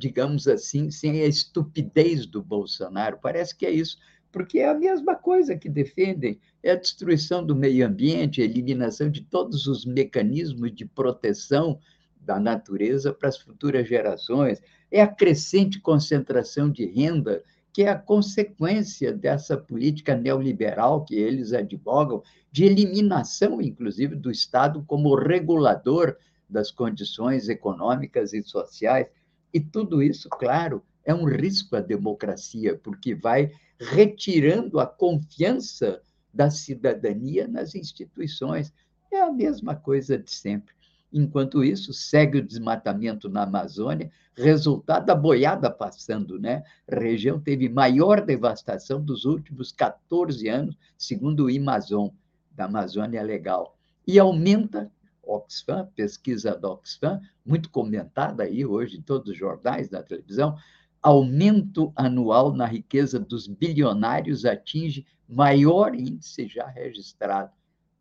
digamos 0.00 0.48
assim, 0.48 0.90
sem 0.90 1.20
a 1.20 1.26
estupidez 1.26 2.26
do 2.26 2.42
Bolsonaro. 2.42 3.18
Parece 3.22 3.54
que 3.54 3.66
é 3.66 3.70
isso, 3.70 3.98
porque 4.32 4.58
é 4.60 4.68
a 4.68 4.74
mesma 4.74 5.14
coisa 5.14 5.56
que 5.56 5.68
defendem, 5.68 6.40
é 6.62 6.72
a 6.72 6.76
destruição 6.76 7.44
do 7.44 7.54
meio 7.54 7.86
ambiente, 7.86 8.40
a 8.40 8.44
eliminação 8.44 9.10
de 9.10 9.20
todos 9.20 9.66
os 9.66 9.84
mecanismos 9.84 10.74
de 10.74 10.86
proteção 10.86 11.78
da 12.20 12.40
natureza 12.40 13.12
para 13.12 13.28
as 13.28 13.36
futuras 13.36 13.86
gerações, 13.86 14.60
é 14.90 15.02
a 15.02 15.06
crescente 15.06 15.78
concentração 15.80 16.70
de 16.70 16.86
renda 16.86 17.44
que 17.72 17.82
é 17.82 17.88
a 17.88 17.98
consequência 17.98 19.12
dessa 19.12 19.56
política 19.56 20.16
neoliberal 20.16 21.04
que 21.04 21.14
eles 21.14 21.52
advogam, 21.52 22.22
de 22.50 22.64
eliminação, 22.64 23.60
inclusive, 23.62 24.16
do 24.16 24.30
Estado 24.30 24.82
como 24.86 25.14
regulador 25.14 26.16
das 26.48 26.70
condições 26.70 27.48
econômicas 27.48 28.32
e 28.32 28.42
sociais. 28.42 29.06
E 29.52 29.60
tudo 29.60 30.02
isso, 30.02 30.28
claro, 30.28 30.82
é 31.04 31.14
um 31.14 31.24
risco 31.24 31.76
à 31.76 31.80
democracia, 31.80 32.78
porque 32.82 33.14
vai 33.14 33.50
retirando 33.78 34.78
a 34.78 34.86
confiança 34.86 36.02
da 36.32 36.50
cidadania 36.50 37.48
nas 37.48 37.74
instituições. 37.74 38.72
É 39.10 39.20
a 39.20 39.32
mesma 39.32 39.74
coisa 39.74 40.16
de 40.16 40.30
sempre. 40.30 40.74
Enquanto 41.12 41.64
isso, 41.64 41.92
segue 41.92 42.38
o 42.38 42.46
desmatamento 42.46 43.28
na 43.28 43.42
Amazônia, 43.42 44.12
resultado 44.36 45.06
da 45.06 45.14
boiada 45.14 45.68
passando, 45.68 46.38
né? 46.38 46.62
A 46.90 47.00
região 47.00 47.40
teve 47.40 47.68
maior 47.68 48.24
devastação 48.24 49.02
dos 49.02 49.24
últimos 49.24 49.72
14 49.72 50.46
anos, 50.48 50.76
segundo 50.96 51.46
o 51.46 51.56
Amazon, 51.56 52.08
da 52.52 52.66
Amazônia 52.66 53.22
Legal. 53.22 53.76
E 54.06 54.18
aumenta, 54.18 54.90
Oxfam, 55.30 55.86
pesquisa 55.94 56.56
da 56.56 56.70
Oxfam, 56.70 57.20
muito 57.44 57.70
comentada 57.70 58.42
aí 58.42 58.66
hoje 58.66 58.98
em 58.98 59.02
todos 59.02 59.30
os 59.30 59.38
jornais, 59.38 59.90
na 59.90 60.02
televisão, 60.02 60.56
aumento 61.02 61.92
anual 61.96 62.52
na 62.52 62.66
riqueza 62.66 63.18
dos 63.18 63.46
bilionários 63.46 64.44
atinge 64.44 65.06
maior 65.28 65.94
índice 65.94 66.48
já 66.48 66.66
registrado. 66.66 67.52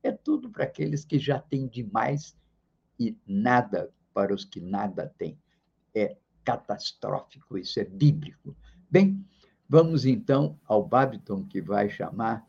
É 0.01 0.11
tudo 0.11 0.49
para 0.49 0.63
aqueles 0.63 1.05
que 1.05 1.19
já 1.19 1.39
têm 1.39 1.67
demais 1.67 2.35
e 2.99 3.15
nada 3.25 3.91
para 4.13 4.33
os 4.33 4.43
que 4.43 4.59
nada 4.59 5.13
têm. 5.17 5.37
É 5.93 6.17
catastrófico, 6.43 7.57
isso 7.57 7.79
é 7.79 7.85
bíblico. 7.85 8.55
Bem, 8.89 9.23
vamos 9.67 10.05
então 10.05 10.59
ao 10.65 10.83
Babiton, 10.83 11.45
que 11.45 11.61
vai 11.61 11.89
chamar 11.89 12.47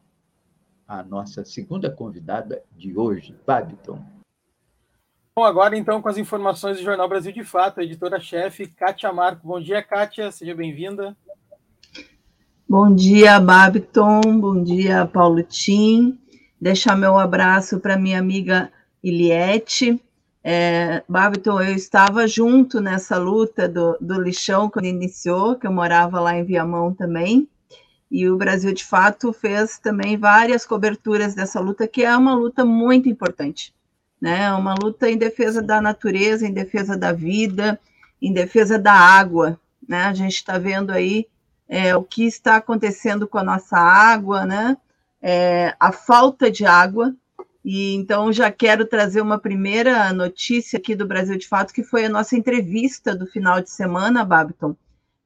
a 0.89 1.03
nossa 1.03 1.45
segunda 1.45 1.91
convidada 1.91 2.65
de 2.73 2.97
hoje. 2.97 3.37
Babiton. 3.47 4.20
Bom, 5.37 5.45
agora 5.45 5.77
então 5.77 6.03
com 6.03 6.09
as 6.09 6.19
informações 6.19 6.77
do 6.77 6.83
Jornal 6.83 7.09
Brasil 7.09 7.33
de 7.33 7.45
Fato, 7.45 7.81
editora-chefe 7.81 8.67
Kátia 8.67 9.13
Marco. 9.13 9.47
Bom 9.47 9.61
dia, 9.61 9.83
Kátia, 9.83 10.31
seja 10.31 10.55
bem-vinda. 10.55 11.17
Bom 12.69 12.95
dia, 12.95 13.41
Babiton, 13.41 14.21
bom 14.39 14.63
dia, 14.63 15.07
Paulo 15.07 15.43
Tim. 15.43 16.19
Deixar 16.61 16.97
meu 16.97 17.19
abraço 17.19 17.81
para 17.81 17.97
minha 17.97 18.19
amiga 18.19 18.71
Iliette, 19.03 20.01
é, 20.43 21.03
Babiton, 21.07 21.61
eu 21.61 21.75
estava 21.75 22.27
junto 22.27 22.81
nessa 22.81 23.19
luta 23.19 23.69
do, 23.69 23.97
do 24.01 24.21
lixão 24.21 24.71
quando 24.71 24.87
iniciou, 24.87 25.57
que 25.57 25.67
eu 25.67 25.73
morava 25.73 26.19
lá 26.19 26.37
em 26.37 26.45
Viamão 26.45 26.95
também, 26.95 27.49
e 28.11 28.29
o 28.29 28.37
Brasil, 28.37 28.73
de 28.73 28.85
fato, 28.85 29.33
fez 29.33 29.79
também 29.79 30.17
várias 30.17 30.67
coberturas 30.67 31.35
dessa 31.35 31.61
luta, 31.61 31.87
que 31.87 32.05
é 32.05 32.17
uma 32.17 32.35
luta 32.35 32.65
muito 32.65 33.09
importante, 33.09 33.75
né? 34.21 34.53
Uma 34.53 34.75
luta 34.75 35.11
em 35.11 35.17
defesa 35.17 35.63
da 35.63 35.81
natureza, 35.81 36.47
em 36.47 36.53
defesa 36.53 36.97
da 36.97 37.13
vida, 37.13 37.81
em 38.21 38.33
defesa 38.33 38.79
da 38.79 38.93
água, 38.93 39.59
né? 39.89 40.05
A 40.05 40.15
gente 40.15 40.35
está 40.35 40.59
vendo 40.59 40.91
aí 40.91 41.27
é, 41.69 41.95
o 41.97 42.03
que 42.03 42.25
está 42.25 42.57
acontecendo 42.57 43.27
com 43.27 43.39
a 43.39 43.45
nossa 43.45 43.79
água, 43.79 44.45
né? 44.45 44.77
É, 45.23 45.75
a 45.79 45.93
falta 45.93 46.51
de 46.51 46.67
água, 46.67 47.15
e 47.65 47.95
então 47.95 48.33
já 48.33 48.51
quero 48.51 48.87
trazer 48.87 49.21
uma 49.21 49.39
primeira 49.39 50.13
notícia 50.13 50.79
aqui 50.79 50.95
do 50.95 51.07
Brasil 51.07 51.37
de 51.37 51.47
Fato, 51.47 51.75
que 51.75 51.83
foi 51.83 52.05
a 52.07 52.09
nossa 52.09 52.37
entrevista 52.37 53.15
do 53.15 53.27
final 53.27 53.61
de 53.61 53.71
semana, 53.71 54.25
Babiton, 54.25 54.75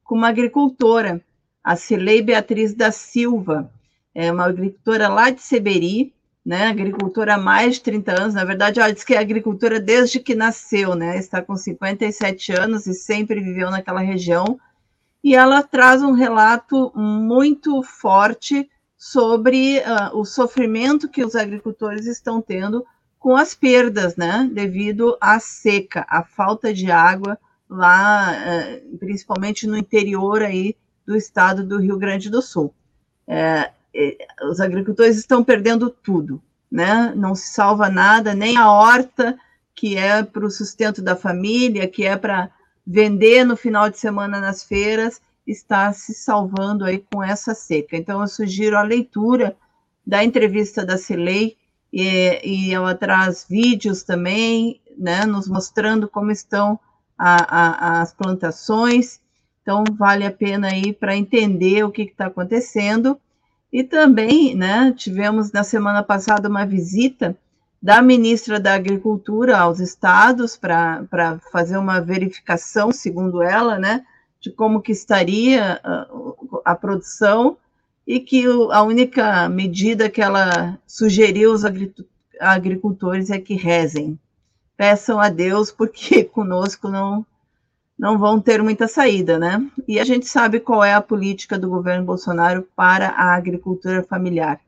com 0.03 0.15
uma 0.15 0.29
agricultora, 0.29 1.21
a 1.63 1.75
Cilei 1.75 2.21
Beatriz 2.21 2.73
da 2.73 2.91
Silva, 2.91 3.71
é 4.13 4.31
uma 4.31 4.45
agricultora 4.45 5.09
lá 5.09 5.29
de 5.29 5.41
Seberi, 5.41 6.13
né, 6.45 6.67
agricultora 6.67 7.35
há 7.35 7.37
mais 7.37 7.75
de 7.75 7.81
30 7.81 8.21
anos, 8.21 8.33
na 8.35 8.45
verdade, 8.45 8.79
ela 8.79 8.93
diz 8.93 9.03
que 9.03 9.15
é 9.15 9.17
agricultora 9.17 9.79
desde 9.79 10.19
que 10.19 10.35
nasceu, 10.35 10.93
né, 10.93 11.17
está 11.17 11.41
com 11.41 11.57
57 11.57 12.51
anos 12.53 12.85
e 12.85 12.93
sempre 12.93 13.41
viveu 13.41 13.71
naquela 13.71 14.01
região, 14.01 14.59
e 15.23 15.35
ela 15.35 15.63
traz 15.63 16.03
um 16.03 16.11
relato 16.11 16.91
muito 16.95 17.81
forte 17.81 18.69
sobre 18.95 19.79
uh, 19.79 20.15
o 20.15 20.23
sofrimento 20.23 21.09
que 21.09 21.25
os 21.25 21.35
agricultores 21.35 22.05
estão 22.05 22.39
tendo 22.39 22.85
com 23.17 23.35
as 23.35 23.55
perdas, 23.55 24.15
né, 24.15 24.47
devido 24.53 25.17
à 25.19 25.39
seca, 25.39 26.05
à 26.07 26.23
falta 26.23 26.71
de 26.71 26.91
água 26.91 27.39
lá, 27.67 28.33
uh, 28.33 28.97
principalmente 28.99 29.65
no 29.65 29.75
interior 29.75 30.43
aí 30.43 30.75
do 31.07 31.15
estado 31.15 31.65
do 31.65 31.79
Rio 31.79 31.97
Grande 31.97 32.29
do 32.29 32.41
Sul. 32.41 32.71
É, 33.27 33.71
os 34.49 34.59
agricultores 34.59 35.17
estão 35.17 35.43
perdendo 35.43 35.89
tudo, 35.89 36.41
né? 36.71 37.13
Não 37.15 37.33
se 37.35 37.53
salva 37.53 37.89
nada, 37.89 38.33
nem 38.33 38.57
a 38.57 38.71
horta 38.71 39.37
que 39.73 39.97
é 39.97 40.23
para 40.23 40.45
o 40.45 40.49
sustento 40.49 41.01
da 41.01 41.15
família, 41.15 41.87
que 41.87 42.05
é 42.05 42.15
para 42.15 42.49
vender 42.85 43.43
no 43.43 43.57
final 43.57 43.89
de 43.89 43.97
semana 43.99 44.39
nas 44.39 44.63
feiras, 44.63 45.21
está 45.45 45.91
se 45.91 46.13
salvando 46.13 46.85
aí 46.85 47.03
com 47.11 47.21
essa 47.21 47.53
seca. 47.53 47.97
Então, 47.97 48.21
eu 48.21 48.27
sugiro 48.27 48.77
a 48.77 48.83
leitura 48.83 49.55
da 50.05 50.23
entrevista 50.23 50.85
da 50.85 50.97
Celei, 50.97 51.57
e, 51.91 52.41
e 52.43 52.73
ela 52.73 52.93
traz 52.93 53.45
vídeos 53.49 54.03
também, 54.03 54.81
né, 54.97 55.25
nos 55.25 55.47
mostrando 55.47 56.09
como 56.09 56.31
estão 56.31 56.79
a, 57.17 57.99
a, 57.99 58.01
as 58.01 58.13
plantações. 58.13 59.21
Então, 59.61 59.83
vale 59.97 60.25
a 60.25 60.31
pena 60.31 60.67
aí 60.67 60.93
para 60.93 61.15
entender 61.15 61.83
o 61.83 61.91
que 61.91 62.03
está 62.03 62.27
acontecendo. 62.27 63.19
E 63.71 63.83
também, 63.83 64.55
né, 64.55 64.93
tivemos 64.95 65.51
na 65.51 65.63
semana 65.63 66.01
passada 66.01 66.47
uma 66.47 66.65
visita 66.65 67.37
da 67.81 68.01
ministra 68.01 68.59
da 68.59 68.73
Agricultura 68.73 69.57
aos 69.57 69.79
estados 69.79 70.57
para 70.57 71.39
fazer 71.51 71.77
uma 71.77 71.99
verificação, 71.99 72.91
segundo 72.91 73.43
ela, 73.43 73.77
né, 73.77 74.05
de 74.39 74.51
como 74.51 74.81
que 74.81 74.91
estaria 74.91 75.79
a, 75.83 76.07
a 76.65 76.75
produção 76.75 77.57
e 78.07 78.19
que 78.19 78.47
o, 78.47 78.71
a 78.71 78.81
única 78.83 79.49
medida 79.49 80.09
que 80.09 80.21
ela 80.21 80.79
sugeriu 80.87 81.51
aos 81.51 81.63
agricultores 82.39 83.29
é 83.29 83.39
que 83.39 83.55
rezem. 83.55 84.19
Peçam 84.77 85.19
a 85.19 85.29
Deus, 85.29 85.71
porque 85.71 86.23
conosco 86.25 86.89
não, 86.89 87.25
não 87.97 88.19
vão 88.19 88.39
ter 88.39 88.61
muita 88.61 88.87
saída, 88.87 89.39
né? 89.39 89.65
E 89.87 89.99
a 89.99 90.03
gente 90.03 90.27
sabe 90.27 90.59
qual 90.59 90.83
é 90.83 90.93
a 90.93 91.01
política 91.01 91.57
do 91.57 91.69
governo 91.69 92.05
Bolsonaro 92.05 92.67
para 92.75 93.09
a 93.09 93.33
agricultura 93.33 94.03
familiar. 94.03 94.59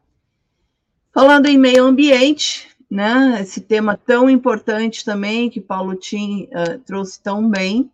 Falando 1.13 1.47
em 1.47 1.57
meio 1.57 1.83
ambiente, 1.83 2.69
né? 2.89 3.39
Esse 3.41 3.59
tema 3.59 3.97
tão 3.97 4.29
importante 4.29 5.03
também 5.03 5.49
que 5.49 5.59
Paulo 5.59 5.95
Tim 5.95 6.43
uh, 6.43 6.79
trouxe 6.79 7.21
tão 7.21 7.49
bem, 7.49 7.91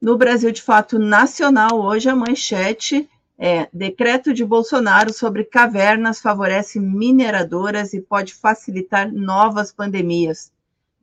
No 0.00 0.18
Brasil 0.18 0.50
de 0.50 0.60
Fato 0.60 0.98
Nacional, 0.98 1.80
hoje 1.80 2.08
a 2.08 2.16
manchete 2.16 3.08
é: 3.38 3.68
decreto 3.72 4.34
de 4.34 4.44
Bolsonaro 4.44 5.12
sobre 5.12 5.44
cavernas 5.44 6.20
favorece 6.20 6.80
mineradoras 6.80 7.94
e 7.94 8.00
pode 8.00 8.34
facilitar 8.34 9.12
novas 9.12 9.72
pandemias. 9.72 10.52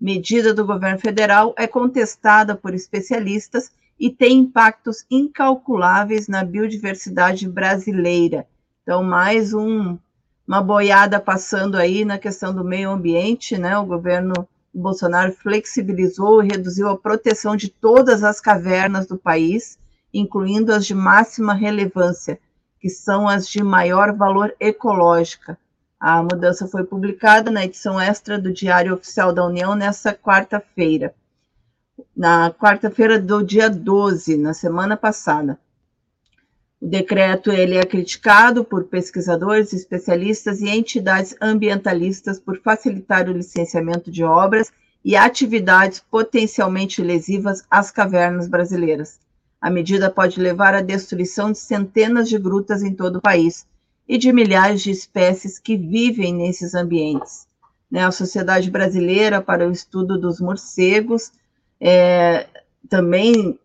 Medida 0.02 0.54
do 0.54 0.66
governo 0.66 1.00
federal 1.00 1.54
é 1.58 1.68
contestada 1.68 2.56
por 2.56 2.74
especialistas 2.74 3.72
e 4.00 4.10
tem 4.10 4.40
impactos 4.40 5.06
incalculáveis 5.12 6.28
na 6.28 6.44
biodiversidade 6.44 7.48
brasileira. 7.48 8.48
Então, 8.82 9.04
mais 9.04 9.54
um, 9.54 9.98
uma 10.48 10.62
boiada 10.62 11.20
passando 11.20 11.78
aí 11.78 12.04
na 12.04 12.18
questão 12.18 12.52
do 12.54 12.64
meio 12.64 12.90
ambiente, 12.90 13.58
né? 13.58 13.78
O 13.78 13.86
governo 13.86 14.34
Bolsonaro 14.74 15.32
flexibilizou 15.34 16.44
e 16.44 16.48
reduziu 16.48 16.90
a 16.90 16.98
proteção 16.98 17.56
de 17.56 17.70
todas 17.70 18.24
as 18.24 18.42
cavernas 18.42 19.06
do 19.06 19.18
país 19.18 19.78
incluindo 20.14 20.74
as 20.74 20.86
de 20.86 20.94
máxima 20.94 21.54
relevância, 21.54 22.40
que 22.80 22.90
são 22.90 23.28
as 23.28 23.48
de 23.48 23.64
maior 23.64 24.16
valor 24.16 24.54
ecológico. 24.60 25.56
A 26.04 26.24
mudança 26.24 26.68
foi 26.68 26.84
publicada 26.84 27.52
na 27.52 27.64
edição 27.64 28.02
extra 28.02 28.40
do 28.40 28.52
Diário 28.52 28.96
Oficial 28.96 29.32
da 29.32 29.46
União 29.46 29.76
nesta 29.76 30.12
quarta-feira. 30.12 31.14
Na 32.18 32.50
quarta-feira 32.50 33.20
do 33.20 33.44
dia 33.44 33.70
12, 33.70 34.36
na 34.36 34.52
semana 34.52 34.98
passada. 34.98 35.60
O 36.82 36.88
decreto 36.88 37.52
ele 37.52 37.78
é 37.78 37.86
criticado 37.86 38.66
por 38.66 38.86
pesquisadores, 38.86 39.74
especialistas 39.74 40.60
e 40.60 40.70
entidades 40.70 41.36
ambientalistas 41.40 42.40
por 42.40 42.60
facilitar 42.62 43.30
o 43.30 43.34
licenciamento 43.34 44.10
de 44.10 44.24
obras 44.24 44.74
e 45.06 45.16
atividades 45.16 46.00
potencialmente 46.00 47.00
lesivas 47.04 47.64
às 47.70 47.92
cavernas 47.92 48.48
brasileiras. 48.48 49.20
A 49.62 49.70
medida 49.70 50.10
pode 50.10 50.42
levar 50.42 50.74
à 50.74 50.82
destruição 50.82 51.52
de 51.52 51.60
centenas 51.60 52.28
de 52.28 52.40
grutas 52.40 52.82
em 52.82 52.96
todo 52.96 53.18
o 53.18 53.22
país 53.22 53.70
e 54.12 54.18
de 54.18 54.34
milhares 54.34 54.82
de 54.82 54.92
espécies 54.92 55.58
que 55.58 55.78
vivem 55.78 56.34
nesses 56.34 56.76
ambientes. 56.76 57.48
Né, 57.90 58.04
a 58.04 58.12
Sociedade 58.12 58.70
Brasileira 58.70 59.42
para 59.42 59.66
o 59.66 59.72
Estudo 59.72 60.20
dos 60.20 60.42
Morcegos 60.42 61.32
é, 61.80 62.46
também 62.90 63.58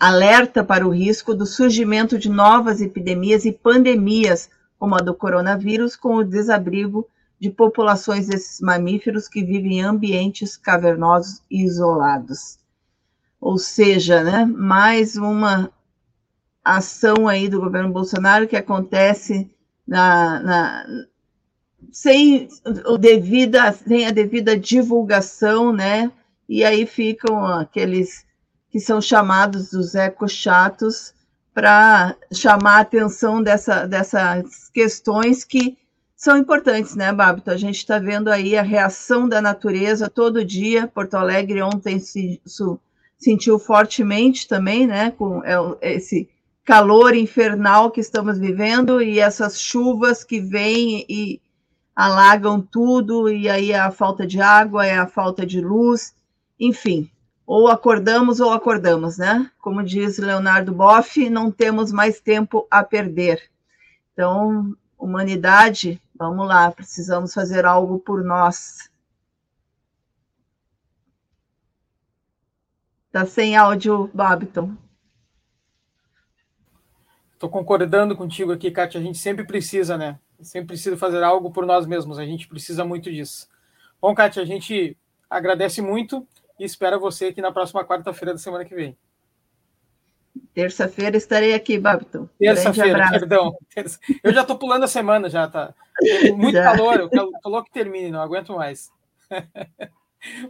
alerta 0.00 0.64
para 0.64 0.86
o 0.86 0.90
risco 0.90 1.34
do 1.34 1.44
surgimento 1.44 2.18
de 2.18 2.30
novas 2.30 2.80
epidemias 2.80 3.44
e 3.44 3.52
pandemias, 3.52 4.48
como 4.78 4.94
a 4.94 5.00
do 5.00 5.12
coronavírus, 5.12 5.96
com 5.96 6.16
o 6.16 6.24
desabrigo 6.24 7.06
de 7.38 7.50
populações 7.50 8.28
desses 8.28 8.58
mamíferos 8.62 9.28
que 9.28 9.44
vivem 9.44 9.80
em 9.80 9.82
ambientes 9.82 10.56
cavernosos 10.56 11.42
e 11.50 11.62
isolados 11.62 12.56
ou 13.46 13.58
seja, 13.58 14.24
né, 14.24 14.44
mais 14.44 15.16
uma 15.16 15.70
ação 16.74 17.28
aí 17.28 17.48
do 17.48 17.60
governo 17.60 17.92
Bolsonaro 17.92 18.48
que 18.48 18.56
acontece 18.56 19.50
na, 19.86 20.40
na 20.40 20.86
sem, 21.92 22.48
o 22.86 22.98
devida, 22.98 23.72
sem 23.72 24.06
a 24.06 24.10
devida 24.10 24.58
divulgação, 24.58 25.72
né? 25.72 26.10
E 26.48 26.64
aí 26.64 26.86
ficam 26.86 27.44
aqueles 27.46 28.26
que 28.70 28.80
são 28.80 29.00
chamados 29.00 29.70
dos 29.70 29.94
ecochatos 29.94 31.14
para 31.54 32.14
chamar 32.32 32.76
a 32.76 32.80
atenção 32.80 33.42
dessa, 33.42 33.86
dessas 33.86 34.68
questões 34.68 35.44
que 35.44 35.78
são 36.14 36.36
importantes, 36.36 36.94
né, 36.94 37.12
Babito? 37.12 37.50
A 37.50 37.56
gente 37.56 37.76
está 37.76 37.98
vendo 37.98 38.28
aí 38.28 38.56
a 38.56 38.62
reação 38.62 39.28
da 39.28 39.40
natureza 39.40 40.10
todo 40.10 40.44
dia. 40.44 40.86
Porto 40.86 41.14
Alegre 41.14 41.62
ontem 41.62 41.98
se, 41.98 42.40
sentiu 43.18 43.58
fortemente 43.58 44.46
também, 44.46 44.86
né, 44.86 45.10
com 45.12 45.42
é 45.44 45.94
esse 45.94 46.28
calor 46.66 47.14
infernal 47.14 47.92
que 47.92 48.00
estamos 48.00 48.38
vivendo 48.38 49.00
e 49.00 49.20
essas 49.20 49.58
chuvas 49.58 50.24
que 50.24 50.40
vêm 50.40 51.06
e 51.08 51.40
alagam 51.94 52.60
tudo, 52.60 53.30
e 53.30 53.48
aí 53.48 53.70
é 53.70 53.78
a 53.78 53.92
falta 53.92 54.26
de 54.26 54.40
água, 54.40 54.84
é 54.84 54.98
a 54.98 55.06
falta 55.06 55.46
de 55.46 55.60
luz, 55.60 56.12
enfim, 56.58 57.08
ou 57.46 57.68
acordamos 57.68 58.40
ou 58.40 58.52
acordamos, 58.52 59.16
né? 59.16 59.48
Como 59.60 59.80
diz 59.82 60.18
Leonardo 60.18 60.72
Boff, 60.72 61.30
não 61.30 61.52
temos 61.52 61.92
mais 61.92 62.20
tempo 62.20 62.66
a 62.68 62.82
perder. 62.82 63.40
Então, 64.12 64.76
humanidade, 64.98 66.02
vamos 66.18 66.48
lá, 66.48 66.68
precisamos 66.72 67.32
fazer 67.32 67.64
algo 67.64 68.00
por 68.00 68.24
nós. 68.24 68.90
Tá 73.12 73.24
sem 73.24 73.56
áudio, 73.56 74.10
Babiton. 74.12 74.85
Estou 77.46 77.60
concordando 77.60 78.16
contigo 78.16 78.50
aqui, 78.50 78.72
Kátia. 78.72 79.00
A 79.00 79.02
gente 79.02 79.18
sempre 79.18 79.44
precisa, 79.44 79.96
né? 79.96 80.18
Sempre 80.40 80.68
precisa 80.68 80.96
fazer 80.96 81.22
algo 81.22 81.52
por 81.52 81.64
nós 81.64 81.86
mesmos. 81.86 82.18
A 82.18 82.26
gente 82.26 82.48
precisa 82.48 82.84
muito 82.84 83.08
disso. 83.08 83.48
Bom, 84.02 84.12
Kátia, 84.16 84.42
a 84.42 84.44
gente 84.44 84.96
agradece 85.30 85.80
muito 85.80 86.26
e 86.58 86.64
espera 86.64 86.98
você 86.98 87.26
aqui 87.26 87.40
na 87.40 87.52
próxima 87.52 87.84
quarta-feira 87.84 88.32
da 88.32 88.38
semana 88.38 88.64
que 88.64 88.74
vem. 88.74 88.96
Terça-feira 90.52 91.16
estarei 91.16 91.54
aqui, 91.54 91.78
Babiton. 91.78 92.28
Terça-feira, 92.36 93.08
perdão. 93.10 93.56
Eu 94.24 94.32
já 94.34 94.40
estou 94.40 94.58
pulando 94.58 94.82
a 94.82 94.88
semana, 94.88 95.30
já 95.30 95.46
tá. 95.46 95.72
Muito 96.36 96.56
já. 96.56 96.64
calor, 96.64 97.08
calor 97.40 97.64
que 97.64 97.70
termine, 97.70 98.10
não 98.10 98.20
aguento 98.20 98.54
mais. 98.54 98.90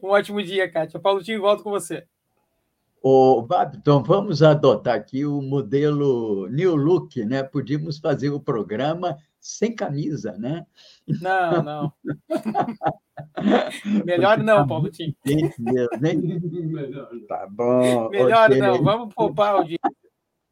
Um 0.03 0.09
ótimo 0.09 0.43
dia, 0.43 0.71
Kátia. 0.71 0.99
Paulo 0.99 1.23
Tinho, 1.23 1.43
volto 1.43 1.63
com 1.63 1.69
você. 1.69 2.07
O 3.09 3.41
Babton, 3.41 4.03
vamos 4.03 4.43
adotar 4.43 4.97
aqui 4.97 5.25
o 5.25 5.41
modelo 5.41 6.49
New 6.49 6.75
Look, 6.75 7.25
né? 7.25 7.41
Podíamos 7.41 7.99
fazer 7.99 8.31
o 8.31 8.41
programa 8.41 9.17
sem 9.39 9.73
camisa, 9.73 10.37
né? 10.37 10.67
Não, 11.07 11.63
não. 11.63 11.93
Melhor 14.05 14.39
não, 14.39 14.67
Paulo 14.67 14.91
Tim. 14.91 15.15
Tá 17.29 17.47
bom. 17.49 18.11
Melhor 18.11 18.51
okay. 18.51 18.61
não, 18.61 18.83
vamos 18.83 19.15
poupar 19.15 19.61
o 19.61 19.63
dia. 19.63 19.79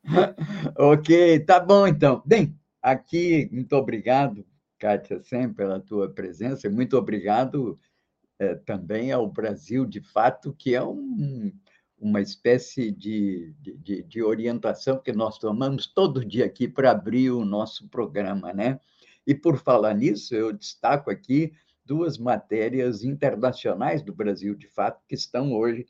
ok, 0.79 1.41
tá 1.41 1.59
bom 1.59 1.89
então. 1.89 2.23
Bem, 2.25 2.57
aqui, 2.81 3.49
muito 3.51 3.75
obrigado, 3.75 4.47
Kátia, 4.79 5.21
sempre 5.25 5.57
pela 5.57 5.81
tua 5.81 6.09
presença, 6.09 6.71
muito 6.71 6.97
obrigado 6.97 7.77
é, 8.39 8.55
também 8.55 9.11
ao 9.11 9.29
Brasil, 9.29 9.85
de 9.85 10.01
fato, 10.01 10.55
que 10.57 10.73
é 10.73 10.85
um 10.85 11.53
uma 12.05 12.21
espécie 12.21 12.91
de, 12.91 13.55
de, 13.59 14.03
de, 14.03 14.23
orientação 14.23 14.99
que 14.99 15.11
nós 15.11 15.39
tomamos 15.39 15.87
todo 15.87 16.23
dia 16.23 16.45
aqui 16.45 16.69
para 16.69 16.91
abrir 16.91 17.31
o 17.31 17.47
nosso 17.47 17.89
programa, 17.89 18.53
né? 18.53 18.79
E 19.27 19.35
por 19.35 19.57
falar 19.57 19.95
nisso, 19.95 20.35
eu 20.35 20.53
destaco 20.53 21.11
aqui 21.11 21.55
duas 21.83 22.19
matérias 22.19 23.03
internacionais 23.03 24.03
do 24.03 24.15
Brasil, 24.15 24.55
de 24.55 24.69
fato, 24.69 25.03
que 25.09 25.15
estão 25.15 25.55
hoje. 25.55 25.87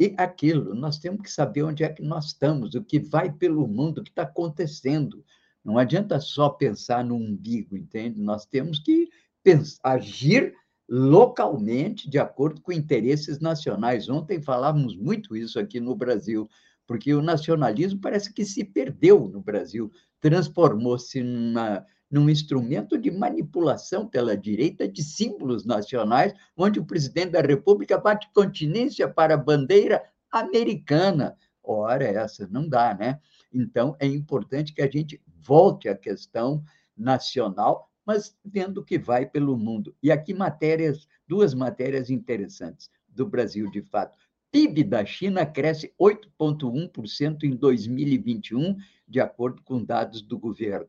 E 0.00 0.14
aquilo, 0.16 0.74
nós 0.74 0.98
temos 0.98 1.20
que 1.20 1.30
saber 1.30 1.64
onde 1.64 1.84
é 1.84 1.90
que 1.90 2.02
nós 2.02 2.28
estamos, 2.28 2.74
o 2.74 2.82
que 2.82 2.98
vai 2.98 3.30
pelo 3.30 3.68
mundo, 3.68 3.98
o 3.98 4.04
que 4.04 4.10
está 4.10 4.22
acontecendo. 4.22 5.22
Não 5.62 5.76
adianta 5.76 6.18
só 6.18 6.48
pensar 6.48 7.04
no 7.04 7.14
umbigo, 7.14 7.76
entende? 7.76 8.18
Nós 8.18 8.46
temos 8.46 8.78
que 8.78 9.10
pensar, 9.42 9.80
agir 9.82 10.54
localmente, 10.88 12.08
de 12.08 12.18
acordo 12.18 12.60
com 12.62 12.72
interesses 12.72 13.38
nacionais. 13.38 14.08
Ontem 14.08 14.40
falávamos 14.40 14.96
muito 14.96 15.36
isso 15.36 15.58
aqui 15.58 15.78
no 15.78 15.94
Brasil, 15.94 16.48
porque 16.86 17.12
o 17.12 17.20
nacionalismo 17.20 18.00
parece 18.00 18.32
que 18.32 18.44
se 18.44 18.64
perdeu 18.64 19.28
no 19.28 19.42
Brasil, 19.42 19.92
transformou-se 20.20 21.22
num 22.10 22.30
instrumento 22.30 22.96
de 22.96 23.10
manipulação 23.10 24.08
pela 24.08 24.34
direita 24.34 24.88
de 24.88 25.02
símbolos 25.02 25.66
nacionais, 25.66 26.32
onde 26.56 26.80
o 26.80 26.86
presidente 26.86 27.32
da 27.32 27.42
República 27.42 27.98
bate 27.98 28.30
continência 28.32 29.06
para 29.06 29.34
a 29.34 29.38
bandeira 29.38 30.02
americana. 30.30 31.36
Ora, 31.62 32.04
essa 32.04 32.48
não 32.48 32.66
dá, 32.66 32.94
né? 32.94 33.20
Então, 33.52 33.94
é 34.00 34.06
importante 34.06 34.72
que 34.72 34.80
a 34.80 34.90
gente 34.90 35.20
volte 35.26 35.88
à 35.88 35.94
questão 35.94 36.62
nacional 36.96 37.90
mas 38.08 38.34
vendo 38.42 38.82
que 38.82 38.98
vai 38.98 39.26
pelo 39.26 39.54
mundo. 39.54 39.94
E 40.02 40.10
aqui 40.10 40.32
matérias, 40.32 41.06
duas 41.28 41.52
matérias 41.52 42.08
interessantes 42.08 42.90
do 43.06 43.26
Brasil, 43.26 43.70
de 43.70 43.82
fato. 43.82 44.16
PIB 44.50 44.82
da 44.84 45.04
China 45.04 45.44
cresce 45.44 45.92
8,1% 46.00 47.44
em 47.44 47.54
2021, 47.54 48.78
de 49.06 49.20
acordo 49.20 49.62
com 49.62 49.84
dados 49.84 50.22
do 50.22 50.38
governo. 50.38 50.88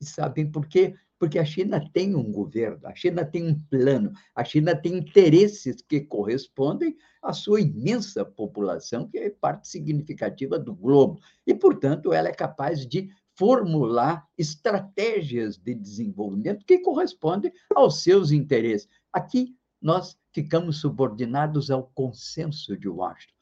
E 0.00 0.06
sabem 0.06 0.50
por 0.50 0.66
quê? 0.66 0.94
Porque 1.18 1.38
a 1.38 1.44
China 1.44 1.86
tem 1.92 2.14
um 2.14 2.32
governo, 2.32 2.80
a 2.86 2.94
China 2.94 3.26
tem 3.26 3.46
um 3.46 3.60
plano, 3.68 4.10
a 4.34 4.42
China 4.42 4.74
tem 4.74 4.94
interesses 4.94 5.82
que 5.82 6.00
correspondem 6.00 6.96
à 7.22 7.34
sua 7.34 7.60
imensa 7.60 8.24
população, 8.24 9.06
que 9.06 9.18
é 9.18 9.28
parte 9.28 9.68
significativa 9.68 10.58
do 10.58 10.74
globo. 10.74 11.20
E, 11.46 11.54
portanto, 11.54 12.10
ela 12.14 12.30
é 12.30 12.32
capaz 12.32 12.86
de 12.86 13.10
formular 13.36 14.26
estratégias 14.38 15.56
de 15.56 15.74
desenvolvimento 15.74 16.64
que 16.64 16.78
correspondem 16.78 17.52
aos 17.74 18.02
seus 18.02 18.30
interesses. 18.30 18.88
Aqui 19.12 19.56
nós 19.80 20.16
ficamos 20.32 20.80
subordinados 20.80 21.70
ao 21.70 21.84
consenso 21.94 22.76
de 22.76 22.88
Washington. 22.88 23.34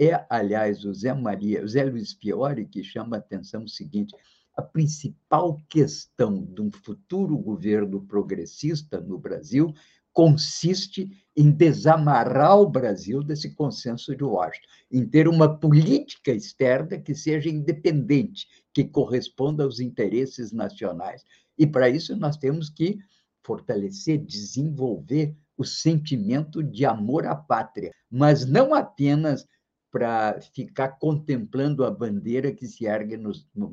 É, 0.00 0.24
aliás, 0.30 0.84
o 0.84 0.94
Zé 0.94 1.12
Maria, 1.12 1.64
o 1.64 1.68
Zé 1.68 1.82
Luiz 1.84 2.12
Fiore, 2.12 2.66
que 2.66 2.84
chama 2.84 3.16
a 3.16 3.18
atenção 3.18 3.64
o 3.64 3.68
seguinte: 3.68 4.14
a 4.56 4.62
principal 4.62 5.56
questão 5.68 6.44
de 6.44 6.60
um 6.60 6.70
futuro 6.70 7.36
governo 7.36 8.06
progressista 8.06 9.00
no 9.00 9.18
Brasil 9.18 9.74
consiste 10.12 11.10
em 11.36 11.50
desamarrar 11.50 12.58
o 12.58 12.68
Brasil 12.68 13.22
desse 13.22 13.54
consenso 13.54 14.16
de 14.16 14.24
Washington, 14.24 14.66
em 14.90 15.06
ter 15.06 15.28
uma 15.28 15.58
política 15.58 16.32
externa 16.32 16.98
que 16.98 17.14
seja 17.14 17.48
independente, 17.48 18.46
que 18.74 18.84
corresponda 18.84 19.62
aos 19.62 19.78
interesses 19.78 20.50
nacionais. 20.50 21.22
E 21.56 21.66
para 21.66 21.88
isso 21.88 22.16
nós 22.16 22.36
temos 22.36 22.68
que 22.68 22.98
fortalecer, 23.44 24.18
desenvolver 24.18 25.34
o 25.56 25.64
sentimento 25.64 26.62
de 26.62 26.84
amor 26.84 27.26
à 27.26 27.34
pátria, 27.34 27.92
mas 28.10 28.44
não 28.44 28.74
apenas 28.74 29.46
para 29.90 30.40
ficar 30.54 30.98
contemplando 30.98 31.84
a 31.84 31.90
bandeira 31.90 32.52
que 32.52 32.66
se 32.66 32.84
ergue 32.84 33.16
no, 33.16 33.32
no. 33.54 33.70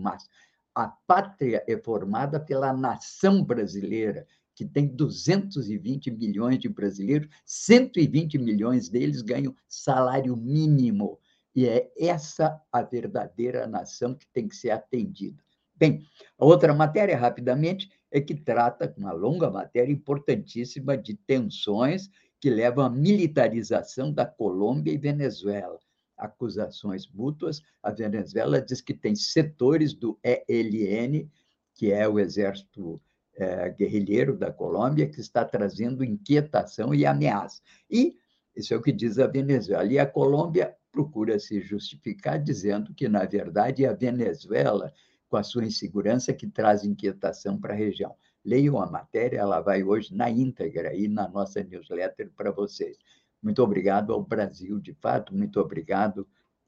A 0.74 0.88
pátria 0.88 1.64
é 1.68 1.78
formada 1.78 2.40
pela 2.40 2.74
nação 2.74 3.44
brasileira, 3.44 4.26
que 4.56 4.66
tem 4.66 4.88
220 4.88 6.10
milhões 6.12 6.58
de 6.58 6.70
brasileiros, 6.70 7.28
120 7.46 8.38
milhões 8.38 8.88
deles 8.88 9.22
ganham 9.22 9.54
salário 9.68 10.36
mínimo. 10.36 11.20
E 11.54 11.68
é 11.68 11.92
essa 11.98 12.62
a 12.72 12.82
verdadeira 12.82 13.68
nação 13.68 14.16
que 14.16 14.26
tem 14.28 14.48
que 14.48 14.56
ser 14.56 14.72
atendida. 14.72 15.44
Bem, 15.76 16.06
a 16.38 16.46
outra 16.46 16.74
matéria, 16.74 17.18
rapidamente, 17.18 17.90
é 18.10 18.22
que 18.22 18.34
trata, 18.34 18.94
uma 18.98 19.12
longa 19.12 19.50
matéria 19.50 19.92
importantíssima, 19.92 20.98
de 20.98 21.16
tensões 21.16 22.10
que 22.40 22.50
levam 22.50 22.86
à 22.86 22.90
militarização 22.90 24.12
da 24.12 24.26
Colômbia 24.26 24.94
e 24.94 24.98
Venezuela. 24.98 25.78
Acusações 26.18 27.08
mútuas. 27.08 27.62
A 27.84 27.92
Venezuela 27.92 28.62
diz 28.62 28.80
que 28.80 28.94
tem 28.94 29.16
setores 29.16 29.94
do 29.94 30.18
ELN, 30.24 31.30
que 31.74 31.92
é 31.92 32.08
o 32.08 32.20
exército 32.20 33.02
é, 33.38 33.70
guerrilheiro 33.70 34.38
da 34.38 34.52
Colômbia, 34.52 35.10
que 35.10 35.20
está 35.20 35.44
trazendo 35.44 36.04
inquietação 36.04 36.94
e 36.94 37.06
ameaça. 37.06 37.62
E 37.90 38.18
isso 38.56 38.74
é 38.74 38.78
o 38.78 38.82
que 38.82 38.92
diz 38.92 39.20
a 39.20 39.28
Venezuela. 39.28 39.86
E 39.86 40.00
a 40.00 40.06
Colômbia 40.06 40.76
procura 40.92 41.38
se 41.38 41.60
justificar 41.60 42.42
dizendo 42.42 42.94
que, 42.94 43.10
na 43.10 43.26
verdade, 43.26 43.84
é 43.84 43.90
a 43.90 43.94
Venezuela, 43.94 44.94
com 45.28 45.36
a 45.36 45.44
sua 45.44 45.66
insegurança, 45.66 46.34
que 46.34 46.48
traz 46.48 46.86
inquietação 46.86 47.60
para 47.60 47.74
a 47.74 47.78
região. 47.78 48.16
Leiam 48.44 48.82
a 48.82 48.90
matéria, 48.90 49.40
ela 49.40 49.60
vai 49.60 49.84
hoje 49.84 50.16
na 50.16 50.30
íntegra 50.30 50.90
aí 50.90 51.08
na 51.08 51.28
nossa 51.28 51.64
newsletter 51.64 52.32
para 52.36 52.52
vocês. 52.52 52.98
Muito 53.42 53.62
obrigado 53.62 54.14
ao 54.14 54.24
Brasil, 54.24 54.80
de 54.80 54.94
fato, 54.94 55.36
muito 55.36 55.60
obrigado 55.60 56.28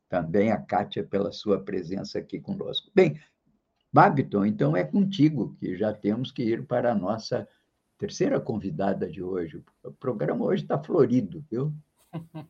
também 0.10 0.52
a 0.52 0.58
Kátia 0.58 1.04
pela 1.04 1.32
sua 1.32 1.60
presença 1.60 2.20
aqui 2.20 2.40
conosco. 2.40 2.92
Bem, 2.94 3.20
Babiton, 3.92 4.46
então 4.46 4.76
é 4.76 4.84
contigo 4.84 5.56
que 5.60 5.76
já 5.76 5.94
temos 5.94 6.32
que 6.32 6.44
ir 6.44 6.66
para 6.66 6.92
a 6.92 6.96
nossa 6.96 7.48
terceira 7.98 8.40
convidada 8.40 9.10
de 9.10 9.24
hoje. 9.24 9.64
O 9.84 9.92
programa 9.92 10.46
hoje 10.46 10.64
está 10.64 10.78
florido, 10.78 11.44
viu? 11.50 11.74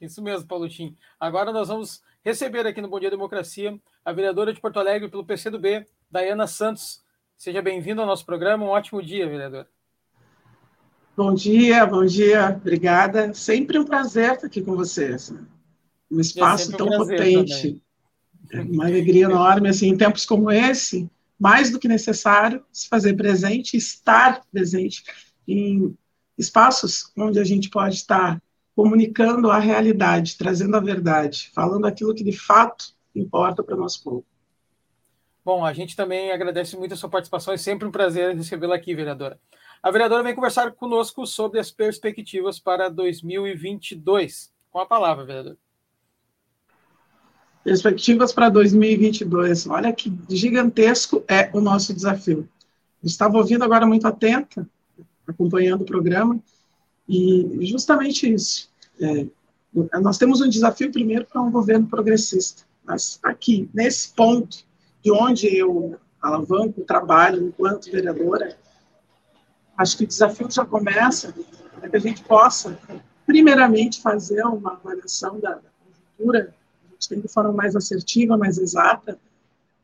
Isso 0.00 0.22
mesmo, 0.22 0.46
Paulotinho. 0.46 0.96
Agora 1.18 1.52
nós 1.52 1.68
vamos 1.68 2.02
receber 2.24 2.66
aqui 2.66 2.80
no 2.80 2.88
Bom 2.88 3.00
Dia 3.00 3.10
Democracia 3.10 3.78
a 4.04 4.12
vereadora 4.12 4.52
de 4.52 4.60
Porto 4.60 4.78
Alegre 4.78 5.08
pelo 5.08 5.24
PCdoB, 5.24 5.86
Dayana 6.10 6.46
Santos. 6.46 7.02
Seja 7.36 7.60
bem-vinda 7.60 8.02
ao 8.02 8.06
nosso 8.06 8.24
programa. 8.24 8.64
Um 8.64 8.68
ótimo 8.68 9.02
dia, 9.02 9.28
vereadora. 9.28 9.68
Bom 11.16 11.34
dia, 11.34 11.84
bom 11.84 12.06
dia, 12.06 12.50
obrigada. 12.50 13.34
Sempre 13.34 13.76
um 13.76 13.84
prazer 13.84 14.34
estar 14.34 14.46
aqui 14.46 14.62
com 14.62 14.76
vocês. 14.76 15.34
Um 16.10 16.20
espaço 16.20 16.72
é 16.72 16.76
tão 16.76 16.86
um 16.86 16.96
potente. 16.96 17.62
Também. 17.62 17.82
É 18.52 18.60
uma 18.60 18.86
alegria 18.86 19.24
enorme, 19.24 19.68
assim, 19.68 19.88
em 19.88 19.96
tempos 19.96 20.24
como 20.24 20.50
esse, 20.50 21.08
mais 21.38 21.70
do 21.70 21.78
que 21.78 21.86
necessário 21.86 22.64
se 22.72 22.88
fazer 22.88 23.14
presente, 23.14 23.76
estar 23.76 24.42
presente 24.50 25.04
em 25.46 25.96
espaços 26.36 27.12
onde 27.16 27.38
a 27.38 27.44
gente 27.44 27.68
pode 27.68 27.96
estar 27.96 28.40
comunicando 28.74 29.50
a 29.50 29.58
realidade, 29.58 30.38
trazendo 30.38 30.76
a 30.76 30.80
verdade, 30.80 31.50
falando 31.54 31.86
aquilo 31.86 32.14
que 32.14 32.22
de 32.22 32.32
fato 32.32 32.94
importa 33.14 33.62
para 33.62 33.74
o 33.74 33.78
nosso 33.78 34.02
povo. 34.02 34.24
Bom, 35.44 35.64
a 35.64 35.72
gente 35.72 35.96
também 35.96 36.30
agradece 36.30 36.76
muito 36.76 36.94
a 36.94 36.96
sua 36.96 37.08
participação, 37.08 37.54
é 37.54 37.56
sempre 37.56 37.88
um 37.88 37.90
prazer 37.90 38.36
recebê-la 38.36 38.76
aqui, 38.76 38.94
vereadora. 38.94 39.40
A 39.82 39.90
vereadora 39.90 40.22
vem 40.22 40.34
conversar 40.34 40.72
conosco 40.72 41.26
sobre 41.26 41.58
as 41.58 41.70
perspectivas 41.70 42.58
para 42.58 42.88
2022. 42.88 44.52
Com 44.70 44.78
a 44.78 44.86
palavra, 44.86 45.24
vereadora. 45.24 45.56
Perspectivas 47.64 48.32
para 48.32 48.48
2022. 48.48 49.66
Olha 49.66 49.92
que 49.92 50.12
gigantesco 50.28 51.22
é 51.28 51.50
o 51.52 51.60
nosso 51.60 51.92
desafio. 51.92 52.48
estava 53.02 53.36
ouvindo 53.36 53.64
agora 53.64 53.86
muito 53.86 54.06
atenta, 54.06 54.68
acompanhando 55.26 55.82
o 55.82 55.86
programa, 55.86 56.40
e 57.08 57.58
justamente 57.66 58.32
isso. 58.32 58.70
É, 59.00 59.26
nós 60.00 60.18
temos 60.18 60.40
um 60.40 60.48
desafio 60.48 60.90
primeiro 60.90 61.24
para 61.26 61.40
um 61.40 61.50
governo 61.50 61.86
progressista. 61.86 62.62
Mas 62.84 63.18
aqui, 63.22 63.68
nesse 63.72 64.10
ponto, 64.14 64.58
de 65.02 65.12
onde 65.12 65.46
eu 65.54 65.98
alavanco 66.20 66.80
o 66.80 66.84
trabalho 66.84 67.46
enquanto 67.46 67.90
vereadora, 67.90 68.56
acho 69.76 69.96
que 69.96 70.04
o 70.04 70.06
desafio 70.06 70.50
já 70.50 70.64
começa 70.64 71.34
é 71.82 71.88
que 71.88 71.96
a 71.96 72.00
gente 72.00 72.22
possa, 72.24 72.78
primeiramente, 73.26 74.00
fazer 74.00 74.42
uma 74.44 74.72
avaliação 74.72 75.38
da, 75.38 75.54
da 75.54 75.70
conjuntura 76.18 76.54
tem 77.06 77.20
de 77.20 77.28
forma 77.28 77.52
mais 77.52 77.76
assertiva, 77.76 78.36
mais 78.36 78.58
exata, 78.58 79.18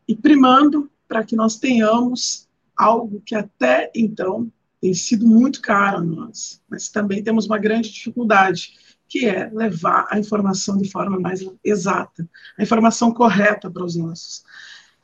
e 0.09 0.15
primando 0.17 0.91
para 1.07 1.25
que 1.25 1.37
nós 1.37 1.57
tenhamos 1.57 2.49
algo 2.77 3.23
que 3.25 3.35
até 3.35 3.91
então 3.95 4.51
tem 4.81 4.93
sido 4.93 5.27
muito 5.27 5.63
caro 5.63 5.99
a 5.99 6.03
nós, 6.03 6.61
mas 6.69 6.89
também 6.89 7.23
temos 7.23 7.47
uma 7.47 7.59
grande 7.59 7.91
dificuldade, 7.91 8.75
que 9.09 9.27
é 9.27 9.49
levar 9.51 10.07
a 10.11 10.19
informação 10.19 10.77
de 10.77 10.91
forma 10.91 11.19
mais 11.19 11.41
exata, 11.63 12.29
a 12.59 12.63
informação 12.63 13.13
correta 13.13 13.71
para 13.71 13.85
os 13.85 13.97
nossos. 13.97 14.45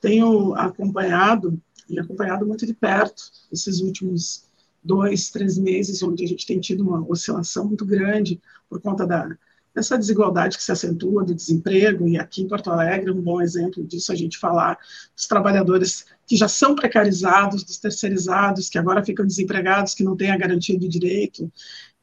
Tenho 0.01 0.55
acompanhado, 0.55 1.61
e 1.89 1.99
acompanhado 1.99 2.47
muito 2.47 2.67
de 2.67 2.75
perto, 2.75 3.23
esses 3.53 3.81
últimos 3.81 4.45
dois, 4.83 5.31
três 5.31 5.59
meses, 5.59 6.03
onde 6.03 6.25
a 6.25 6.27
gente 6.27 6.47
tem 6.47 6.59
tido 6.61 6.83
uma 6.83 7.07
oscilação 7.09 7.67
muito 7.67 7.85
grande 7.85 8.41
por 8.69 8.81
conta 8.81 9.07
da, 9.07 9.37
essa 9.75 9.97
desigualdade 9.97 10.57
que 10.57 10.62
se 10.62 10.73
acentua 10.73 11.25
do 11.25 11.35
desemprego, 11.35 12.09
e 12.09 12.18
aqui 12.18 12.43
em 12.43 12.49
Porto 12.49 12.71
Alegre, 12.71 13.11
um 13.11 13.21
bom 13.21 13.41
exemplo 13.41 13.85
disso, 13.85 14.11
a 14.12 14.14
gente 14.16 14.39
falar 14.39 14.79
dos 15.14 15.27
trabalhadores 15.27 16.07
que 16.27 16.37
já 16.37 16.49
são 16.49 16.75
precarizados, 16.75 17.62
dos 17.62 17.79
terceirizados, 17.79 18.68
que 18.68 18.79
agora 18.79 19.05
ficam 19.05 19.27
desempregados, 19.27 19.95
que 19.95 20.05
não 20.05 20.16
têm 20.16 20.31
a 20.31 20.37
garantia 20.37 20.79
de 20.79 20.89
direito, 20.89 21.51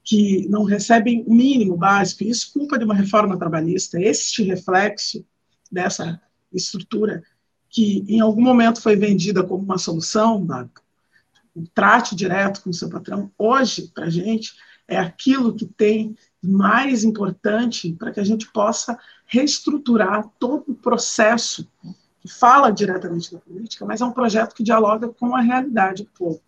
que 0.03 0.47
não 0.49 0.63
recebem 0.63 1.23
o 1.27 1.33
mínimo 1.33 1.75
básico, 1.75 2.23
isso 2.23 2.53
culpa 2.53 2.77
de 2.77 2.85
uma 2.85 2.95
reforma 2.95 3.37
trabalhista, 3.37 3.99
este 3.99 4.43
reflexo 4.43 5.25
dessa 5.69 6.21
estrutura 6.53 7.21
que 7.69 8.05
em 8.07 8.21
algum 8.21 8.41
momento 8.41 8.81
foi 8.81 8.95
vendida 8.95 9.43
como 9.43 9.63
uma 9.63 9.77
solução, 9.77 10.47
o 11.53 11.67
trate 11.73 12.15
direto 12.15 12.61
com 12.61 12.69
o 12.69 12.73
seu 12.73 12.89
patrão, 12.89 13.31
hoje, 13.37 13.91
para 13.93 14.05
a 14.05 14.09
gente, 14.09 14.53
é 14.87 14.97
aquilo 14.97 15.53
que 15.53 15.65
tem 15.65 16.15
mais 16.41 17.03
importante 17.03 17.91
para 17.93 18.11
que 18.11 18.19
a 18.19 18.23
gente 18.23 18.49
possa 18.51 18.97
reestruturar 19.25 20.29
todo 20.39 20.71
o 20.71 20.75
processo 20.75 21.67
que 22.21 22.27
fala 22.27 22.71
diretamente 22.71 23.33
da 23.33 23.39
política, 23.39 23.85
mas 23.85 24.01
é 24.01 24.05
um 24.05 24.11
projeto 24.11 24.55
que 24.55 24.63
dialoga 24.63 25.09
com 25.09 25.35
a 25.35 25.41
realidade 25.41 26.03
do 26.03 26.09
povo. 26.09 26.41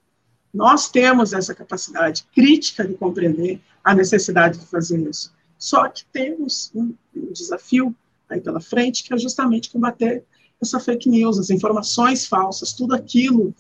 Nós 0.53 0.89
temos 0.89 1.33
essa 1.33 1.53
capacidade 1.53 2.25
crítica 2.33 2.87
de 2.87 2.95
compreender 2.95 3.61
a 3.83 3.93
necessidade 3.93 4.57
de 4.57 4.65
fazer 4.65 4.99
isso. 5.07 5.33
Só 5.57 5.87
que 5.89 6.05
temos 6.05 6.71
um, 6.73 6.93
desafio 7.33 7.95
aí 8.29 8.39
pela 8.39 8.61
frente, 8.61 9.03
que 9.03 9.13
é 9.13 9.17
justamente 9.17 9.69
combater 9.69 10.23
essa 10.61 10.79
fake 10.79 11.09
news, 11.09 11.37
as 11.37 11.49
informações 11.49 12.25
falsas, 12.25 12.73
tudo 12.73 12.95
aquilo 12.95 13.53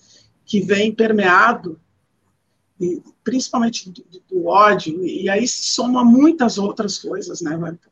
que 0.45 0.61
vem 0.61 0.93
permeado 0.93 1.79
principalmente 3.23 3.89
do, 3.89 4.03
do, 4.29 4.45
ódio, 4.47 5.05
e 5.05 5.29
aí 5.29 5.47
soma 5.47 6.03
muitas 6.03 6.57
outras 6.57 6.97
coisas, 6.97 7.41
né, 7.41 7.55
Marta? 7.57 7.89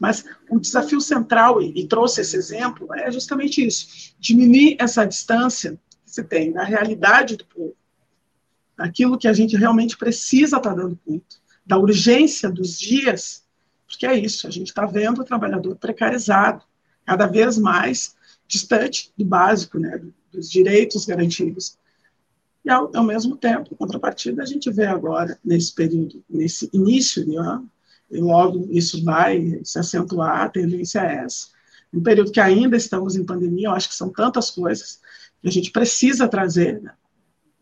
Mas 0.00 0.24
o 0.50 0.58
desafio 0.58 1.00
central, 1.00 1.62
e, 1.62 1.80
e 1.80 1.86
trouxe 1.86 2.22
esse 2.22 2.36
exemplo, 2.36 2.92
é 2.94 3.10
justamente 3.12 3.64
isso: 3.64 4.14
diminuir 4.18 4.76
essa 4.80 5.04
distância 5.04 5.78
que 6.04 6.10
se 6.10 6.24
tem 6.24 6.52
da 6.52 6.64
realidade 6.64 7.36
do 7.36 7.44
povo, 7.44 7.76
daquilo 8.76 9.18
que 9.18 9.28
a 9.28 9.32
gente 9.32 9.56
realmente 9.56 9.96
precisa 9.96 10.56
estar 10.56 10.70
tá 10.70 10.76
dando 10.76 10.98
conta, 11.04 11.36
da 11.64 11.78
urgência 11.78 12.50
dos 12.50 12.78
dias, 12.78 13.44
porque 13.86 14.06
é 14.06 14.18
isso, 14.18 14.46
a 14.46 14.50
gente 14.50 14.68
está 14.68 14.86
vendo 14.86 15.20
o 15.20 15.24
trabalhador 15.24 15.76
precarizado, 15.76 16.64
cada 17.04 17.26
vez 17.26 17.58
mais 17.58 18.16
distante 18.48 19.12
do 19.16 19.24
básico, 19.24 19.78
né, 19.78 20.00
dos 20.32 20.50
direitos 20.50 21.04
garantidos. 21.04 21.78
E, 22.64 22.70
ao, 22.70 22.90
ao 22.94 23.04
mesmo 23.04 23.36
tempo, 23.36 23.68
em 23.72 23.76
contrapartida, 23.76 24.42
a 24.42 24.46
gente 24.46 24.70
vê 24.70 24.86
agora, 24.86 25.38
nesse 25.44 25.74
período, 25.74 26.24
nesse 26.28 26.70
início 26.72 27.24
de 27.24 27.36
ano, 27.36 27.70
e 28.10 28.18
logo 28.18 28.66
isso 28.70 29.04
vai 29.04 29.60
se 29.64 29.78
acentuar, 29.78 30.42
a 30.42 30.48
tendência 30.48 31.00
é 31.00 31.24
essa. 31.24 31.48
Um 31.92 32.02
período 32.02 32.32
que 32.32 32.40
ainda 32.40 32.76
estamos 32.76 33.16
em 33.16 33.24
pandemia, 33.24 33.68
eu 33.68 33.72
acho 33.72 33.88
que 33.88 33.94
são 33.94 34.08
tantas 34.08 34.50
coisas 34.50 35.00
que 35.40 35.48
a 35.48 35.50
gente 35.50 35.70
precisa 35.70 36.26
trazer, 36.26 36.80
né? 36.80 36.92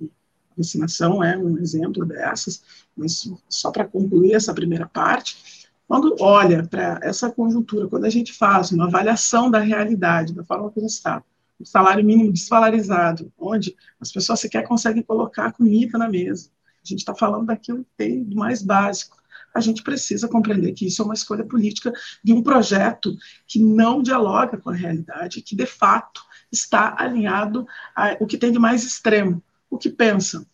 A 0.00 0.54
vacinação 0.56 1.24
é 1.24 1.36
um 1.36 1.58
exemplo 1.58 2.04
dessas, 2.04 2.62
mas 2.96 3.30
só 3.48 3.70
para 3.70 3.86
concluir 3.86 4.34
essa 4.34 4.54
primeira 4.54 4.86
parte, 4.86 5.68
quando 5.88 6.14
olha 6.20 6.66
para 6.66 7.00
essa 7.02 7.30
conjuntura, 7.30 7.88
quando 7.88 8.04
a 8.04 8.10
gente 8.10 8.32
faz 8.32 8.70
uma 8.70 8.86
avaliação 8.86 9.50
da 9.50 9.58
realidade, 9.58 10.34
da 10.34 10.44
forma 10.44 10.70
como 10.70 10.86
está, 10.86 11.22
o 11.62 11.66
salário 11.66 12.04
mínimo 12.04 12.32
desvalorizado, 12.32 13.32
onde 13.38 13.76
as 14.00 14.10
pessoas 14.10 14.40
sequer 14.40 14.64
conseguem 14.64 15.02
colocar 15.02 15.52
comida 15.52 15.96
na 15.96 16.08
mesa, 16.08 16.50
a 16.84 16.88
gente 16.88 16.98
está 16.98 17.14
falando 17.14 17.46
daquilo 17.46 17.84
que 17.84 17.90
tem 17.96 18.24
do 18.24 18.36
mais 18.36 18.62
básico. 18.62 19.16
A 19.54 19.60
gente 19.60 19.82
precisa 19.82 20.28
compreender 20.28 20.72
que 20.72 20.86
isso 20.86 21.02
é 21.02 21.04
uma 21.04 21.14
escolha 21.14 21.44
política 21.44 21.92
de 22.24 22.32
um 22.32 22.42
projeto 22.42 23.14
que 23.46 23.60
não 23.60 24.02
dialoga 24.02 24.56
com 24.56 24.70
a 24.70 24.74
realidade, 24.74 25.42
que 25.42 25.54
de 25.54 25.66
fato 25.66 26.22
está 26.50 26.94
alinhado 26.98 27.66
ao 27.94 28.26
que 28.26 28.38
tem 28.38 28.50
de 28.50 28.58
mais 28.58 28.82
extremo. 28.82 29.42
O 29.70 29.78
que 29.78 29.90
pensam 29.90 30.44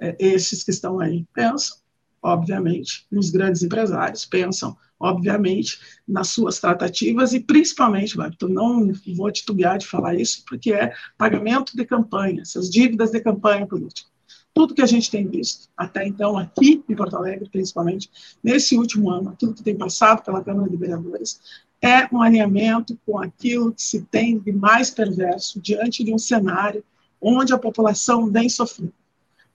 é, 0.00 0.16
esses 0.18 0.62
que 0.64 0.70
estão 0.70 1.00
aí? 1.00 1.26
Pensam, 1.34 1.76
obviamente, 2.22 3.06
nos 3.10 3.30
grandes 3.30 3.62
empresários, 3.62 4.24
pensam, 4.24 4.76
obviamente, 5.04 5.78
nas 6.06 6.28
suas 6.28 6.58
tratativas 6.58 7.32
e 7.32 7.40
principalmente, 7.40 8.16
Babito, 8.16 8.48
não 8.48 8.92
vou 9.14 9.30
titubear 9.30 9.78
de 9.78 9.86
falar 9.86 10.14
isso, 10.14 10.44
porque 10.48 10.72
é 10.72 10.92
pagamento 11.16 11.76
de 11.76 11.84
campanha, 11.84 12.42
essas 12.42 12.70
dívidas 12.70 13.10
de 13.10 13.20
campanha 13.20 13.66
política 13.66 14.14
tudo 14.54 14.72
que 14.74 14.82
a 14.82 14.86
gente 14.86 15.10
tem 15.10 15.26
visto 15.26 15.68
até 15.76 16.06
então 16.06 16.38
aqui 16.38 16.82
em 16.88 16.94
Porto 16.94 17.16
Alegre, 17.16 17.48
principalmente 17.50 18.08
nesse 18.42 18.78
último 18.78 19.10
ano, 19.10 19.30
aquilo 19.30 19.52
que 19.52 19.64
tem 19.64 19.76
passado 19.76 20.22
pela 20.22 20.44
Câmara 20.44 20.70
de 20.70 20.76
Vereadores, 20.76 21.40
é 21.82 22.08
um 22.14 22.22
alinhamento 22.22 22.96
com 23.04 23.18
aquilo 23.18 23.74
que 23.74 23.82
se 23.82 24.02
tem 24.02 24.38
de 24.38 24.52
mais 24.52 24.90
perverso 24.90 25.60
diante 25.60 26.04
de 26.04 26.14
um 26.14 26.18
cenário 26.18 26.84
onde 27.20 27.52
a 27.52 27.58
população 27.58 28.30
vem 28.30 28.48
sofrendo. 28.48 28.94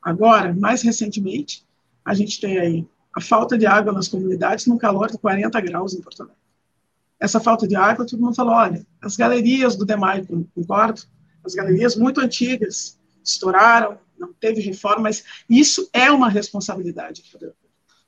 Agora, 0.01 0.53
mais 0.53 0.81
recentemente, 0.81 1.63
a 2.03 2.13
gente 2.13 2.39
tem 2.39 2.59
aí 2.59 2.87
a 3.15 3.21
falta 3.21 3.57
de 3.57 3.65
água 3.65 3.91
nas 3.91 4.07
comunidades 4.07 4.65
no 4.65 4.77
calor 4.77 5.11
de 5.11 5.17
40 5.17 5.59
graus 5.61 5.93
em 5.93 6.01
Porto 6.01 6.21
Alegre. 6.21 6.39
Essa 7.19 7.39
falta 7.39 7.67
de 7.67 7.75
água, 7.75 8.05
todo 8.05 8.21
mundo 8.21 8.35
falou, 8.35 8.53
olha, 8.53 8.85
as 9.01 9.17
galerias 9.17 9.75
do 9.75 9.85
DEMAI, 9.85 10.25
concordo, 10.55 11.01
as 11.43 11.53
galerias 11.53 11.95
muito 11.95 12.21
antigas, 12.21 12.97
estouraram, 13.23 13.97
não 14.17 14.33
teve 14.33 14.61
reforma, 14.61 15.03
mas 15.03 15.23
isso 15.49 15.89
é 15.91 16.11
uma 16.11 16.29
responsabilidade. 16.29 17.23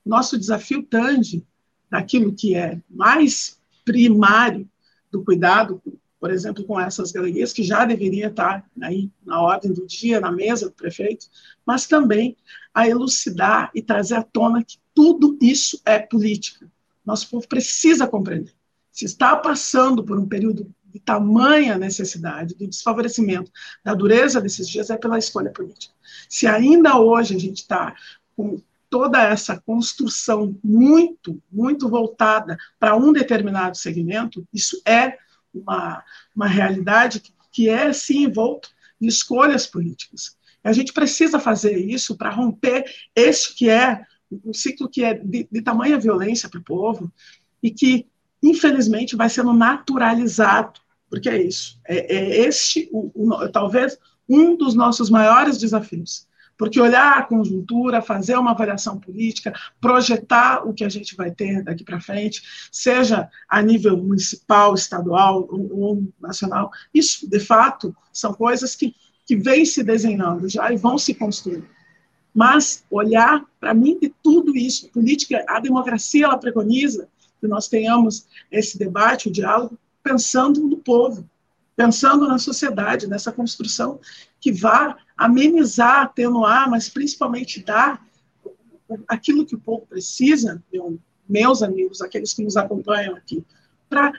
Nosso 0.05 0.37
desafio 0.37 0.83
tange 0.83 1.45
daquilo 1.89 2.33
que 2.33 2.55
é 2.55 2.79
mais 2.89 3.59
primário 3.83 4.69
do 5.11 5.23
cuidado, 5.23 5.81
por 6.21 6.29
exemplo, 6.29 6.63
com 6.63 6.79
essas 6.79 7.11
galerias, 7.11 7.51
que 7.51 7.63
já 7.63 7.83
deveria 7.83 8.27
estar 8.27 8.63
aí 8.79 9.09
na 9.25 9.41
ordem 9.41 9.73
do 9.73 9.87
dia, 9.87 10.19
na 10.19 10.31
mesa 10.31 10.67
do 10.67 10.75
prefeito, 10.75 11.25
mas 11.65 11.87
também 11.87 12.37
a 12.71 12.87
elucidar 12.87 13.71
e 13.73 13.81
trazer 13.81 14.13
à 14.13 14.21
tona 14.21 14.63
que 14.63 14.77
tudo 14.93 15.35
isso 15.41 15.81
é 15.83 15.97
política. 15.97 16.71
Nosso 17.03 17.27
povo 17.27 17.47
precisa 17.47 18.05
compreender. 18.05 18.53
Se 18.91 19.03
está 19.03 19.35
passando 19.35 20.03
por 20.03 20.19
um 20.19 20.27
período 20.27 20.71
de 20.85 20.99
tamanha 20.99 21.75
necessidade, 21.75 22.53
do 22.53 22.67
desfavorecimento, 22.67 23.51
da 23.83 23.95
dureza 23.95 24.39
desses 24.39 24.69
dias, 24.69 24.91
é 24.91 24.97
pela 24.97 25.17
escolha 25.17 25.49
política. 25.49 25.91
Se 26.29 26.45
ainda 26.45 26.99
hoje 26.99 27.35
a 27.35 27.39
gente 27.39 27.61
está 27.61 27.95
com 28.37 28.61
toda 28.91 29.23
essa 29.23 29.59
construção 29.59 30.55
muito, 30.63 31.41
muito 31.51 31.89
voltada 31.89 32.59
para 32.79 32.95
um 32.95 33.11
determinado 33.11 33.75
segmento, 33.75 34.45
isso 34.53 34.79
é 34.85 35.17
uma, 35.53 36.03
uma 36.35 36.47
realidade 36.47 37.21
que 37.51 37.69
é, 37.69 37.91
sim, 37.91 38.23
envolto 38.23 38.69
de 38.99 39.07
escolhas 39.07 39.67
políticas. 39.67 40.35
E 40.63 40.69
a 40.69 40.73
gente 40.73 40.93
precisa 40.93 41.39
fazer 41.39 41.77
isso 41.77 42.15
para 42.15 42.29
romper 42.29 42.85
esse 43.15 43.55
que 43.55 43.69
é 43.69 44.03
um 44.45 44.53
ciclo 44.53 44.87
que 44.87 45.03
é 45.03 45.13
de, 45.13 45.47
de 45.51 45.61
tamanha 45.61 45.99
violência 45.99 46.47
para 46.47 46.59
o 46.59 46.63
povo 46.63 47.11
e 47.61 47.69
que 47.69 48.07
infelizmente, 48.41 49.15
vai 49.15 49.29
sendo 49.29 49.53
naturalizado, 49.53 50.79
porque 51.09 51.29
é 51.29 51.41
isso. 51.41 51.79
É, 51.87 52.15
é 52.15 52.47
este, 52.47 52.89
o, 52.91 53.11
o, 53.13 53.49
talvez, 53.49 53.97
um 54.27 54.55
dos 54.55 54.73
nossos 54.73 55.09
maiores 55.09 55.57
desafios. 55.57 56.27
Porque 56.61 56.79
olhar 56.79 57.17
a 57.17 57.23
conjuntura, 57.23 58.03
fazer 58.03 58.37
uma 58.37 58.51
avaliação 58.51 58.99
política, 58.99 59.51
projetar 59.81 60.63
o 60.63 60.75
que 60.75 60.83
a 60.83 60.89
gente 60.89 61.15
vai 61.15 61.31
ter 61.31 61.63
daqui 61.63 61.83
para 61.83 61.99
frente, 61.99 62.69
seja 62.71 63.27
a 63.49 63.63
nível 63.63 63.97
municipal, 63.97 64.75
estadual 64.75 65.47
ou, 65.49 66.03
nacional, 66.21 66.69
isso, 66.93 67.27
de 67.27 67.39
fato, 67.39 67.95
são 68.13 68.31
coisas 68.31 68.75
que, 68.75 68.93
que 69.25 69.35
vêm 69.35 69.65
se 69.65 69.81
desenhando 69.81 70.47
já 70.47 70.71
e 70.71 70.77
vão 70.77 70.99
se 70.99 71.15
construindo. 71.15 71.65
Mas 72.31 72.85
olhar, 72.91 73.43
para 73.59 73.73
mim, 73.73 73.97
de 73.99 74.13
tudo 74.21 74.55
isso, 74.55 74.87
política, 74.89 75.43
a 75.47 75.59
democracia, 75.59 76.25
ela 76.25 76.37
preconiza 76.37 77.09
que 77.39 77.47
nós 77.47 77.67
tenhamos 77.67 78.27
esse 78.51 78.77
debate, 78.77 79.29
o 79.29 79.31
diálogo, 79.31 79.79
pensando 80.03 80.61
no 80.61 80.77
povo, 80.77 81.27
pensando 81.75 82.27
na 82.27 82.37
sociedade, 82.37 83.07
nessa 83.07 83.31
construção 83.31 83.99
que 84.39 84.51
vá 84.51 84.95
amenizar, 85.21 86.01
atenuar, 86.01 86.67
mas 86.67 86.89
principalmente 86.89 87.63
dar 87.63 88.03
aquilo 89.07 89.45
que 89.45 89.53
o 89.53 89.59
povo 89.59 89.85
precisa, 89.85 90.63
meu, 90.73 90.99
meus 91.29 91.61
amigos, 91.61 92.01
aqueles 92.01 92.33
que 92.33 92.43
nos 92.43 92.57
acompanham 92.57 93.15
aqui, 93.15 93.45
para 93.87 94.11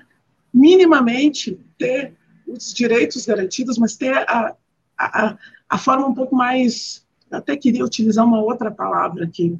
minimamente 0.54 1.58
ter 1.76 2.14
os 2.46 2.72
direitos 2.72 3.26
garantidos, 3.26 3.78
mas 3.78 3.96
ter 3.96 4.16
a, 4.16 4.54
a, 4.96 5.36
a 5.68 5.78
forma 5.78 6.06
um 6.06 6.14
pouco 6.14 6.36
mais. 6.36 7.04
Até 7.32 7.56
queria 7.56 7.84
utilizar 7.84 8.24
uma 8.24 8.40
outra 8.40 8.70
palavra 8.70 9.24
aqui, 9.24 9.58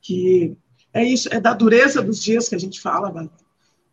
que 0.00 0.56
é 0.92 1.02
isso, 1.02 1.28
é 1.32 1.40
da 1.40 1.52
dureza 1.52 2.00
dos 2.00 2.22
dias 2.22 2.48
que 2.48 2.54
a 2.54 2.58
gente 2.58 2.80
fala, 2.80 3.28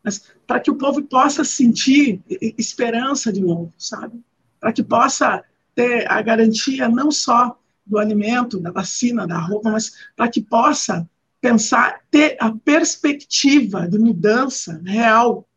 mas 0.03 0.31
para 0.45 0.59
que 0.59 0.69
o 0.69 0.75
povo 0.75 1.01
possa 1.01 1.43
sentir 1.43 2.21
esperança 2.29 3.33
de 3.33 3.41
novo, 3.41 3.73
sabe? 3.77 4.21
Para 4.59 4.71
que 4.71 4.83
possa 4.83 5.43
ter 5.77 6.11
a 6.11 6.19
garantia 6.23 6.89
não 6.89 7.11
só 7.11 7.55
do 7.85 7.99
alimento, 7.99 8.59
da 8.59 8.71
vacina, 8.71 9.27
da 9.27 9.37
roupa, 9.37 9.69
mas 9.69 9.93
para 10.15 10.27
que 10.27 10.41
possa 10.41 11.07
pensar, 11.39 12.01
ter 12.09 12.35
a 12.39 12.51
perspectiva 12.51 13.87
de 13.87 13.99
mudança 13.99 14.81
real 14.83 15.47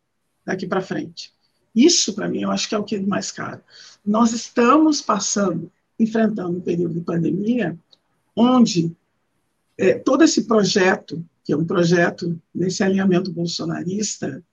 daqui 0.45 0.67
para 0.67 0.83
frente. 0.83 1.33
Isso, 1.75 2.13
para 2.13 2.29
mim, 2.29 2.43
eu 2.43 2.51
acho 2.51 2.69
que 2.69 2.75
é 2.75 2.79
o 2.79 2.85
que 2.85 2.97
é 2.97 3.01
mais 3.01 3.33
caro. 3.33 3.63
Nós 4.05 4.33
estamos 4.35 5.01
passando, 5.01 5.73
enfrentando 5.99 6.59
um 6.59 6.61
período 6.61 6.93
de 6.93 7.01
pandemia, 7.01 7.79
onde 8.37 8.95
é, 9.79 9.95
todo 9.95 10.23
esse 10.23 10.45
projeto 10.45 11.25
que 11.43 11.55
é 11.55 11.57
um 11.57 11.65
projeto 11.65 12.39
nesse 12.55 12.83
alinhamento 12.83 13.33
bolsonarista 13.33 14.45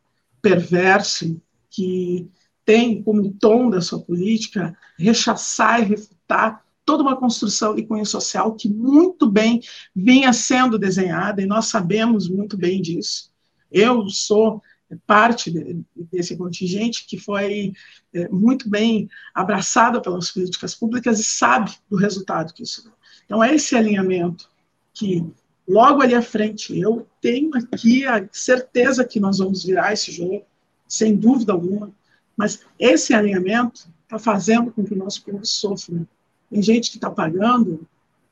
perverso, 0.42 1.42
que 1.70 2.26
tem 2.68 3.02
como 3.02 3.32
tom 3.32 3.70
da 3.70 3.80
sua 3.80 3.98
política 3.98 4.78
rechaçar 5.00 5.82
e 5.82 5.86
refutar 5.86 6.66
toda 6.84 7.02
uma 7.02 7.16
construção 7.16 7.74
de 7.74 7.84
cunho 7.84 8.06
social 8.06 8.56
que 8.56 8.68
muito 8.68 9.26
bem 9.26 9.62
vinha 9.96 10.34
sendo 10.34 10.78
desenhada, 10.78 11.42
e 11.42 11.46
nós 11.46 11.68
sabemos 11.68 12.28
muito 12.28 12.58
bem 12.58 12.82
disso. 12.82 13.32
Eu 13.72 14.10
sou 14.10 14.62
parte 15.06 15.50
de, 15.50 15.82
desse 16.12 16.36
contingente 16.36 17.08
que 17.08 17.18
foi 17.18 17.72
é, 18.14 18.28
muito 18.28 18.70
bem 18.70 19.10
abraçada 19.34 20.02
pelas 20.02 20.30
políticas 20.30 20.76
públicas 20.76 21.22
e 21.22 21.24
sabe 21.24 21.72
do 21.90 21.96
resultado 21.96 22.54
que 22.54 22.64
isso 22.64 22.84
deu. 22.84 22.94
Então, 23.24 23.42
é 23.42 23.56
esse 23.56 23.78
alinhamento 23.78 24.50
que 24.94 25.26
logo 25.66 26.02
ali 26.02 26.16
à 26.16 26.22
frente. 26.22 26.78
Eu 26.78 27.08
tenho 27.22 27.50
aqui 27.56 28.06
a 28.06 28.28
certeza 28.30 29.06
que 29.06 29.22
nós 29.22 29.38
vamos 29.38 29.64
virar 29.64 29.94
esse 29.94 30.12
jogo, 30.12 30.44
sem 30.86 31.16
dúvida 31.16 31.54
alguma, 31.54 31.94
mas 32.38 32.62
esse 32.80 33.14
alinhamento 33.14 33.90
está 34.04 34.20
fazendo 34.20 34.72
com 34.72 34.86
que 34.86 34.94
o 34.94 34.98
nosso 34.98 35.24
povo 35.24 35.44
sofra. 35.44 36.08
Tem 36.50 36.62
gente 36.62 36.92
que 36.92 36.98
está 36.98 37.10
pagando 37.10 37.86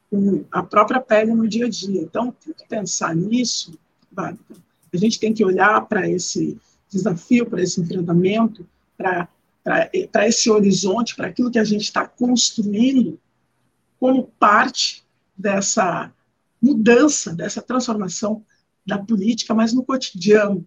com 0.10 0.46
a 0.52 0.64
própria 0.64 1.02
pele 1.02 1.34
no 1.34 1.48
dia 1.48 1.66
a 1.66 1.70
dia. 1.70 2.02
Então, 2.02 2.32
tem 2.32 2.54
que 2.54 2.68
pensar 2.68 3.16
nisso. 3.16 3.78
A 4.16 4.38
gente 4.94 5.20
tem 5.20 5.34
que 5.34 5.44
olhar 5.44 5.82
para 5.88 6.08
esse 6.10 6.58
desafio, 6.90 7.46
para 7.50 7.62
esse 7.62 7.82
enfrentamento, 7.82 8.66
para 8.96 9.28
esse 10.28 10.50
horizonte, 10.50 11.16
para 11.16 11.28
aquilo 11.28 11.52
que 11.52 11.60
a 11.60 11.64
gente 11.64 11.84
está 11.84 12.08
construindo 12.08 13.20
como 14.00 14.32
parte 14.40 15.04
dessa 15.36 16.14
mudança, 16.62 17.34
dessa 17.34 17.62
transformação 17.62 18.46
da 18.86 18.98
política, 18.98 19.54
mas 19.54 19.74
no 19.74 19.84
cotidiano. 19.84 20.66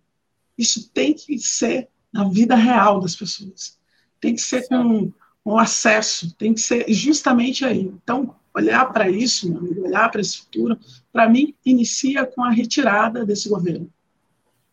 Isso 0.58 0.90
tem 0.90 1.14
que 1.14 1.38
ser 1.38 1.88
na 2.12 2.28
vida 2.28 2.54
real 2.54 3.00
das 3.00 3.14
pessoas. 3.14 3.78
Tem 4.20 4.34
que 4.34 4.40
ser 4.40 4.66
com, 4.68 5.12
com 5.44 5.58
acesso, 5.58 6.34
tem 6.34 6.54
que 6.54 6.60
ser 6.60 6.84
justamente 6.92 7.64
aí. 7.64 7.80
Então, 7.80 8.34
olhar 8.54 8.86
para 8.92 9.08
isso, 9.08 9.56
amigo, 9.56 9.84
olhar 9.84 10.10
para 10.10 10.20
esse 10.20 10.38
futuro, 10.38 10.78
para 11.12 11.28
mim, 11.28 11.54
inicia 11.64 12.26
com 12.26 12.42
a 12.42 12.50
retirada 12.50 13.24
desse 13.24 13.48
governo. 13.48 13.90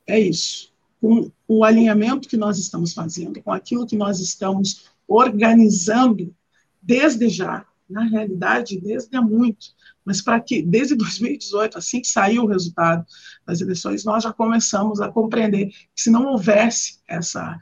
é 0.07 0.19
isso. 0.19 0.73
Com 1.01 1.31
o 1.47 1.63
alinhamento 1.63 2.27
que 2.27 2.37
nós 2.37 2.57
estamos 2.57 2.93
fazendo, 2.93 3.41
com 3.41 3.51
aquilo 3.51 3.85
que 3.85 3.95
nós 3.95 4.19
estamos 4.19 4.85
organizando 5.07 6.33
desde 6.81 7.29
já, 7.29 7.65
na 7.89 8.03
realidade, 8.03 8.79
desde 8.79 9.15
há 9.15 9.21
muito, 9.21 9.67
mas 10.03 10.21
para 10.21 10.39
que, 10.39 10.61
desde 10.61 10.95
2018, 10.97 11.77
assim 11.77 12.01
que 12.01 12.07
saiu 12.07 12.43
o 12.43 12.47
resultado 12.47 13.05
das 13.45 13.61
eleições, 13.61 14.03
nós 14.03 14.23
já 14.23 14.33
começamos 14.33 15.01
a 15.01 15.11
compreender 15.11 15.67
que 15.67 16.01
se 16.01 16.09
não 16.09 16.25
houvesse 16.25 16.99
essa, 17.07 17.57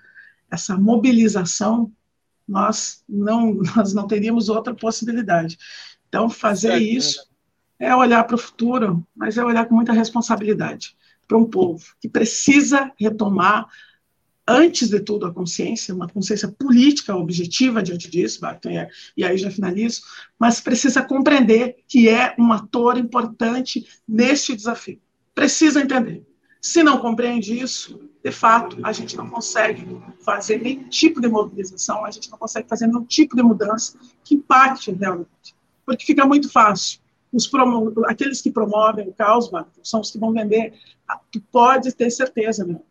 essa 0.52 0.78
mobilização, 0.78 1.92
nós 2.48 3.04
não, 3.08 3.54
nós 3.76 3.94
não 3.94 4.08
teríamos 4.08 4.50
outra 4.50 4.74
possibilidade. 4.74 5.58
Então, 6.08 6.30
fazer 6.30 6.78
isso 6.78 7.28
é 7.80 7.96
olhar 7.96 8.24
para 8.24 8.36
o 8.36 8.40
futuro, 8.40 9.06
mas 9.16 9.38
é 9.38 9.44
olhar 9.44 9.66
com 9.66 9.76
muita 9.76 9.92
responsabilidade 9.92 10.96
para 11.28 11.38
um 11.38 11.46
povo 11.46 11.84
que 12.00 12.08
precisa 12.08 12.92
retomar, 13.00 13.68
antes 14.48 14.90
de 14.90 15.00
tudo, 15.00 15.26
a 15.26 15.34
consciência, 15.34 15.94
uma 15.94 16.08
consciência 16.08 16.48
política 16.48 17.16
objetiva 17.16 17.82
diante 17.82 18.10
disso, 18.10 18.42
Barton, 18.42 18.70
e 19.16 19.24
aí 19.24 19.38
já 19.38 19.50
finalizo, 19.50 20.02
mas 20.38 20.60
precisa 20.60 21.02
compreender 21.02 21.78
que 21.88 22.10
é 22.10 22.36
um 22.38 22.52
ator 22.52 22.98
importante 22.98 23.88
neste 24.08 24.56
desafio. 24.56 25.00
Precisa 25.34 25.82
entender. 25.82 26.26
Se 26.62 26.82
não 26.82 27.00
compreende 27.00 27.60
isso, 27.60 28.00
de 28.24 28.32
fato, 28.32 28.78
a 28.84 28.94
gente 28.94 29.18
não 29.18 29.30
consegue 29.30 29.86
fazer 30.24 30.62
nenhum 30.62 30.88
tipo 30.88 31.20
de 31.20 31.28
mobilização, 31.28 32.06
a 32.06 32.12
gente 32.12 32.32
não 32.32 32.38
consegue 32.38 32.70
fazer 32.70 32.88
nenhum 32.88 33.04
tipo 33.04 33.36
de 33.36 33.44
mudança 33.44 33.98
que 34.24 34.36
impacte 34.36 34.92
realmente. 34.92 35.54
Porque 35.86 36.06
fica 36.06 36.26
muito 36.26 36.50
fácil. 36.50 37.02
Aqueles 38.06 38.42
que 38.42 38.52
promovem 38.52 39.10
o 39.10 39.14
caos, 39.14 39.50
são 39.84 40.00
os 40.00 40.12
que 40.12 40.20
vão 40.20 40.32
vender. 40.32 40.74
Ah, 41.06 41.20
tu 41.32 41.42
pode 41.52 41.92
ter 41.94 42.10
certeza, 42.10 42.64
meu, 42.64 42.86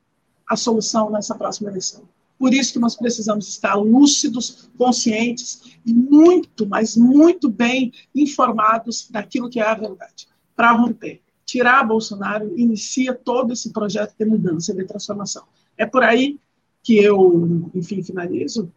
a 0.52 0.56
solução 0.56 1.10
nessa 1.10 1.34
próxima 1.34 1.70
eleição. 1.70 2.02
Por 2.38 2.52
isso 2.52 2.72
que 2.72 2.78
nós 2.78 2.96
precisamos 2.96 3.48
estar 3.48 3.74
lúcidos, 3.74 4.68
conscientes 4.76 5.78
e 5.86 5.92
muito, 5.92 6.66
mas 6.66 6.96
muito 6.96 7.48
bem 7.48 7.92
informados 8.14 9.08
daquilo 9.10 9.48
que 9.48 9.60
é 9.60 9.66
a 9.66 9.74
verdade, 9.74 10.26
para 10.56 10.72
romper 10.72 11.22
tirar 11.52 11.84
Bolsonaro 11.84 12.58
inicia 12.58 13.12
todo 13.14 13.52
esse 13.52 13.70
projeto 13.74 14.14
de 14.18 14.24
mudança, 14.24 14.72
de 14.72 14.84
transformação. 14.84 15.44
É 15.76 15.84
por 15.84 16.02
aí 16.02 16.40
que 16.82 16.96
eu, 16.96 17.70
enfim, 17.74 18.02
finalizo 18.02 18.72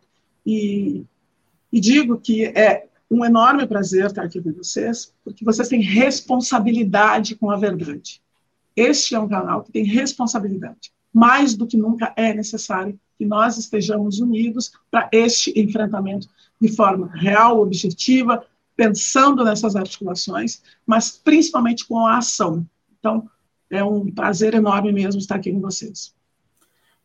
e, 0.45 1.05
e 1.71 1.79
digo 1.79 2.17
que 2.17 2.43
é 2.45 2.87
um 3.09 3.23
enorme 3.23 3.65
prazer 3.65 4.07
estar 4.07 4.23
aqui 4.23 4.41
com 4.41 4.51
vocês, 4.51 5.13
porque 5.23 5.45
vocês 5.45 5.69
têm 5.69 5.81
responsabilidade 5.81 7.35
com 7.35 7.49
a 7.49 7.55
verdade. 7.55 8.21
Este 8.75 9.15
é 9.15 9.19
um 9.19 9.29
canal 9.29 9.63
que 9.63 9.71
tem 9.71 9.85
responsabilidade. 9.85 10.91
Mais 11.15 11.55
do 11.55 11.65
que 11.65 11.77
nunca 11.77 12.11
é 12.17 12.33
necessário 12.33 12.99
que 13.17 13.25
nós 13.25 13.57
estejamos 13.57 14.19
unidos 14.19 14.73
para 14.91 15.07
este 15.13 15.57
enfrentamento 15.57 16.27
de 16.59 16.67
forma 16.67 17.09
real, 17.15 17.61
objetiva, 17.61 18.45
pensando 18.75 19.45
nessas 19.45 19.77
articulações, 19.77 20.61
mas 20.85 21.11
principalmente 21.11 21.87
com 21.87 22.05
a 22.05 22.17
ação. 22.17 22.67
Então, 22.99 23.29
é 23.69 23.81
um 23.81 24.11
prazer 24.11 24.53
enorme 24.55 24.91
mesmo 24.91 25.21
estar 25.21 25.35
aqui 25.35 25.53
com 25.53 25.61
vocês. 25.61 26.13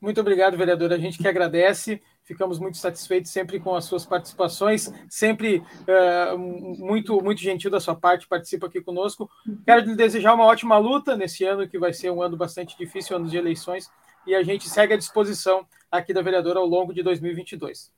Muito 0.01 0.21
obrigado, 0.21 0.57
vereador. 0.57 0.93
A 0.93 0.99
gente 0.99 1.17
que 1.17 1.29
agradece. 1.29 2.03
Ficamos 2.31 2.61
muito 2.61 2.79
satisfeitos 2.79 3.29
sempre 3.33 3.59
com 3.59 3.75
as 3.75 3.87
suas 3.87 4.07
participações, 4.07 4.89
sempre 5.09 5.59
uh, 5.59 6.39
muito 6.39 7.21
muito 7.21 7.41
gentil 7.41 7.73
da 7.73 7.81
sua 7.81 7.97
parte, 7.97 8.29
participa 8.29 8.69
aqui 8.69 8.81
conosco. 8.81 9.29
Quero 9.65 9.85
lhe 9.85 9.97
desejar 9.97 10.35
uma 10.35 10.45
ótima 10.45 10.79
luta 10.79 11.17
nesse 11.17 11.43
ano, 11.45 11.67
que 11.67 11.77
vai 11.77 11.93
ser 11.93 12.09
um 12.13 12.23
ano 12.23 12.37
bastante 12.37 12.79
difícil, 12.79 13.17
ano 13.17 13.27
de 13.27 13.37
eleições, 13.37 13.91
e 14.25 14.33
a 14.33 14.45
gente 14.45 14.69
segue 14.69 14.95
à 14.95 14.97
disposição 14.97 15.67
aqui 15.91 16.15
da 16.15 16.23
vereadora 16.23 16.61
ao 16.61 16.67
longo 16.67 16.95
de 16.95 17.03
2022. 17.03 17.91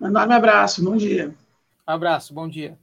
Um 0.00 0.06
enorme 0.06 0.32
abraço, 0.32 0.82
bom 0.82 0.96
dia. 0.96 1.34
Abraço, 1.86 2.32
bom 2.32 2.48
dia. 2.48 2.78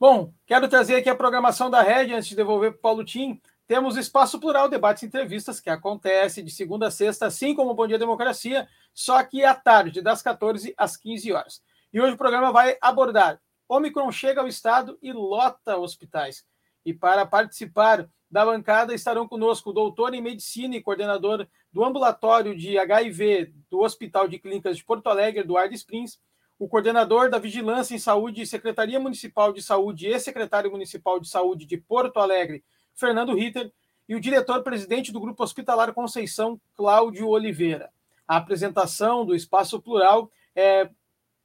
Bom, 0.00 0.32
quero 0.46 0.68
trazer 0.68 0.94
aqui 0.94 1.10
a 1.10 1.14
programação 1.14 1.68
da 1.68 1.82
Rede 1.82 2.14
antes 2.14 2.30
de 2.30 2.34
devolver 2.34 2.70
para 2.70 2.78
o 2.78 2.80
Paulo 2.80 3.04
Tim. 3.04 3.38
Temos 3.66 3.96
Espaço 3.96 4.40
Plural, 4.40 4.70
debates 4.70 5.02
e 5.02 5.06
entrevistas, 5.06 5.60
que 5.60 5.68
acontece 5.70 6.42
de 6.42 6.50
segunda 6.50 6.86
a 6.86 6.90
sexta, 6.90 7.26
assim 7.26 7.54
como 7.54 7.72
o 7.72 7.74
Bom 7.74 7.86
Dia 7.86 7.98
Democracia, 7.98 8.66
só 9.00 9.22
que 9.24 9.42
à 9.42 9.54
tarde, 9.54 10.02
das 10.02 10.20
14 10.20 10.74
às 10.76 10.94
15 10.94 11.32
horas. 11.32 11.62
E 11.90 11.98
hoje 11.98 12.12
o 12.12 12.18
programa 12.18 12.52
vai 12.52 12.76
abordar 12.82 13.40
Omicron 13.66 14.12
chega 14.12 14.42
ao 14.42 14.46
estado 14.46 14.98
e 15.00 15.10
lota 15.10 15.78
hospitais. 15.78 16.44
E 16.84 16.92
para 16.92 17.24
participar 17.24 18.06
da 18.30 18.44
bancada 18.44 18.92
estarão 18.92 19.26
conosco 19.26 19.70
o 19.70 19.72
doutor 19.72 20.12
em 20.12 20.20
medicina 20.20 20.76
e 20.76 20.82
coordenador 20.82 21.46
do 21.72 21.82
ambulatório 21.82 22.54
de 22.54 22.76
HIV 22.76 23.54
do 23.70 23.80
Hospital 23.80 24.28
de 24.28 24.38
Clínicas 24.38 24.76
de 24.76 24.84
Porto 24.84 25.06
Alegre, 25.06 25.40
Eduardo 25.40 25.74
Springs, 25.74 26.20
o 26.58 26.68
coordenador 26.68 27.30
da 27.30 27.38
Vigilância 27.38 27.94
em 27.94 27.98
Saúde, 27.98 28.44
Secretaria 28.44 29.00
Municipal 29.00 29.50
de 29.50 29.62
Saúde 29.62 30.08
e 30.08 30.20
secretário 30.20 30.70
municipal 30.70 31.18
de 31.18 31.26
Saúde 31.26 31.64
de 31.64 31.78
Porto 31.78 32.18
Alegre, 32.18 32.62
Fernando 32.94 33.34
Ritter, 33.34 33.72
e 34.06 34.14
o 34.14 34.20
diretor-presidente 34.20 35.10
do 35.10 35.20
Grupo 35.20 35.42
Hospitalar 35.42 35.94
Conceição, 35.94 36.60
Cláudio 36.74 37.28
Oliveira. 37.28 37.90
A 38.30 38.36
apresentação 38.36 39.26
do 39.26 39.34
Espaço 39.34 39.82
Plural 39.82 40.30
é 40.54 40.88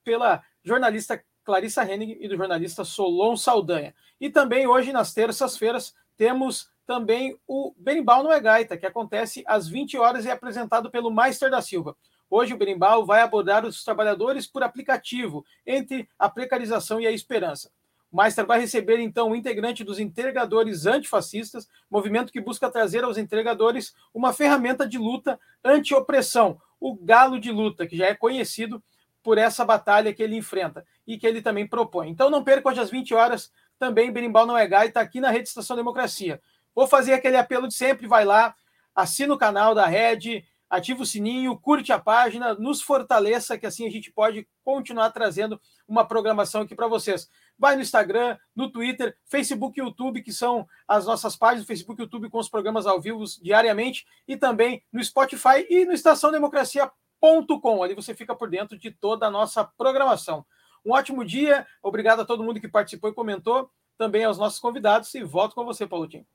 pela 0.03 0.43
jornalista 0.63 1.19
Clarissa 1.43 1.83
Henning 1.83 2.15
e 2.19 2.27
do 2.27 2.37
jornalista 2.37 2.83
Solon 2.83 3.35
Saldanha. 3.35 3.95
E 4.21 4.29
também 4.29 4.67
hoje, 4.67 4.93
nas 4.93 5.11
terças-feiras, 5.11 5.95
temos 6.15 6.69
também 6.85 7.35
o 7.47 7.73
Berimbau 7.75 8.21
no 8.21 8.31
é 8.31 8.39
Gaita, 8.39 8.77
que 8.77 8.85
acontece 8.85 9.43
às 9.47 9.67
20 9.67 9.97
horas 9.97 10.25
e 10.25 10.29
é 10.29 10.31
apresentado 10.31 10.91
pelo 10.91 11.09
Meister 11.09 11.49
da 11.49 11.59
Silva. 11.59 11.97
Hoje 12.29 12.53
o 12.53 12.57
Berimbau 12.57 13.03
vai 13.03 13.21
abordar 13.21 13.65
os 13.65 13.83
trabalhadores 13.83 14.45
por 14.45 14.61
aplicativo, 14.61 15.43
entre 15.65 16.07
a 16.19 16.29
precarização 16.29 17.01
e 17.01 17.07
a 17.07 17.11
esperança. 17.11 17.71
O 18.11 18.21
Meister 18.21 18.45
vai 18.45 18.59
receber, 18.59 18.99
então, 18.99 19.31
o 19.31 19.35
integrante 19.35 19.83
dos 19.83 19.99
entregadores 19.99 20.85
antifascistas, 20.85 21.67
movimento 21.89 22.31
que 22.31 22.39
busca 22.39 22.69
trazer 22.69 23.03
aos 23.03 23.17
entregadores 23.17 23.95
uma 24.13 24.31
ferramenta 24.31 24.87
de 24.87 24.99
luta 24.99 25.39
anti-opressão, 25.63 26.61
o 26.79 26.95
galo 26.95 27.39
de 27.39 27.51
luta, 27.51 27.87
que 27.87 27.97
já 27.97 28.07
é 28.07 28.15
conhecido 28.15 28.83
por 29.23 29.37
essa 29.37 29.65
batalha 29.65 30.13
que 30.13 30.21
ele 30.21 30.37
enfrenta 30.37 30.85
e 31.07 31.17
que 31.17 31.25
ele 31.25 31.41
também 31.41 31.67
propõe. 31.67 32.09
Então 32.09 32.29
não 32.29 32.43
perca 32.43 32.69
hoje 32.69 32.79
às 32.79 32.91
20 32.91 33.13
horas, 33.13 33.51
também 33.79 34.11
Berimbau 34.11 34.45
não 34.45 34.57
é 34.57 34.67
gai, 34.67 34.87
está 34.87 35.01
aqui 35.01 35.19
na 35.19 35.31
Rede 35.31 35.47
Estação 35.47 35.75
Democracia. 35.75 36.39
Vou 36.73 36.87
fazer 36.87 37.13
aquele 37.13 37.37
apelo 37.37 37.67
de 37.67 37.73
sempre, 37.73 38.07
vai 38.07 38.23
lá, 38.23 38.55
assina 38.93 39.33
o 39.33 39.37
canal 39.37 39.73
da 39.73 39.85
Rede, 39.85 40.45
ativa 40.69 41.03
o 41.03 41.05
sininho, 41.05 41.57
curte 41.57 41.91
a 41.91 41.99
página, 41.99 42.53
nos 42.53 42.81
fortaleça, 42.81 43.57
que 43.57 43.65
assim 43.65 43.87
a 43.87 43.91
gente 43.91 44.11
pode 44.11 44.47
continuar 44.63 45.09
trazendo 45.11 45.59
uma 45.87 46.05
programação 46.05 46.61
aqui 46.61 46.75
para 46.75 46.87
vocês. 46.87 47.29
Vai 47.57 47.75
no 47.75 47.81
Instagram, 47.81 48.37
no 48.55 48.69
Twitter, 48.69 49.17
Facebook 49.25 49.79
e 49.79 49.83
YouTube, 49.83 50.21
que 50.21 50.33
são 50.33 50.67
as 50.87 51.05
nossas 51.05 51.35
páginas, 51.35 51.65
Facebook 51.65 52.01
e 52.01 52.03
YouTube 52.03 52.29
com 52.29 52.39
os 52.39 52.49
programas 52.49 52.85
ao 52.85 52.99
vivo 52.99 53.23
diariamente, 53.41 54.05
e 54.27 54.35
também 54.35 54.83
no 54.91 55.03
Spotify 55.03 55.65
e 55.69 55.85
no 55.85 55.93
estaçãodemocracia.com. 55.93 57.83
Ali 57.83 57.93
você 57.93 58.13
fica 58.13 58.35
por 58.35 58.49
dentro 58.49 58.77
de 58.77 58.91
toda 58.91 59.27
a 59.27 59.31
nossa 59.31 59.63
programação. 59.63 60.45
Um 60.85 60.91
ótimo 60.91 61.25
dia, 61.25 61.65
obrigado 61.81 62.19
a 62.21 62.25
todo 62.25 62.43
mundo 62.43 62.59
que 62.59 62.67
participou 62.67 63.09
e 63.09 63.13
comentou, 63.13 63.69
também 63.97 64.23
aos 64.23 64.37
nossos 64.37 64.59
convidados, 64.59 65.13
e 65.15 65.23
volto 65.23 65.55
com 65.55 65.65
você, 65.65 65.87
Paulo 65.87 66.07
Tim. 66.07 66.25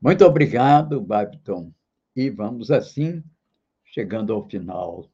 Muito 0.00 0.24
obrigado, 0.24 1.00
Babiton. 1.00 1.72
E 2.14 2.30
vamos 2.30 2.70
assim, 2.70 3.22
chegando 3.84 4.32
ao 4.32 4.48
final 4.48 5.08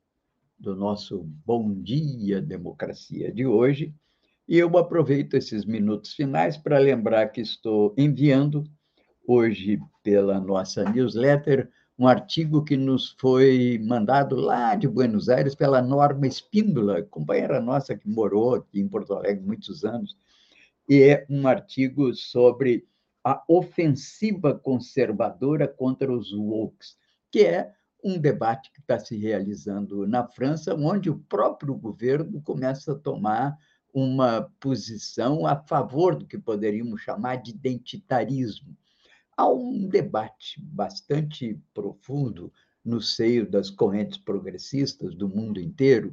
do 0.59 0.77
nosso 0.77 1.25
Bom 1.45 1.75
Dia 1.83 2.41
Democracia 2.41 3.33
de 3.33 3.45
hoje. 3.45 3.95
E 4.49 4.59
eu 4.59 4.77
aproveito 4.77 5.35
esses 5.35 5.65
minutos 5.65 6.15
finais 6.15 6.57
para 6.57 6.79
lembrar 6.79 7.29
que 7.29 7.41
estou 7.41 7.95
enviando 7.97 8.65
hoje 9.27 9.81
pela 10.03 10.41
nossa 10.41 10.85
newsletter 10.85 11.71
um 11.99 12.09
artigo 12.09 12.65
que 12.65 12.77
nos 12.77 13.15
foi 13.21 13.81
mandado 13.87 14.35
lá 14.35 14.75
de 14.75 14.89
Buenos 14.89 15.29
Aires 15.29 15.55
pela 15.55 15.81
Norma 15.81 16.27
Espíndola, 16.27 17.03
companheira 17.03 17.61
nossa 17.61 17.97
que 17.97 18.09
morou 18.09 18.57
aqui 18.57 18.81
em 18.81 18.89
Porto 18.89 19.15
Alegre 19.15 19.45
muitos 19.45 19.85
anos, 19.85 20.17
e 20.89 21.03
é 21.03 21.25
um 21.31 21.47
artigo 21.47 22.13
sobre 22.15 22.85
a 23.23 23.41
ofensiva 23.47 24.59
conservadora 24.59 25.69
contra 25.69 26.13
os 26.13 26.33
wokes, 26.33 26.97
que 27.31 27.41
é 27.41 27.73
um 28.03 28.19
debate 28.19 28.73
que 28.73 28.81
está 28.81 28.99
se 28.99 29.17
realizando 29.17 30.05
na 30.07 30.27
França, 30.27 30.75
onde 30.75 31.09
o 31.09 31.21
próprio 31.29 31.75
governo 31.75 32.43
começa 32.43 32.93
a 32.93 32.99
tomar 32.99 33.57
uma 33.93 34.51
posição 34.59 35.47
a 35.47 35.57
favor 35.57 36.15
do 36.15 36.27
que 36.27 36.39
poderíamos 36.39 37.03
chamar 37.03 37.37
de 37.37 37.51
identitarismo. 37.51 38.77
Há 39.37 39.49
um 39.49 39.89
debate 39.89 40.61
bastante 40.61 41.61
profundo 41.75 42.53
no 42.85 43.01
seio 43.01 43.49
das 43.49 43.71
correntes 43.71 44.19
progressistas 44.19 45.15
do 45.15 45.29
mundo 45.29 45.61
inteiro, 45.61 46.11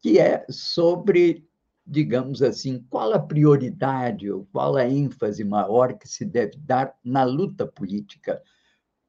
que 0.00 0.18
é 0.18 0.44
sobre 0.48 1.46
digamos 1.86 2.42
assim, 2.42 2.84
qual 2.88 3.12
a 3.12 3.18
prioridade 3.18 4.30
ou 4.30 4.46
qual 4.52 4.76
a 4.76 4.88
ênfase 4.88 5.44
maior 5.44 5.98
que 5.98 6.08
se 6.08 6.24
deve 6.24 6.56
dar 6.58 6.96
na 7.04 7.24
luta 7.24 7.66
política? 7.66 8.40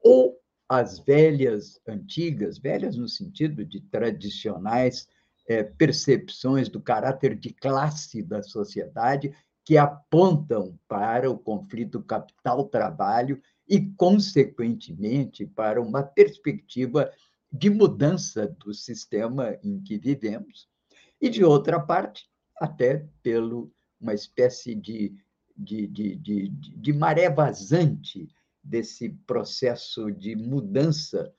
Ou 0.02 0.40
as 0.68 1.00
velhas, 1.00 1.80
antigas, 1.88 2.58
velhas 2.58 2.98
no 2.98 3.08
sentido 3.08 3.64
de 3.64 3.80
tradicionais 3.80 5.08
é, 5.48 5.64
percepções 5.64 6.70
do 6.70 6.82
caráter 6.82 7.36
de 7.36 7.54
classe 7.54 8.24
da 8.24 8.42
sociedade 8.42 9.34
que 9.66 9.78
apontam 9.78 10.78
para 10.88 11.30
o 11.30 11.38
conflito 11.38 12.02
capital-trabalho 12.02 13.42
e, 13.68 13.80
consequentemente, 13.98 15.46
para 15.46 15.82
uma 15.82 16.04
perspectiva 16.04 17.12
de 17.52 17.70
mudança 17.70 18.48
do 18.60 18.74
sistema 18.74 19.58
em 19.64 19.82
que 19.82 19.98
vivemos, 19.98 20.68
e, 21.22 21.30
de 21.30 21.44
outra 21.44 21.80
parte, 21.80 22.28
até 22.60 23.08
pelo 23.22 23.72
uma 24.02 24.14
espécie 24.14 24.76
de, 24.76 25.16
de, 25.56 25.88
de, 25.88 26.16
de, 26.18 26.50
de 26.50 26.94
maré 26.94 27.30
vazante 27.30 28.28
desse 28.62 29.10
processo 29.26 30.12
de 30.12 30.36
mudança 30.36 31.34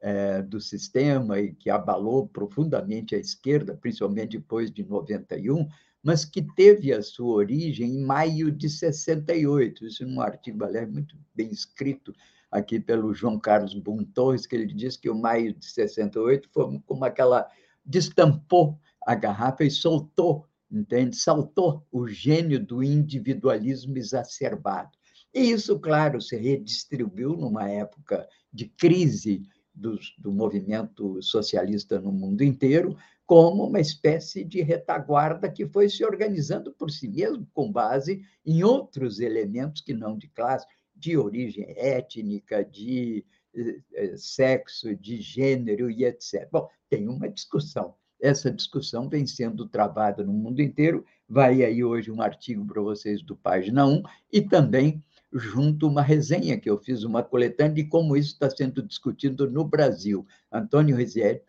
é, 0.00 0.42
do 0.42 0.60
sistema 0.60 1.38
e 1.38 1.52
que 1.52 1.68
abalou 1.68 2.26
profundamente 2.26 3.14
a 3.14 3.18
esquerda, 3.18 3.76
principalmente 3.76 4.38
depois 4.38 4.70
de 4.70 4.82
91, 4.84 5.68
mas 6.02 6.24
que 6.24 6.42
teve 6.42 6.92
a 6.92 7.02
sua 7.02 7.34
origem 7.34 7.96
em 7.96 8.02
maio 8.02 8.50
de 8.50 8.68
68. 8.68 9.86
Isso 9.86 10.02
é 10.02 10.06
um 10.06 10.20
artigo, 10.20 10.64
aliás, 10.64 10.90
muito 10.90 11.16
bem 11.34 11.50
escrito 11.50 12.14
aqui 12.50 12.80
pelo 12.80 13.14
João 13.14 13.38
Carlos 13.38 13.74
Bum 13.74 14.02
Torres, 14.02 14.46
que 14.46 14.56
ele 14.56 14.72
diz 14.72 14.96
que 14.96 15.10
o 15.10 15.14
maio 15.14 15.54
de 15.54 15.64
68 15.64 16.48
foi 16.50 16.80
como 16.86 17.04
aquela 17.04 17.48
destampou 17.84 18.78
a 19.06 19.14
garrafa 19.14 19.64
e 19.64 19.70
soltou, 19.70 20.46
entende? 20.70 21.16
Saltou 21.16 21.86
o 21.92 22.08
gênio 22.08 22.58
do 22.58 22.82
individualismo 22.82 23.96
exacerbado. 23.96 24.90
E 25.32 25.50
isso, 25.50 25.78
claro, 25.78 26.20
se 26.20 26.36
redistribuiu 26.36 27.36
numa 27.36 27.68
época 27.68 28.28
de 28.52 28.66
crise 28.66 29.42
do, 29.80 29.98
do 30.18 30.30
movimento 30.30 31.20
socialista 31.22 31.98
no 31.98 32.12
mundo 32.12 32.44
inteiro, 32.44 32.96
como 33.26 33.66
uma 33.66 33.80
espécie 33.80 34.44
de 34.44 34.60
retaguarda 34.60 35.50
que 35.50 35.66
foi 35.66 35.88
se 35.88 36.04
organizando 36.04 36.72
por 36.72 36.90
si 36.90 37.08
mesmo, 37.08 37.46
com 37.54 37.70
base 37.70 38.22
em 38.44 38.62
outros 38.62 39.20
elementos 39.20 39.80
que 39.80 39.94
não 39.94 40.18
de 40.18 40.28
classe, 40.28 40.66
de 40.94 41.16
origem 41.16 41.64
étnica, 41.76 42.64
de 42.64 43.24
eh, 43.54 43.80
eh, 43.94 44.16
sexo, 44.16 44.94
de 44.96 45.20
gênero 45.20 45.90
e 45.90 46.04
etc. 46.04 46.48
Bom, 46.50 46.68
tem 46.88 47.08
uma 47.08 47.28
discussão. 47.28 47.94
Essa 48.20 48.50
discussão 48.50 49.08
vem 49.08 49.26
sendo 49.26 49.66
travada 49.66 50.22
no 50.22 50.32
mundo 50.32 50.60
inteiro. 50.60 51.06
Vai 51.26 51.64
aí 51.64 51.82
hoje 51.82 52.10
um 52.10 52.20
artigo 52.20 52.66
para 52.66 52.82
vocês 52.82 53.22
do 53.22 53.34
Página 53.34 53.86
1 53.86 54.02
e 54.30 54.42
também 54.42 55.02
junto 55.32 55.86
uma 55.86 56.02
resenha 56.02 56.58
que 56.58 56.68
eu 56.68 56.78
fiz, 56.78 57.04
uma 57.04 57.22
coletânea 57.22 57.74
de 57.74 57.84
como 57.84 58.16
isso 58.16 58.32
está 58.32 58.50
sendo 58.50 58.82
discutido 58.82 59.50
no 59.50 59.64
Brasil. 59.64 60.26
Antônio 60.50 60.96
Rizieri 60.96 61.42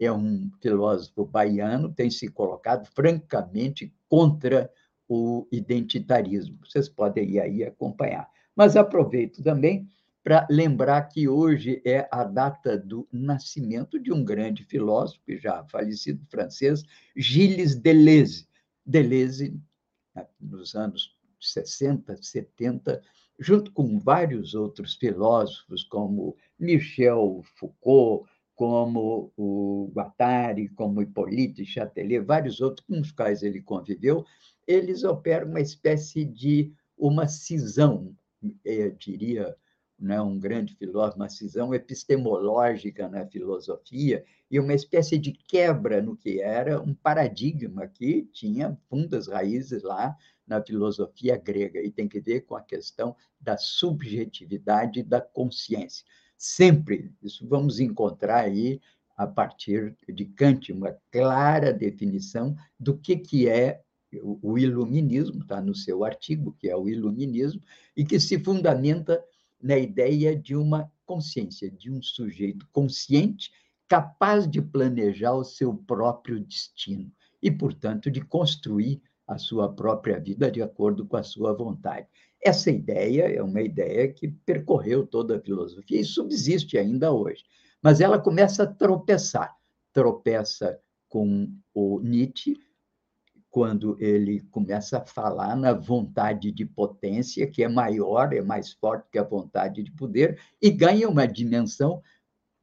é 0.00 0.10
um 0.12 0.50
filósofo 0.60 1.24
baiano, 1.24 1.92
tem 1.92 2.10
se 2.10 2.28
colocado 2.28 2.86
francamente 2.86 3.92
contra 4.08 4.70
o 5.08 5.46
identitarismo. 5.52 6.58
Vocês 6.64 6.88
podem 6.88 7.30
ir 7.30 7.40
aí 7.40 7.64
acompanhar. 7.64 8.28
Mas 8.54 8.76
aproveito 8.76 9.42
também 9.42 9.88
para 10.22 10.46
lembrar 10.50 11.02
que 11.02 11.28
hoje 11.28 11.82
é 11.84 12.08
a 12.10 12.24
data 12.24 12.78
do 12.78 13.06
nascimento 13.12 14.00
de 14.00 14.10
um 14.10 14.24
grande 14.24 14.64
filósofo, 14.64 15.20
já 15.28 15.62
falecido 15.64 16.24
francês, 16.30 16.82
Gilles 17.14 17.74
Deleuze. 17.74 18.48
Deleuze, 18.86 19.60
nos 20.40 20.74
anos 20.74 21.14
60, 21.40 22.16
70, 22.22 23.02
junto 23.38 23.72
com 23.72 23.98
vários 23.98 24.54
outros 24.54 24.94
filósofos, 24.94 25.84
como 25.84 26.36
Michel 26.58 27.42
Foucault, 27.56 28.28
como 28.54 29.32
o 29.36 29.90
Guattari, 29.92 30.68
como 30.68 31.02
Hippolyte 31.02 31.64
Châtelet, 31.64 32.20
vários 32.20 32.60
outros 32.60 32.86
com 32.86 33.00
os 33.00 33.10
quais 33.10 33.42
ele 33.42 33.60
conviveu, 33.60 34.24
eles 34.66 35.02
operam 35.02 35.48
uma 35.48 35.60
espécie 35.60 36.24
de 36.24 36.72
uma 36.96 37.26
cisão, 37.26 38.14
eu 38.64 38.92
diria, 38.92 39.56
né, 39.98 40.20
um 40.20 40.38
grande 40.38 40.74
filósofo, 40.76 41.18
uma 41.18 41.28
cisão 41.28 41.74
epistemológica 41.74 43.08
na 43.08 43.26
filosofia 43.26 44.24
e 44.54 44.60
uma 44.60 44.72
espécie 44.72 45.18
de 45.18 45.32
quebra 45.32 46.00
no 46.00 46.16
que 46.16 46.40
era 46.40 46.80
um 46.80 46.94
paradigma 46.94 47.88
que 47.88 48.22
tinha 48.32 48.78
fundas 48.88 49.26
raízes 49.26 49.82
lá 49.82 50.16
na 50.46 50.62
filosofia 50.62 51.36
grega 51.36 51.82
e 51.82 51.90
tem 51.90 52.06
que 52.06 52.20
ver 52.20 52.42
com 52.42 52.54
a 52.54 52.62
questão 52.62 53.16
da 53.40 53.56
subjetividade 53.56 55.02
da 55.02 55.20
consciência. 55.20 56.06
Sempre 56.38 57.12
isso 57.20 57.44
vamos 57.48 57.80
encontrar 57.80 58.44
aí 58.44 58.80
a 59.16 59.26
partir 59.26 59.96
de 60.08 60.24
Kant 60.24 60.72
uma 60.72 60.96
clara 61.10 61.72
definição 61.72 62.54
do 62.78 62.96
que 62.96 63.16
que 63.16 63.48
é 63.48 63.82
o 64.22 64.56
iluminismo, 64.56 65.42
está 65.42 65.60
no 65.60 65.74
seu 65.74 66.04
artigo, 66.04 66.54
que 66.60 66.68
é 66.68 66.76
o 66.76 66.88
iluminismo, 66.88 67.60
e 67.96 68.04
que 68.04 68.20
se 68.20 68.38
fundamenta 68.38 69.20
na 69.60 69.76
ideia 69.76 70.36
de 70.36 70.54
uma 70.54 70.88
consciência, 71.04 71.68
de 71.68 71.90
um 71.90 72.00
sujeito 72.00 72.68
consciente 72.70 73.50
capaz 73.88 74.48
de 74.48 74.60
planejar 74.62 75.34
o 75.34 75.44
seu 75.44 75.74
próprio 75.74 76.40
destino 76.40 77.10
e, 77.42 77.50
portanto, 77.50 78.10
de 78.10 78.20
construir 78.20 79.02
a 79.26 79.38
sua 79.38 79.72
própria 79.72 80.18
vida 80.18 80.50
de 80.50 80.62
acordo 80.62 81.06
com 81.06 81.16
a 81.16 81.22
sua 81.22 81.52
vontade. 81.52 82.06
Essa 82.42 82.70
ideia 82.70 83.22
é 83.24 83.42
uma 83.42 83.62
ideia 83.62 84.12
que 84.12 84.28
percorreu 84.28 85.06
toda 85.06 85.36
a 85.36 85.40
filosofia 85.40 86.00
e 86.00 86.04
subsiste 86.04 86.76
ainda 86.76 87.12
hoje, 87.12 87.44
mas 87.82 88.00
ela 88.00 88.18
começa 88.18 88.64
a 88.64 88.66
tropeçar. 88.66 89.54
Tropeça 89.92 90.78
com 91.08 91.48
o 91.72 92.00
Nietzsche, 92.00 92.58
quando 93.48 93.96
ele 94.00 94.40
começa 94.50 94.98
a 94.98 95.06
falar 95.06 95.54
na 95.56 95.72
vontade 95.72 96.50
de 96.50 96.66
potência, 96.66 97.46
que 97.46 97.62
é 97.62 97.68
maior, 97.68 98.32
é 98.32 98.42
mais 98.42 98.72
forte 98.72 99.08
que 99.12 99.18
a 99.18 99.22
vontade 99.22 99.82
de 99.82 99.92
poder, 99.92 100.40
e 100.60 100.70
ganha 100.72 101.08
uma 101.08 101.24
dimensão 101.24 102.02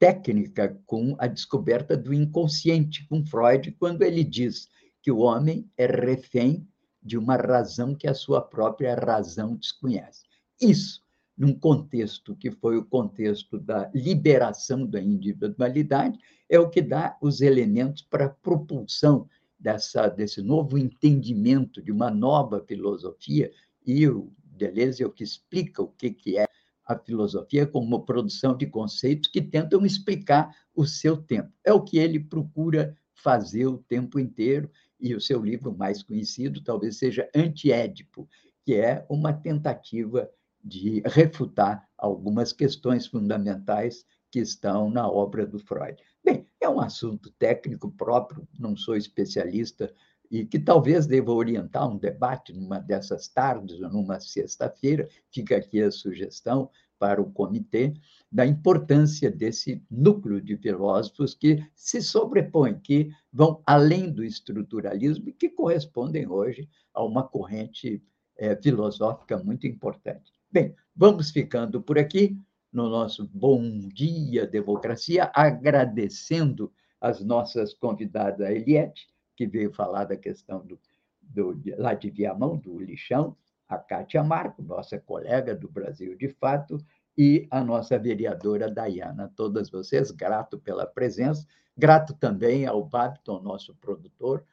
técnica 0.02 0.76
com 0.84 1.14
a 1.16 1.28
descoberta 1.28 1.96
do 1.96 2.12
inconsciente, 2.12 3.06
com 3.06 3.24
Freud, 3.24 3.70
quando 3.78 4.02
ele 4.02 4.24
diz 4.24 4.68
que 5.00 5.12
o 5.12 5.18
homem 5.18 5.70
é 5.76 5.86
refém 5.86 6.66
de 7.00 7.16
uma 7.16 7.36
razão 7.36 7.94
que 7.94 8.08
a 8.08 8.14
sua 8.14 8.42
própria 8.42 8.96
razão 8.96 9.54
desconhece. 9.54 10.24
Isso, 10.60 11.02
num 11.38 11.54
contexto 11.54 12.34
que 12.34 12.50
foi 12.50 12.76
o 12.76 12.84
contexto 12.84 13.60
da 13.60 13.92
liberação 13.94 14.84
da 14.84 15.00
individualidade, 15.00 16.18
é 16.50 16.58
o 16.58 16.68
que 16.68 16.82
dá 16.82 17.16
os 17.22 17.40
elementos 17.40 18.02
para 18.02 18.24
a 18.24 18.30
propulsão 18.30 19.28
dessa, 19.56 20.08
desse 20.08 20.42
novo 20.42 20.76
entendimento 20.76 21.80
de 21.80 21.92
uma 21.92 22.10
nova 22.10 22.60
filosofia, 22.66 23.52
e 23.86 24.08
o 24.08 24.32
Deleuze 24.42 25.00
é 25.00 25.06
o 25.06 25.12
que 25.12 25.22
explica 25.22 25.80
o 25.80 25.92
que, 25.96 26.10
que 26.10 26.38
é 26.38 26.48
a 26.92 26.98
filosofia 26.98 27.66
como 27.66 28.04
produção 28.04 28.56
de 28.56 28.66
conceitos 28.66 29.28
que 29.28 29.40
tentam 29.40 29.84
explicar 29.84 30.54
o 30.74 30.86
seu 30.86 31.16
tempo. 31.16 31.52
É 31.64 31.72
o 31.72 31.82
que 31.82 31.98
ele 31.98 32.20
procura 32.20 32.96
fazer 33.14 33.66
o 33.66 33.78
tempo 33.78 34.18
inteiro, 34.18 34.70
e 35.02 35.16
o 35.16 35.20
seu 35.20 35.42
livro 35.42 35.76
mais 35.76 36.02
conhecido 36.02 36.62
talvez 36.62 36.96
seja 36.96 37.28
Antiédipo, 37.34 38.28
que 38.64 38.74
é 38.74 39.04
uma 39.10 39.32
tentativa 39.32 40.30
de 40.64 41.02
refutar 41.04 41.88
algumas 41.98 42.52
questões 42.52 43.08
fundamentais 43.08 44.06
que 44.30 44.38
estão 44.38 44.88
na 44.88 45.08
obra 45.10 45.44
do 45.44 45.58
Freud. 45.58 46.00
Bem, 46.24 46.46
é 46.60 46.68
um 46.68 46.80
assunto 46.80 47.32
técnico 47.32 47.90
próprio, 47.90 48.46
não 48.56 48.76
sou 48.76 48.96
especialista, 48.96 49.92
e 50.32 50.46
que 50.46 50.58
talvez 50.58 51.06
deva 51.06 51.30
orientar 51.30 51.86
um 51.86 51.98
debate 51.98 52.54
numa 52.54 52.78
dessas 52.78 53.28
tardes 53.28 53.78
ou 53.82 53.90
numa 53.90 54.18
sexta-feira, 54.18 55.06
fica 55.30 55.58
aqui 55.58 55.82
a 55.82 55.90
sugestão 55.90 56.70
para 56.98 57.20
o 57.20 57.30
comitê, 57.30 57.92
da 58.30 58.46
importância 58.46 59.30
desse 59.30 59.84
núcleo 59.90 60.40
de 60.40 60.56
filósofos 60.56 61.34
que 61.34 61.62
se 61.74 62.00
sobrepõem, 62.00 62.80
que 62.80 63.10
vão 63.30 63.62
além 63.66 64.10
do 64.10 64.24
estruturalismo 64.24 65.28
e 65.28 65.32
que 65.34 65.50
correspondem 65.50 66.26
hoje 66.26 66.66
a 66.94 67.04
uma 67.04 67.22
corrente 67.22 68.02
é, 68.38 68.56
filosófica 68.56 69.36
muito 69.36 69.66
importante. 69.66 70.32
Bem, 70.50 70.74
vamos 70.96 71.30
ficando 71.30 71.82
por 71.82 71.98
aqui 71.98 72.38
no 72.72 72.88
nosso 72.88 73.28
Bom 73.34 73.80
Dia 73.88 74.46
Democracia, 74.46 75.30
agradecendo 75.34 76.72
as 76.98 77.22
nossas 77.22 77.74
convidadas, 77.74 78.40
a 78.40 78.50
Eliette, 78.50 79.11
que 79.36 79.46
veio 79.46 79.72
falar 79.72 80.04
da 80.04 80.16
questão 80.16 80.64
do, 80.64 80.78
do, 81.20 81.60
lá 81.78 81.94
de 81.94 82.10
Viamão, 82.10 82.56
do 82.56 82.78
lixão, 82.78 83.36
a 83.68 83.78
Kátia 83.78 84.22
Marco, 84.22 84.62
nossa 84.62 84.98
colega 84.98 85.54
do 85.54 85.68
Brasil 85.68 86.16
de 86.16 86.28
Fato, 86.28 86.78
e 87.16 87.46
a 87.50 87.62
nossa 87.62 87.98
vereadora 87.98 88.70
Dayana. 88.70 89.32
Todas 89.36 89.70
vocês, 89.70 90.10
grato 90.10 90.58
pela 90.58 90.86
presença, 90.86 91.46
grato 91.76 92.14
também 92.14 92.66
ao 92.66 92.84
Babton, 92.84 93.40
nosso 93.40 93.74
produtor, 93.76 94.44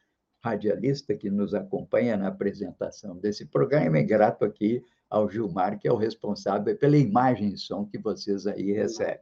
radialista 0.41 1.15
que 1.15 1.29
nos 1.29 1.53
acompanha 1.53 2.15
na 2.15 2.27
apresentação 2.27 3.17
desse 3.17 3.45
programa, 3.45 3.99
e 3.99 4.03
grato 4.03 4.45
aqui 4.45 4.83
ao 5.09 5.29
Gilmar, 5.29 5.79
que 5.79 5.87
é 5.87 5.91
o 5.91 5.97
responsável 5.97 6.77
pela 6.77 6.97
imagem 6.97 7.49
e 7.49 7.57
som 7.57 7.85
que 7.85 7.97
vocês 7.97 8.45
aí 8.47 8.71
recebem. 8.71 9.19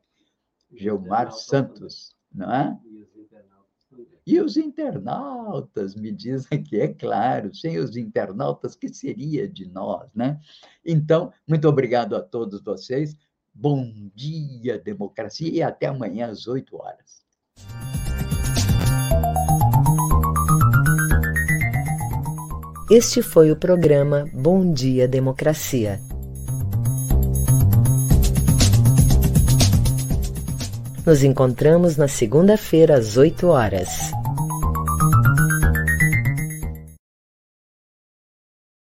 Gilmar 0.71 1.31
Santos, 1.31 2.15
não 2.31 2.53
é? 2.53 2.77
E 4.25 4.41
os 4.41 4.57
internautas, 4.57 5.95
me 5.95 6.11
dizem 6.11 6.61
que 6.61 6.77
é 6.77 6.87
claro, 6.89 7.55
sem 7.55 7.77
os 7.77 7.95
internautas, 7.95 8.75
que 8.75 8.89
seria 8.89 9.47
de 9.47 9.65
nós, 9.69 10.09
né? 10.13 10.39
Então, 10.85 11.31
muito 11.47 11.67
obrigado 11.67 12.15
a 12.15 12.21
todos 12.21 12.61
vocês. 12.61 13.15
Bom 13.53 13.91
dia, 14.13 14.77
democracia, 14.77 15.49
e 15.49 15.61
até 15.63 15.87
amanhã 15.87 16.27
às 16.27 16.45
8 16.47 16.75
horas. 16.75 17.25
Este 22.89 23.21
foi 23.21 23.51
o 23.51 23.55
programa 23.57 24.25
Bom 24.33 24.71
Dia 24.71 25.07
Democracia. 25.07 25.99
Nos 31.07 31.23
encontramos 31.23 31.95
na 31.95 32.09
segunda-feira 32.09 32.97
às 32.97 33.15
8 33.15 33.47
horas. 33.47 33.87